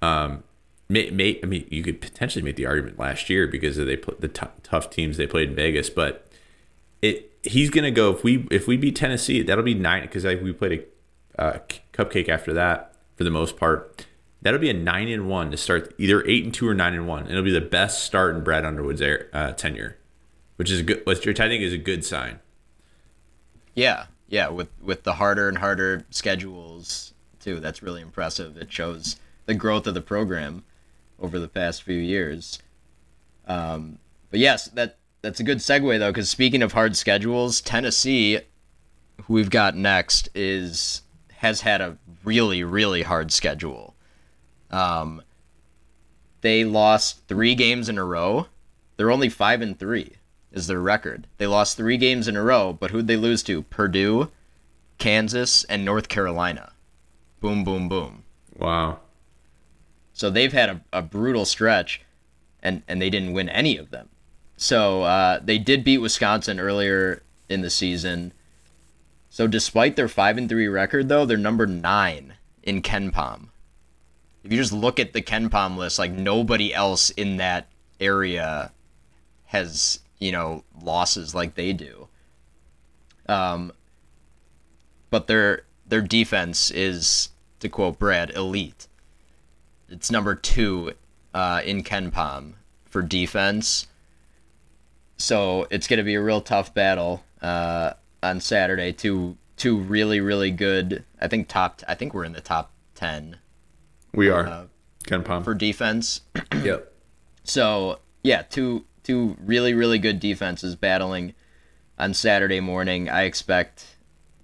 Um, 0.00 0.42
may, 0.88 1.10
may, 1.10 1.38
I 1.44 1.46
mean, 1.46 1.68
you 1.70 1.84
could 1.84 2.00
potentially 2.00 2.42
make 2.42 2.56
the 2.56 2.66
argument 2.66 2.98
last 2.98 3.30
year 3.30 3.46
because 3.46 3.78
of 3.78 3.86
they 3.86 3.96
put 3.96 4.20
the 4.20 4.26
t- 4.26 4.48
tough 4.64 4.90
teams 4.90 5.16
they 5.16 5.28
played 5.28 5.50
in 5.50 5.54
Vegas, 5.54 5.90
but 5.90 6.28
it 7.02 7.30
he's 7.44 7.70
gonna 7.70 7.92
go 7.92 8.10
if 8.10 8.24
we 8.24 8.48
if 8.50 8.66
we 8.66 8.76
beat 8.76 8.96
Tennessee, 8.96 9.42
that'll 9.42 9.62
be 9.62 9.74
nine 9.74 10.02
because 10.02 10.24
we 10.24 10.52
played 10.52 10.72
a 10.72 10.84
uh, 11.38 11.58
cupcake 11.92 12.28
after 12.28 12.52
that 12.52 12.94
for 13.16 13.24
the 13.24 13.30
most 13.30 13.56
part. 13.56 14.06
That'll 14.40 14.60
be 14.60 14.70
a 14.70 14.74
nine 14.74 15.08
and 15.08 15.28
one 15.28 15.50
to 15.52 15.56
start 15.56 15.94
either 15.98 16.26
eight 16.26 16.44
and 16.44 16.52
two 16.52 16.68
or 16.68 16.74
nine 16.74 16.94
and 16.94 17.06
one. 17.06 17.30
It'll 17.30 17.44
be 17.44 17.52
the 17.52 17.60
best 17.60 18.04
start 18.04 18.34
in 18.34 18.42
Brad 18.42 18.64
Underwood's 18.64 19.00
air, 19.00 19.28
uh, 19.32 19.52
tenure, 19.52 19.98
which 20.56 20.70
is 20.70 20.80
a 20.80 20.82
good, 20.82 21.06
which 21.06 21.40
I 21.40 21.48
think 21.48 21.62
is 21.62 21.72
a 21.72 21.78
good 21.78 22.04
sign. 22.04 22.40
Yeah, 23.74 24.06
yeah, 24.28 24.48
with 24.48 24.68
with 24.82 25.04
the 25.04 25.14
harder 25.14 25.48
and 25.48 25.58
harder 25.58 26.04
schedules 26.10 27.14
too. 27.38 27.60
That's 27.60 27.82
really 27.82 28.02
impressive. 28.02 28.56
It 28.56 28.72
shows 28.72 29.16
the 29.46 29.54
growth 29.54 29.86
of 29.86 29.94
the 29.94 30.00
program 30.00 30.64
over 31.20 31.38
the 31.38 31.48
past 31.48 31.82
few 31.82 31.98
years. 31.98 32.58
Um, 33.46 33.98
but 34.30 34.40
yes, 34.40 34.66
that 34.70 34.96
that's 35.22 35.40
a 35.40 35.44
good 35.44 35.58
segue 35.58 35.98
though, 35.98 36.10
because 36.10 36.28
speaking 36.28 36.62
of 36.62 36.72
hard 36.72 36.96
schedules, 36.96 37.60
Tennessee, 37.60 38.40
who 39.24 39.34
we've 39.34 39.50
got 39.50 39.76
next, 39.76 40.28
is 40.34 41.02
has 41.42 41.60
had 41.60 41.80
a 41.80 41.98
really 42.24 42.62
really 42.62 43.02
hard 43.02 43.32
schedule. 43.32 43.94
Um, 44.70 45.22
they 46.40 46.64
lost 46.64 47.26
three 47.28 47.54
games 47.54 47.88
in 47.88 47.98
a 47.98 48.04
row. 48.04 48.46
They're 48.96 49.10
only 49.10 49.28
five 49.28 49.60
and 49.60 49.78
three 49.78 50.14
is 50.52 50.66
their 50.68 50.80
record. 50.80 51.26
They 51.38 51.46
lost 51.46 51.76
three 51.76 51.96
games 51.96 52.28
in 52.28 52.36
a 52.36 52.42
row, 52.42 52.72
but 52.72 52.90
who'd 52.90 53.06
they 53.08 53.16
lose 53.16 53.42
to? 53.44 53.62
Purdue, 53.62 54.30
Kansas, 54.98 55.64
and 55.64 55.84
North 55.84 56.08
Carolina. 56.08 56.72
Boom, 57.40 57.64
boom, 57.64 57.88
boom. 57.88 58.22
Wow. 58.56 59.00
So 60.12 60.30
they've 60.30 60.52
had 60.52 60.68
a, 60.68 60.80
a 60.92 61.02
brutal 61.02 61.44
stretch, 61.44 62.02
and, 62.62 62.82
and 62.86 63.02
they 63.02 63.10
didn't 63.10 63.32
win 63.32 63.48
any 63.48 63.76
of 63.76 63.90
them. 63.90 64.10
So 64.56 65.02
uh, 65.02 65.40
they 65.42 65.58
did 65.58 65.82
beat 65.82 65.98
Wisconsin 65.98 66.60
earlier 66.60 67.22
in 67.48 67.62
the 67.62 67.70
season. 67.70 68.32
So 69.32 69.46
despite 69.46 69.96
their 69.96 70.08
five 70.08 70.36
and 70.36 70.46
three 70.46 70.68
record, 70.68 71.08
though, 71.08 71.24
they're 71.24 71.38
number 71.38 71.66
nine 71.66 72.34
in 72.62 72.82
KenPom. 72.82 73.48
If 74.44 74.52
you 74.52 74.58
just 74.58 74.74
look 74.74 75.00
at 75.00 75.14
the 75.14 75.22
KenPom 75.22 75.78
list, 75.78 75.98
like 75.98 76.12
nobody 76.12 76.74
else 76.74 77.08
in 77.08 77.38
that 77.38 77.68
area 77.98 78.72
has 79.46 80.00
you 80.18 80.32
know 80.32 80.64
losses 80.82 81.34
like 81.34 81.54
they 81.54 81.72
do. 81.72 82.08
Um, 83.26 83.72
but 85.08 85.28
their 85.28 85.62
their 85.86 86.02
defense 86.02 86.70
is, 86.70 87.30
to 87.60 87.70
quote 87.70 87.98
Brad, 87.98 88.32
elite. 88.32 88.86
It's 89.88 90.10
number 90.10 90.34
two 90.34 90.92
uh, 91.32 91.62
in 91.64 91.84
KenPom 91.84 92.52
for 92.84 93.00
defense. 93.00 93.86
So 95.16 95.66
it's 95.70 95.86
going 95.86 95.96
to 95.96 96.04
be 96.04 96.16
a 96.16 96.22
real 96.22 96.42
tough 96.42 96.74
battle 96.74 97.24
uh, 97.40 97.94
on 98.22 98.40
Saturday. 98.40 98.92
Two 98.92 99.36
two 99.56 99.78
really 99.78 100.20
really 100.20 100.50
good. 100.50 101.04
I 101.20 101.28
think 101.28 101.48
top. 101.48 101.82
I 101.86 101.94
think 101.94 102.14
we're 102.14 102.24
in 102.24 102.32
the 102.32 102.40
top 102.40 102.72
ten 102.94 103.38
We 104.12 104.28
are. 104.30 104.46
Uh, 104.46 104.64
KenPom. 105.04 105.42
for 105.44 105.54
defense. 105.54 106.20
yep. 106.62 106.92
So 107.44 107.98
yeah, 108.22 108.42
two 108.42 108.84
two 109.02 109.36
really 109.44 109.74
really 109.74 109.98
good 109.98 110.20
defenses 110.20 110.76
battling 110.76 111.34
on 111.98 112.14
Saturday 112.14 112.60
morning. 112.60 113.08
I 113.08 113.22
expect 113.22 113.96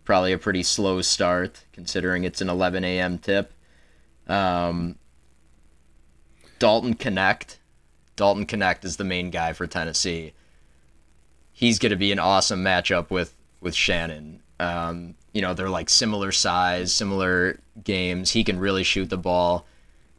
probably 0.04 0.32
a 0.32 0.38
pretty 0.38 0.62
slow 0.62 1.02
start 1.02 1.64
considering 1.72 2.24
it's 2.24 2.40
an 2.40 2.48
11 2.48 2.82
a.m. 2.84 3.18
tip. 3.18 3.52
Um, 4.26 4.96
Dalton 6.58 6.94
Knecht, 6.94 7.56
Dalton 8.16 8.46
Knecht 8.46 8.84
is 8.84 8.96
the 8.96 9.04
main 9.04 9.30
guy 9.30 9.52
for 9.52 9.66
Tennessee. 9.66 10.32
He's 11.52 11.78
going 11.78 11.90
to 11.90 11.96
be 11.96 12.12
an 12.12 12.18
awesome 12.18 12.62
matchup 12.64 13.10
with 13.10 13.34
with 13.60 13.74
Shannon. 13.74 14.42
Um, 14.60 15.14
you 15.32 15.42
know 15.42 15.54
they're 15.54 15.70
like 15.70 15.88
similar 15.88 16.32
size, 16.32 16.92
similar 16.92 17.60
games. 17.84 18.32
He 18.32 18.42
can 18.44 18.58
really 18.58 18.82
shoot 18.82 19.08
the 19.10 19.18
ball. 19.18 19.66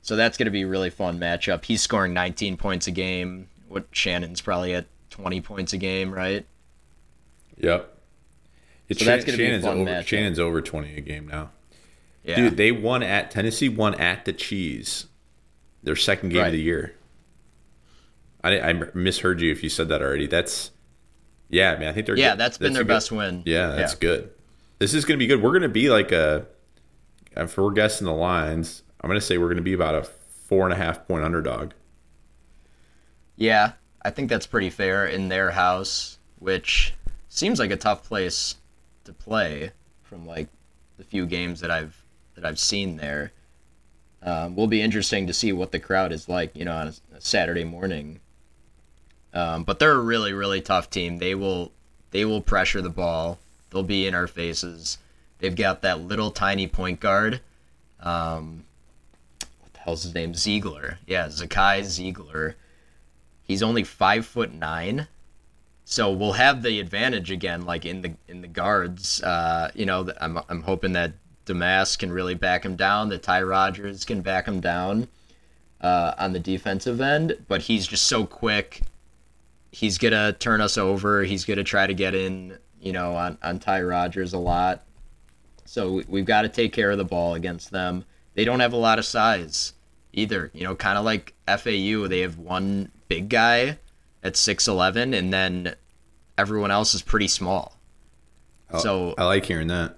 So 0.02 0.16
that's 0.16 0.38
going 0.38 0.46
to 0.46 0.52
be 0.52 0.62
a 0.62 0.68
really 0.68 0.90
fun 0.90 1.20
matchup. 1.20 1.66
He's 1.66 1.82
scoring 1.82 2.14
19 2.14 2.56
points 2.58 2.88
a 2.88 2.92
game. 2.92 3.50
What 3.68 3.86
Shannon's 3.92 4.40
probably 4.42 4.74
at 4.74 4.86
20 5.10 5.42
points 5.42 5.74
a 5.74 5.78
game, 5.78 6.12
right? 6.14 6.46
Yep. 7.58 7.98
It's 8.88 9.00
So 9.00 9.06
that's 9.06 9.26
gonna 9.26 9.38
be 9.38 9.44
a 9.44 9.48
Shannon's 9.48 9.66
fun 9.66 9.82
over, 9.82 9.90
matchup. 9.90 10.08
Shannon's 10.08 10.40
over 10.40 10.62
20 10.62 10.96
a 10.96 11.02
game 11.02 11.28
now. 11.28 11.52
Yeah. 12.24 12.36
Dude, 12.38 12.58
they 12.58 12.72
won 12.72 13.04
at 13.04 13.30
Tennessee 13.32 13.70
won 13.70 13.94
at 13.96 14.26
the 14.26 14.34
Cheese, 14.34 15.08
their 15.84 15.96
second 15.96 16.30
game 16.30 16.40
Right. 16.40 16.48
of 16.48 16.54
the 16.54 16.62
year. 16.62 16.96
I, 18.44 18.60
I 18.60 18.74
misheard 18.94 19.42
you 19.42 19.52
if 19.52 19.64
you 19.64 19.70
said 19.70 19.90
that 19.90 20.02
already. 20.02 20.26
That's 20.28 20.72
yeah, 21.50 21.76
man. 21.78 21.89
I 21.89 21.93
think 21.93 22.06
they're 22.06 22.18
yeah, 22.18 22.32
good. 22.32 22.39
that's 22.39 22.58
been 22.58 22.74
their 22.74 22.84
good- 22.84 22.88
best 22.88 23.12
win. 23.12 23.43
Yeah, 23.45 23.68
that's 23.70 23.95
good. 23.95 24.32
This 24.80 24.93
is 24.93 25.04
going 25.04 25.18
to 25.18 25.24
be 25.24 25.28
good. 25.28 25.41
We're 25.41 25.52
going 25.52 25.64
to 25.64 25.70
be 25.70 25.89
like 25.89 26.12
a 26.12 26.45
if 27.36 27.58
we're 27.58 27.72
guessing 27.72 28.06
the 28.06 28.14
lines. 28.14 28.84
I'm 29.02 29.10
going 29.10 29.20
to 29.20 29.26
say 29.26 29.38
we're 29.38 29.47
going 29.47 29.58
to 29.58 29.64
be 29.64 29.74
about 29.74 29.95
a 29.95 30.04
four 30.04 30.66
and 30.66 30.74
a 30.74 30.78
half 30.78 31.08
point 31.08 31.24
underdog. 31.24 31.72
Yeah, 33.36 33.74
I 34.04 34.10
think 34.10 34.30
that's 34.30 34.47
pretty 34.47 34.70
fair 34.70 35.06
in 35.06 35.30
their 35.30 35.52
house, 35.52 36.18
which 36.39 36.93
seems 37.30 37.60
like 37.60 37.72
a 37.72 37.78
tough 37.78 38.04
place 38.04 38.56
to 39.06 39.14
play 39.14 39.72
from 40.04 40.26
like 40.26 40.47
the 40.97 41.04
few 41.04 41.26
games 41.26 41.62
that 41.62 41.72
I've 41.72 42.02
that 42.36 42.45
I've 42.45 42.60
seen 42.60 42.97
there. 42.97 43.32
Um, 44.22 44.56
will 44.58 44.68
be 44.68 44.82
interesting 44.82 45.28
to 45.28 45.34
see 45.34 45.54
what 45.54 45.72
the 45.72 45.80
crowd 45.80 46.12
is 46.12 46.28
like, 46.28 46.54
you 46.54 46.66
know, 46.66 46.74
on 46.74 46.88
a, 46.88 46.93
a 47.16 47.22
Saturday 47.22 47.64
morning. 47.64 48.20
Um, 49.34 49.63
but 49.63 49.80
they're 49.80 49.91
a 49.91 49.99
really, 49.99 50.34
really 50.34 50.61
tough 50.61 50.89
team. 50.89 51.17
They 51.17 51.36
will 51.36 51.71
they 52.11 52.25
will 52.25 52.41
pressure 52.41 52.82
the 52.82 52.89
ball. 52.89 53.39
They'll 53.69 53.84
be 53.84 54.07
in 54.07 54.15
our 54.15 54.27
faces. 54.27 54.97
They've 55.39 55.55
got 55.55 55.82
that 55.82 56.01
little 56.01 56.32
tiny 56.32 56.67
point 56.67 56.99
guard. 56.99 57.41
Um, 57.99 58.63
what 59.59 59.73
the 59.73 59.80
hell's 59.80 60.03
his 60.03 60.13
name? 60.13 60.34
Zeigler. 60.34 60.97
Yeah, 61.05 61.27
Zakai 61.27 61.82
Zeigler. 61.82 62.55
He's 63.43 63.63
only 63.63 63.84
five 63.84 64.25
foot 64.25 64.53
nine, 64.53 65.07
so 65.86 66.11
we'll 66.11 66.34
have 66.34 66.61
the 66.61 66.80
advantage 66.80 67.32
again, 67.32 67.65
like 67.65 67.86
in 67.86 68.01
the 68.01 68.13
in 68.27 68.41
the 68.41 68.47
guards. 68.47 69.21
Uh, 69.21 69.71
you 69.73 69.86
know, 69.86 70.09
I'm 70.19 70.39
I'm 70.49 70.63
hoping 70.63 70.93
that 70.93 71.13
Domask 71.45 71.99
can 71.99 72.11
really 72.11 72.36
back 72.36 72.63
him 72.63 72.75
down. 72.75 73.09
That 73.09 73.23
Ty 73.23 73.43
Rodgers 73.43 74.05
can 74.05 74.21
back 74.21 74.47
him 74.47 74.59
down 74.59 75.07
uh, 75.82 76.13
on 76.17 76.34
the 76.34 76.39
defensive 76.39 77.01
end, 77.01 77.38
but 77.47 77.63
he's 77.63 77.88
just 77.88 78.05
so 78.05 78.25
quick. 78.25 78.82
He's 79.72 79.97
gonna 79.97 80.34
turn 80.34 80.61
us 80.61 80.78
over. 80.78 81.24
He's 81.24 81.45
gonna 81.45 81.63
try 81.63 81.86
to 81.88 81.93
get 81.93 82.15
in, 82.15 82.57
you 82.82 82.91
know, 82.91 83.15
on 83.15 83.38
on 83.43 83.59
Ty 83.59 83.84
Rodgers 83.84 84.34
a 84.34 84.38
lot. 84.39 84.84
So 85.65 85.91
we- 85.93 86.05
we've 86.07 86.26
got 86.26 86.41
to 86.41 86.49
take 86.49 86.74
care 86.74 86.89
of 86.89 86.97
the 86.97 87.05
ball 87.05 87.36
against 87.36 87.70
them. 87.70 88.03
They 88.34 88.43
don't 88.43 88.59
have 88.59 88.74
a 88.74 88.78
lot 88.78 88.97
of 88.97 89.05
size 89.05 89.74
either. 90.13 90.49
You 90.53 90.63
know, 90.63 90.76
kind 90.76 90.97
of 90.97 91.05
like 91.05 91.34
FAU, 91.47 92.07
they 92.07 92.22
have 92.22 92.39
one 92.39 92.91
big 93.07 93.30
guy 93.30 93.78
at 94.24 94.34
6'11, 94.36 95.13
and 95.13 95.32
then 95.32 95.76
everyone 96.38 96.72
else 96.72 96.95
is 96.95 97.01
pretty 97.03 97.28
small. 97.28 97.78
So 98.80 99.13
I 99.17 99.26
like 99.26 99.45
hearing 99.45 99.67
that. 99.67 99.95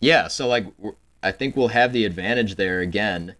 yeah, 0.00 0.26
so 0.28 0.48
like 0.48 0.66
I 1.22 1.30
think 1.32 1.54
we'll 1.56 1.68
have 1.68 1.92
the 1.92 2.04
advantage 2.04 2.56
there 2.56 2.80
again. 2.80 3.34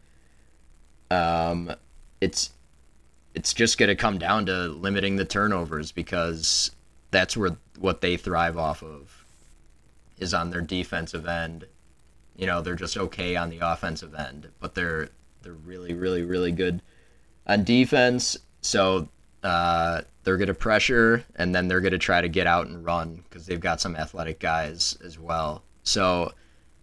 Um, 1.11 1.72
it's 2.20 2.51
it's 3.35 3.55
just 3.55 3.78
going 3.78 3.89
to 3.89 3.97
come 3.97 4.18
down 4.18 4.47
to 4.47 4.68
limiting 4.68 5.16
the 5.16 5.24
turnovers 5.24 5.93
because 5.93 6.70
that's 7.11 7.37
where 7.37 7.57
what 7.78 8.01
they 8.01 8.16
thrive 8.16 8.57
off 8.57 8.83
of 8.83 9.24
is 10.18 10.35
on 10.35 10.51
their 10.51 10.61
defensive 10.61 11.26
end. 11.26 11.66
You 12.37 12.47
know, 12.47 12.62
they're 12.62 12.74
just 12.74 12.97
okay 12.97 13.37
on 13.37 13.51
the 13.51 13.59
offensive 13.61 14.14
end, 14.14 14.49
but 14.61 14.74
they're 14.74 15.09
they're 15.43 15.53
really 15.53 15.95
really 15.95 16.22
really 16.22 16.53
good 16.53 16.83
on 17.47 17.64
defense. 17.64 18.37
So 18.62 19.09
uh, 19.43 20.03
they're 20.24 20.37
going 20.37 20.49
to 20.49 20.55
pressure 20.55 21.24
and 21.37 21.55
then 21.55 21.68
they're 21.68 21.81
going 21.81 21.93
to 21.93 21.99
try 21.99 22.20
to 22.20 22.28
get 22.28 22.47
out 22.47 22.66
and 22.66 22.85
run 22.85 23.22
because 23.24 23.47
they've 23.47 23.61
got 23.61 23.81
some 23.81 23.97
athletic 23.97 24.39
guys 24.39 24.99
as 25.05 25.18
well. 25.18 25.62
So 25.83 26.33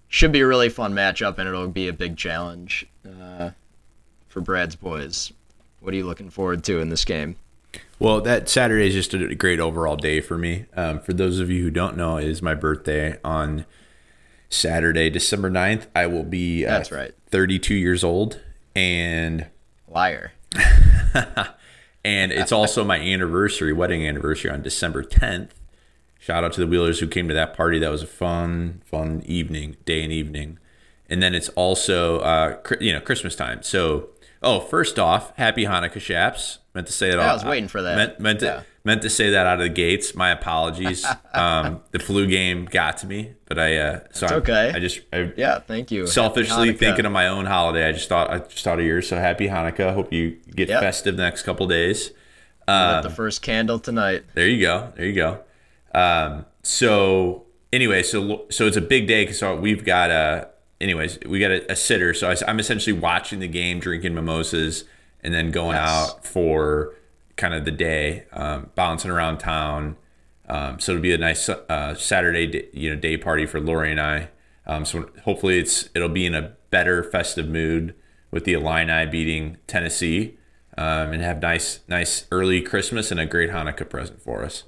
should 0.08 0.32
be 0.32 0.42
a 0.42 0.48
really 0.48 0.70
fun 0.70 0.94
matchup 0.94 1.38
and 1.38 1.48
it'll 1.48 1.68
be 1.68 1.88
a 1.88 1.94
big 1.94 2.18
challenge 2.18 2.88
uh, 3.06 3.52
for 4.28 4.42
Brad's 4.42 4.76
boys. 4.76 5.32
What 5.80 5.94
are 5.94 5.98
you 5.98 6.06
looking 6.06 6.30
forward 6.30 6.64
to 6.66 6.80
in 6.80 6.90
this 6.90 7.06
game? 7.06 7.36
Well, 8.00 8.22
that 8.22 8.48
Saturday 8.48 8.88
is 8.88 8.94
just 8.94 9.14
a 9.14 9.36
great 9.36 9.60
overall 9.60 9.96
day 9.96 10.22
for 10.22 10.38
me. 10.38 10.66
Um, 10.76 11.00
for 11.00 11.14
those 11.14 11.40
of 11.40 11.50
you 11.50 11.64
who 11.64 11.72
don't 11.72 11.98
know, 11.98 12.18
it 12.18 12.26
is 12.26 12.42
my 12.42 12.54
birthday 12.54 13.20
on 13.24 13.66
Saturday, 14.50 15.10
December 15.10 15.50
9th. 15.50 15.88
I 15.96 16.06
will 16.08 16.24
be 16.24 16.66
uh, 16.66 16.70
That's 16.70 16.92
right. 16.92 17.14
32 17.30 17.74
years 17.74 18.04
old, 18.04 18.40
and 18.76 19.48
Liar. 19.88 20.32
and 22.06 22.32
it's 22.32 22.52
also 22.52 22.84
my 22.84 23.00
anniversary, 23.00 23.74
wedding 23.74 24.08
anniversary 24.08 24.52
on 24.52 24.62
December 24.62 25.04
10th. 25.04 25.50
Shout 26.20 26.44
out 26.44 26.54
to 26.54 26.60
the 26.60 26.68
Wheelers 26.68 27.00
who 27.00 27.08
came 27.08 27.28
to 27.28 27.34
that 27.34 27.56
party. 27.56 27.80
That 27.80 27.90
was 27.90 28.04
a 28.04 28.08
fun, 28.08 28.82
fun 28.86 29.24
evening, 29.26 29.78
day 29.86 30.04
and 30.04 30.12
evening. 30.12 30.60
And 31.10 31.24
then 31.24 31.34
it's 31.34 31.50
also, 31.50 32.20
uh, 32.20 32.58
you 32.80 32.92
know, 32.92 33.00
Christmas 33.00 33.36
time. 33.36 33.64
So, 33.64 34.10
oh, 34.44 34.60
first 34.60 34.98
off, 35.00 35.36
happy 35.38 35.66
Hanukkah, 35.66 36.00
Shaps. 36.02 36.60
Meant 36.74 36.88
to 36.88 36.94
say 36.94 37.10
that. 37.10 37.18
Yeah, 37.18 37.24
I 37.24 37.28
all- 37.30 37.34
was 37.36 37.46
waiting 37.46 37.68
for 37.68 37.82
that. 37.82 37.96
Meant, 37.96 38.20
meant 38.20 38.40
to 38.42 38.46
Yeah. 38.46 38.62
meant 38.84 39.02
to 39.02 39.10
say 39.10 39.32
that 39.32 39.48
out 39.48 39.56
of 39.56 39.64
the 39.64 39.70
gates. 39.70 40.14
My 40.14 40.30
apologies. 40.30 41.06
um, 41.34 41.82
the 41.92 41.98
flu 42.00 42.28
game 42.28 42.66
got 42.66 42.98
to 43.00 43.08
me, 43.08 43.34
but 43.46 43.58
I 43.58 43.78
uh, 43.78 44.00
so 44.12 44.28
okay. 44.28 44.72
I 44.76 44.80
just 44.80 45.00
I, 45.12 45.32
Yeah, 45.36 45.60
thank 45.60 45.90
you. 45.92 46.06
selfishly 46.06 46.74
thinking 46.74 47.06
of 47.06 47.12
my 47.12 47.28
own 47.28 47.46
holiday. 47.48 47.88
I 47.90 47.92
just 47.94 48.08
thought 48.10 48.30
I 48.30 48.40
just 48.40 48.64
thought 48.64 48.80
of 48.80 48.86
yours. 48.86 49.08
So 49.08 49.18
happy 49.18 49.48
Hanukkah. 49.48 49.94
Hope 49.94 50.14
you 50.14 50.38
get 50.56 50.70
Yep. 50.70 50.82
festive 50.82 51.18
the 51.18 51.24
next 51.24 51.42
couple 51.44 51.66
days. 51.68 52.12
Lit 52.68 53.04
the 53.04 53.10
first 53.10 53.42
candle 53.42 53.80
tonight. 53.80 54.26
There 54.36 54.48
you 54.48 54.62
go. 54.62 54.92
There 54.96 55.06
you 55.06 55.14
go. 55.14 55.40
Um, 55.96 56.46
so 56.64 57.46
anyway, 57.74 58.04
so 58.04 58.46
so 58.52 58.68
it's 58.68 58.78
a 58.78 58.82
big 58.82 59.08
day 59.08 59.26
because 59.26 59.42
we've 59.60 59.84
got 59.84 60.12
a. 60.12 60.50
Anyways, 60.80 61.20
we 61.26 61.40
got 61.40 61.52
a, 61.52 61.72
a 61.72 61.76
sitter. 61.76 62.14
So 62.14 62.30
I, 62.30 62.50
am 62.50 62.60
essentially 62.60 62.98
watching 62.98 63.40
the 63.40 63.48
game, 63.48 63.80
drinking 63.80 64.14
mimosas, 64.14 64.84
and 65.24 65.34
then 65.34 65.52
going 65.52 65.76
Yes. 65.76 65.90
out 65.90 66.26
for 66.26 66.96
kind 67.36 67.54
of 67.54 67.66
the 67.66 67.72
day, 67.72 68.26
um, 68.32 68.70
bouncing 68.76 69.12
around 69.12 69.40
town. 69.40 69.98
Um, 70.50 70.80
so 70.80 70.94
it'll 70.94 71.02
be 71.02 71.14
a 71.14 71.18
nice 71.18 71.50
uh, 71.50 71.96
Saturday, 71.96 72.48
day, 72.48 72.68
you 72.74 72.90
know, 72.90 72.96
day 72.96 73.18
party 73.18 73.46
for 73.46 73.60
Lori 73.60 73.92
and 73.92 74.00
I. 74.00 74.30
Um, 74.66 74.86
so 74.86 75.10
hopefully 75.24 75.60
it's 75.60 75.90
it'll 75.96 76.10
be 76.10 76.26
in 76.26 76.36
a 76.36 76.54
better 76.70 77.04
festive 77.04 77.48
mood 77.48 77.96
with 78.32 78.44
the 78.44 78.54
Illini 78.54 79.06
beating 79.06 79.58
Tennessee, 79.68 80.38
um, 80.78 81.12
and 81.14 81.22
have 81.22 81.42
nice 81.42 81.80
nice 81.88 82.28
early 82.32 82.62
Christmas 82.62 83.10
and 83.12 83.20
a 83.20 83.26
great 83.26 83.50
Hanukkah 83.50 83.90
present 83.90 84.22
for 84.22 84.44
us. 84.44 84.64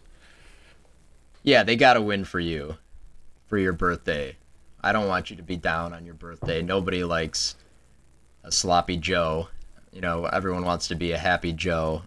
Yeah, 1.44 1.64
they 1.64 1.76
got 1.76 1.98
a 1.98 2.02
win 2.02 2.26
for 2.26 2.40
you 2.40 2.78
for 3.48 3.58
your 3.58 3.74
birthday. 3.74 4.38
I 4.82 4.92
don't 4.92 5.08
want 5.08 5.30
you 5.30 5.36
to 5.36 5.44
be 5.44 5.58
down 5.58 5.94
on 5.94 6.06
your 6.06 6.16
birthday. 6.16 6.62
Nobody 6.62 7.04
likes 7.04 7.56
a 8.44 8.52
sloppy 8.52 8.98
Joe. 8.98 9.50
You 9.92 10.02
know, 10.02 10.26
everyone 10.26 10.66
wants 10.66 10.88
to 10.90 10.96
be 10.96 11.12
a 11.12 11.18
happy 11.18 11.52
Joe. 11.52 12.04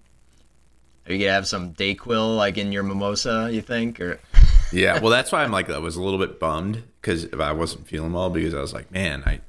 Are 1.06 1.12
you 1.12 1.18
gonna 1.18 1.32
have 1.32 1.48
some 1.48 1.74
Dayquil 1.74 2.36
like 2.36 2.58
in 2.58 2.72
your 2.72 2.82
mimosa? 2.82 3.48
You 3.52 3.62
think 3.62 4.00
or? 4.00 4.20
Yeah, 4.74 5.00
well, 5.00 5.10
that's 5.10 5.30
why 5.30 5.42
I'm 5.42 5.52
like 5.52 5.68
I 5.68 5.76
was 5.76 5.96
a 5.96 6.02
little 6.02 6.18
bit 6.18 6.40
bummed 6.40 6.82
because 6.98 7.30
I 7.34 7.52
wasn't 7.52 7.86
feeling 7.86 8.14
well 8.14 8.30
because 8.30 8.54
I 8.54 8.60
was 8.62 8.72
like, 8.72 8.90
man, 8.90 9.22
I 9.26 9.40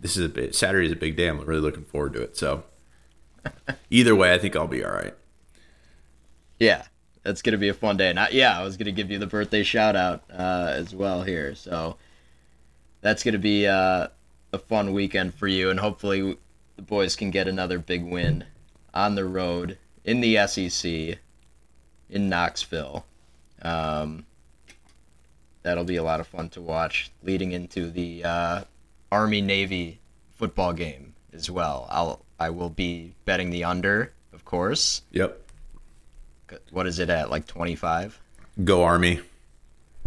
this 0.00 0.16
is 0.16 0.26
a 0.26 0.28
bit 0.28 0.56
Saturday 0.56 0.86
is 0.86 0.92
a 0.92 0.96
big 0.96 1.16
day. 1.16 1.28
I'm 1.28 1.38
really 1.38 1.60
looking 1.60 1.84
forward 1.84 2.14
to 2.14 2.22
it. 2.22 2.36
So 2.36 2.64
either 3.90 4.16
way, 4.16 4.34
I 4.34 4.38
think 4.38 4.56
I'll 4.56 4.66
be 4.66 4.84
all 4.84 4.90
right. 4.90 5.14
Yeah, 6.58 6.82
that's 7.22 7.42
gonna 7.42 7.58
be 7.58 7.68
a 7.68 7.74
fun 7.74 7.96
day. 7.96 8.12
Not 8.12 8.32
yeah, 8.32 8.58
I 8.58 8.64
was 8.64 8.76
gonna 8.76 8.90
give 8.90 9.08
you 9.08 9.20
the 9.20 9.26
birthday 9.28 9.62
shout 9.62 9.94
out 9.94 10.24
uh, 10.32 10.72
as 10.72 10.96
well 10.96 11.22
here. 11.22 11.54
So 11.54 11.96
that's 13.04 13.22
gonna 13.22 13.38
be 13.38 13.66
uh, 13.66 14.08
a 14.54 14.58
fun 14.58 14.94
weekend 14.94 15.34
for 15.34 15.46
you, 15.46 15.68
and 15.68 15.78
hopefully 15.78 16.38
the 16.76 16.82
boys 16.82 17.14
can 17.14 17.30
get 17.30 17.46
another 17.46 17.78
big 17.78 18.02
win 18.02 18.44
on 18.94 19.14
the 19.14 19.26
road 19.26 19.76
in 20.06 20.22
the 20.22 20.38
SEC 20.46 21.18
in 22.08 22.28
Knoxville. 22.30 23.04
Um, 23.60 24.24
that'll 25.62 25.84
be 25.84 25.96
a 25.96 26.02
lot 26.02 26.20
of 26.20 26.26
fun 26.26 26.48
to 26.50 26.62
watch 26.62 27.10
leading 27.22 27.52
into 27.52 27.90
the 27.90 28.24
uh, 28.24 28.64
Army 29.12 29.42
Navy 29.42 30.00
football 30.36 30.72
game 30.72 31.12
as 31.34 31.50
well. 31.50 31.86
I'll 31.90 32.24
I 32.40 32.48
will 32.48 32.70
be 32.70 33.12
betting 33.26 33.50
the 33.50 33.64
under, 33.64 34.14
of 34.32 34.46
course. 34.46 35.02
Yep. 35.12 35.42
What 36.70 36.86
is 36.86 36.98
it 36.98 37.10
at? 37.10 37.28
Like 37.28 37.46
twenty 37.46 37.74
five. 37.74 38.18
Go 38.64 38.82
Army. 38.82 39.20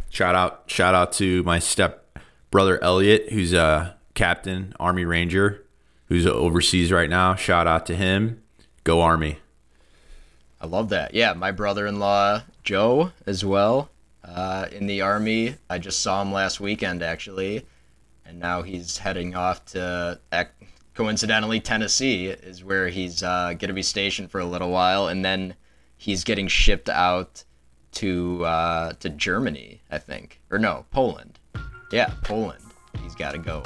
Shout 0.09 0.33
out 0.33 0.63
shout 0.65 0.95
out 0.95 1.11
to 1.13 1.43
my 1.43 1.59
step 1.59 2.06
brother 2.51 2.81
Elliot, 2.83 3.31
who's 3.31 3.53
a 3.53 3.97
captain, 4.13 4.73
Army 4.79 5.05
Ranger, 5.05 5.65
who's 6.07 6.25
overseas 6.25 6.91
right 6.91 7.09
now. 7.09 7.35
Shout 7.35 7.67
out 7.67 7.85
to 7.87 7.95
him. 7.95 8.41
Go 8.83 9.01
Army. 9.01 9.39
I 10.59 10.65
love 10.65 10.89
that. 10.89 11.13
Yeah, 11.13 11.33
my 11.33 11.51
brother-in-law 11.51 12.41
Joe 12.63 13.11
as 13.25 13.45
well, 13.45 13.89
uh, 14.25 14.67
in 14.71 14.87
the 14.87 15.01
army. 15.01 15.55
I 15.69 15.77
just 15.77 16.01
saw 16.01 16.21
him 16.21 16.33
last 16.33 16.59
weekend 16.59 17.03
actually, 17.03 17.65
and 18.25 18.39
now 18.39 18.63
he's 18.63 18.97
heading 18.97 19.35
off 19.35 19.63
to 19.67 20.19
coincidentally 20.95 21.59
Tennessee 21.59 22.27
is 22.27 22.63
where 22.63 22.89
he's 22.89 23.21
uh, 23.21 23.49
going 23.49 23.67
to 23.67 23.73
be 23.73 23.83
stationed 23.83 24.31
for 24.31 24.39
a 24.39 24.45
little 24.45 24.71
while, 24.71 25.07
and 25.07 25.23
then 25.23 25.53
he's 25.95 26.23
getting 26.23 26.47
shipped 26.47 26.89
out 26.89 27.43
to 27.91 28.43
uh, 28.43 28.93
to 28.93 29.09
Germany, 29.09 29.81
I 29.91 29.99
think, 29.99 30.41
or 30.49 30.57
no, 30.57 30.85
Poland. 30.91 31.36
Yeah, 31.91 32.11
Poland. 32.23 32.63
He's 33.01 33.15
got 33.15 33.31
to 33.31 33.38
go 33.38 33.63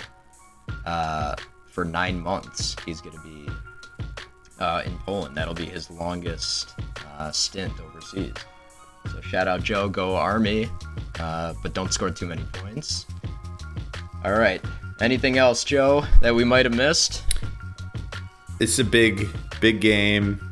uh, 0.86 1.36
for 1.68 1.86
nine 1.86 2.20
months. 2.20 2.76
He's 2.86 3.02
going 3.02 3.18
to 3.18 3.24
be 3.24 3.50
uh, 4.60 4.84
in 4.86 4.98
Poland. 5.00 5.36
That'll 5.36 5.54
be 5.54 5.66
his 5.66 5.90
longest 5.90 6.76
uh, 7.18 7.32
stint 7.32 7.74
overseas. 7.80 8.34
So 9.12 9.20
shout 9.22 9.48
out 9.48 9.64
Joe, 9.64 9.90
go 9.90 10.16
Army, 10.16 10.70
uh, 11.20 11.54
but 11.64 11.74
don't 11.74 11.92
score 11.92 12.12
too 12.12 12.28
many 12.28 12.44
points. 12.54 13.06
All 14.24 14.34
right. 14.34 14.62
Anything 15.00 15.40
else, 15.40 15.64
Joe, 15.64 16.06
that 16.22 16.36
we 16.36 16.44
might 16.44 16.66
have 16.66 16.76
missed? 16.76 17.24
It's 18.60 18.78
a 18.78 18.84
big, 18.84 19.28
big 19.60 19.82
game. 19.82 20.51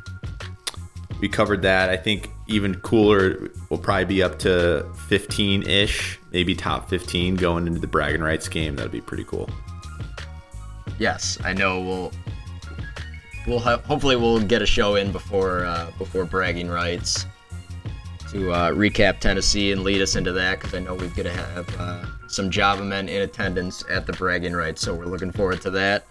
We 1.20 1.28
covered 1.28 1.62
that. 1.62 1.90
I 1.90 1.96
think 1.96 2.30
even 2.46 2.76
cooler 2.76 3.50
will 3.68 3.78
probably 3.78 4.06
be 4.06 4.22
up 4.22 4.38
to 4.40 4.86
15 5.08 5.64
ish, 5.64 6.18
maybe 6.32 6.54
top 6.54 6.88
15 6.88 7.36
going 7.36 7.66
into 7.66 7.78
the 7.78 7.86
bragging 7.86 8.22
rights 8.22 8.48
game. 8.48 8.76
That'd 8.76 8.92
be 8.92 9.02
pretty 9.02 9.24
cool. 9.24 9.48
Yes, 10.98 11.38
I 11.44 11.52
know 11.52 11.80
we'll 11.80 12.12
we'll 13.46 13.58
ha- 13.58 13.78
hopefully 13.78 14.16
we'll 14.16 14.40
get 14.40 14.62
a 14.62 14.66
show 14.66 14.96
in 14.96 15.12
before 15.12 15.64
uh, 15.64 15.90
before 15.98 16.24
bragging 16.24 16.68
rights 16.68 17.26
to 18.30 18.52
uh, 18.52 18.70
recap 18.70 19.18
Tennessee 19.18 19.72
and 19.72 19.82
lead 19.82 20.00
us 20.00 20.16
into 20.16 20.32
that 20.32 20.60
because 20.60 20.74
I 20.74 20.80
know 20.80 20.94
we're 20.94 21.08
gonna 21.08 21.30
have 21.30 21.80
uh, 21.80 22.04
some 22.28 22.50
Java 22.50 22.84
men 22.84 23.08
in 23.08 23.22
attendance 23.22 23.84
at 23.90 24.06
the 24.06 24.12
bragging 24.12 24.52
rights, 24.54 24.82
so 24.82 24.94
we're 24.94 25.06
looking 25.06 25.32
forward 25.32 25.60
to 25.62 25.70
that 25.70 26.06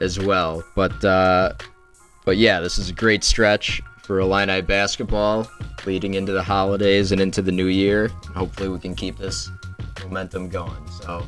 as 0.00 0.18
well. 0.18 0.62
But 0.74 1.04
uh, 1.04 1.54
but 2.24 2.36
yeah, 2.36 2.60
this 2.60 2.78
is 2.78 2.90
a 2.90 2.94
great 2.94 3.24
stretch 3.24 3.82
for 4.08 4.20
Illini 4.20 4.62
basketball 4.62 5.46
leading 5.84 6.14
into 6.14 6.32
the 6.32 6.42
holidays 6.42 7.12
and 7.12 7.20
into 7.20 7.42
the 7.42 7.52
new 7.52 7.66
year. 7.66 8.08
Hopefully, 8.34 8.70
we 8.70 8.78
can 8.78 8.94
keep 8.94 9.18
this 9.18 9.50
momentum 10.02 10.48
going. 10.48 10.88
So, 11.02 11.26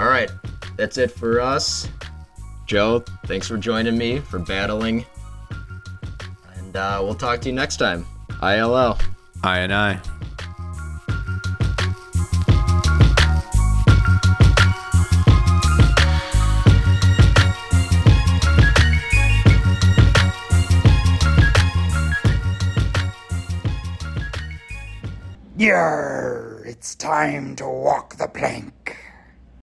all 0.00 0.08
right, 0.08 0.28
that's 0.76 0.98
it 0.98 1.12
for 1.12 1.40
us. 1.40 1.88
Joe, 2.66 3.04
thanks 3.26 3.46
for 3.46 3.56
joining 3.56 3.96
me 3.96 4.18
for 4.18 4.40
battling. 4.40 5.06
And 6.56 6.76
uh, 6.76 6.98
we'll 7.00 7.14
talk 7.14 7.40
to 7.42 7.48
you 7.48 7.54
next 7.54 7.76
time. 7.76 8.04
ILL. 8.42 8.98
I 9.44 9.58
and 9.60 9.72
I. 9.72 10.00
Yar, 25.64 26.62
it's 26.66 26.94
time 26.94 27.56
to 27.56 27.66
walk 27.66 28.16
the 28.16 28.28
plank. 28.28 28.98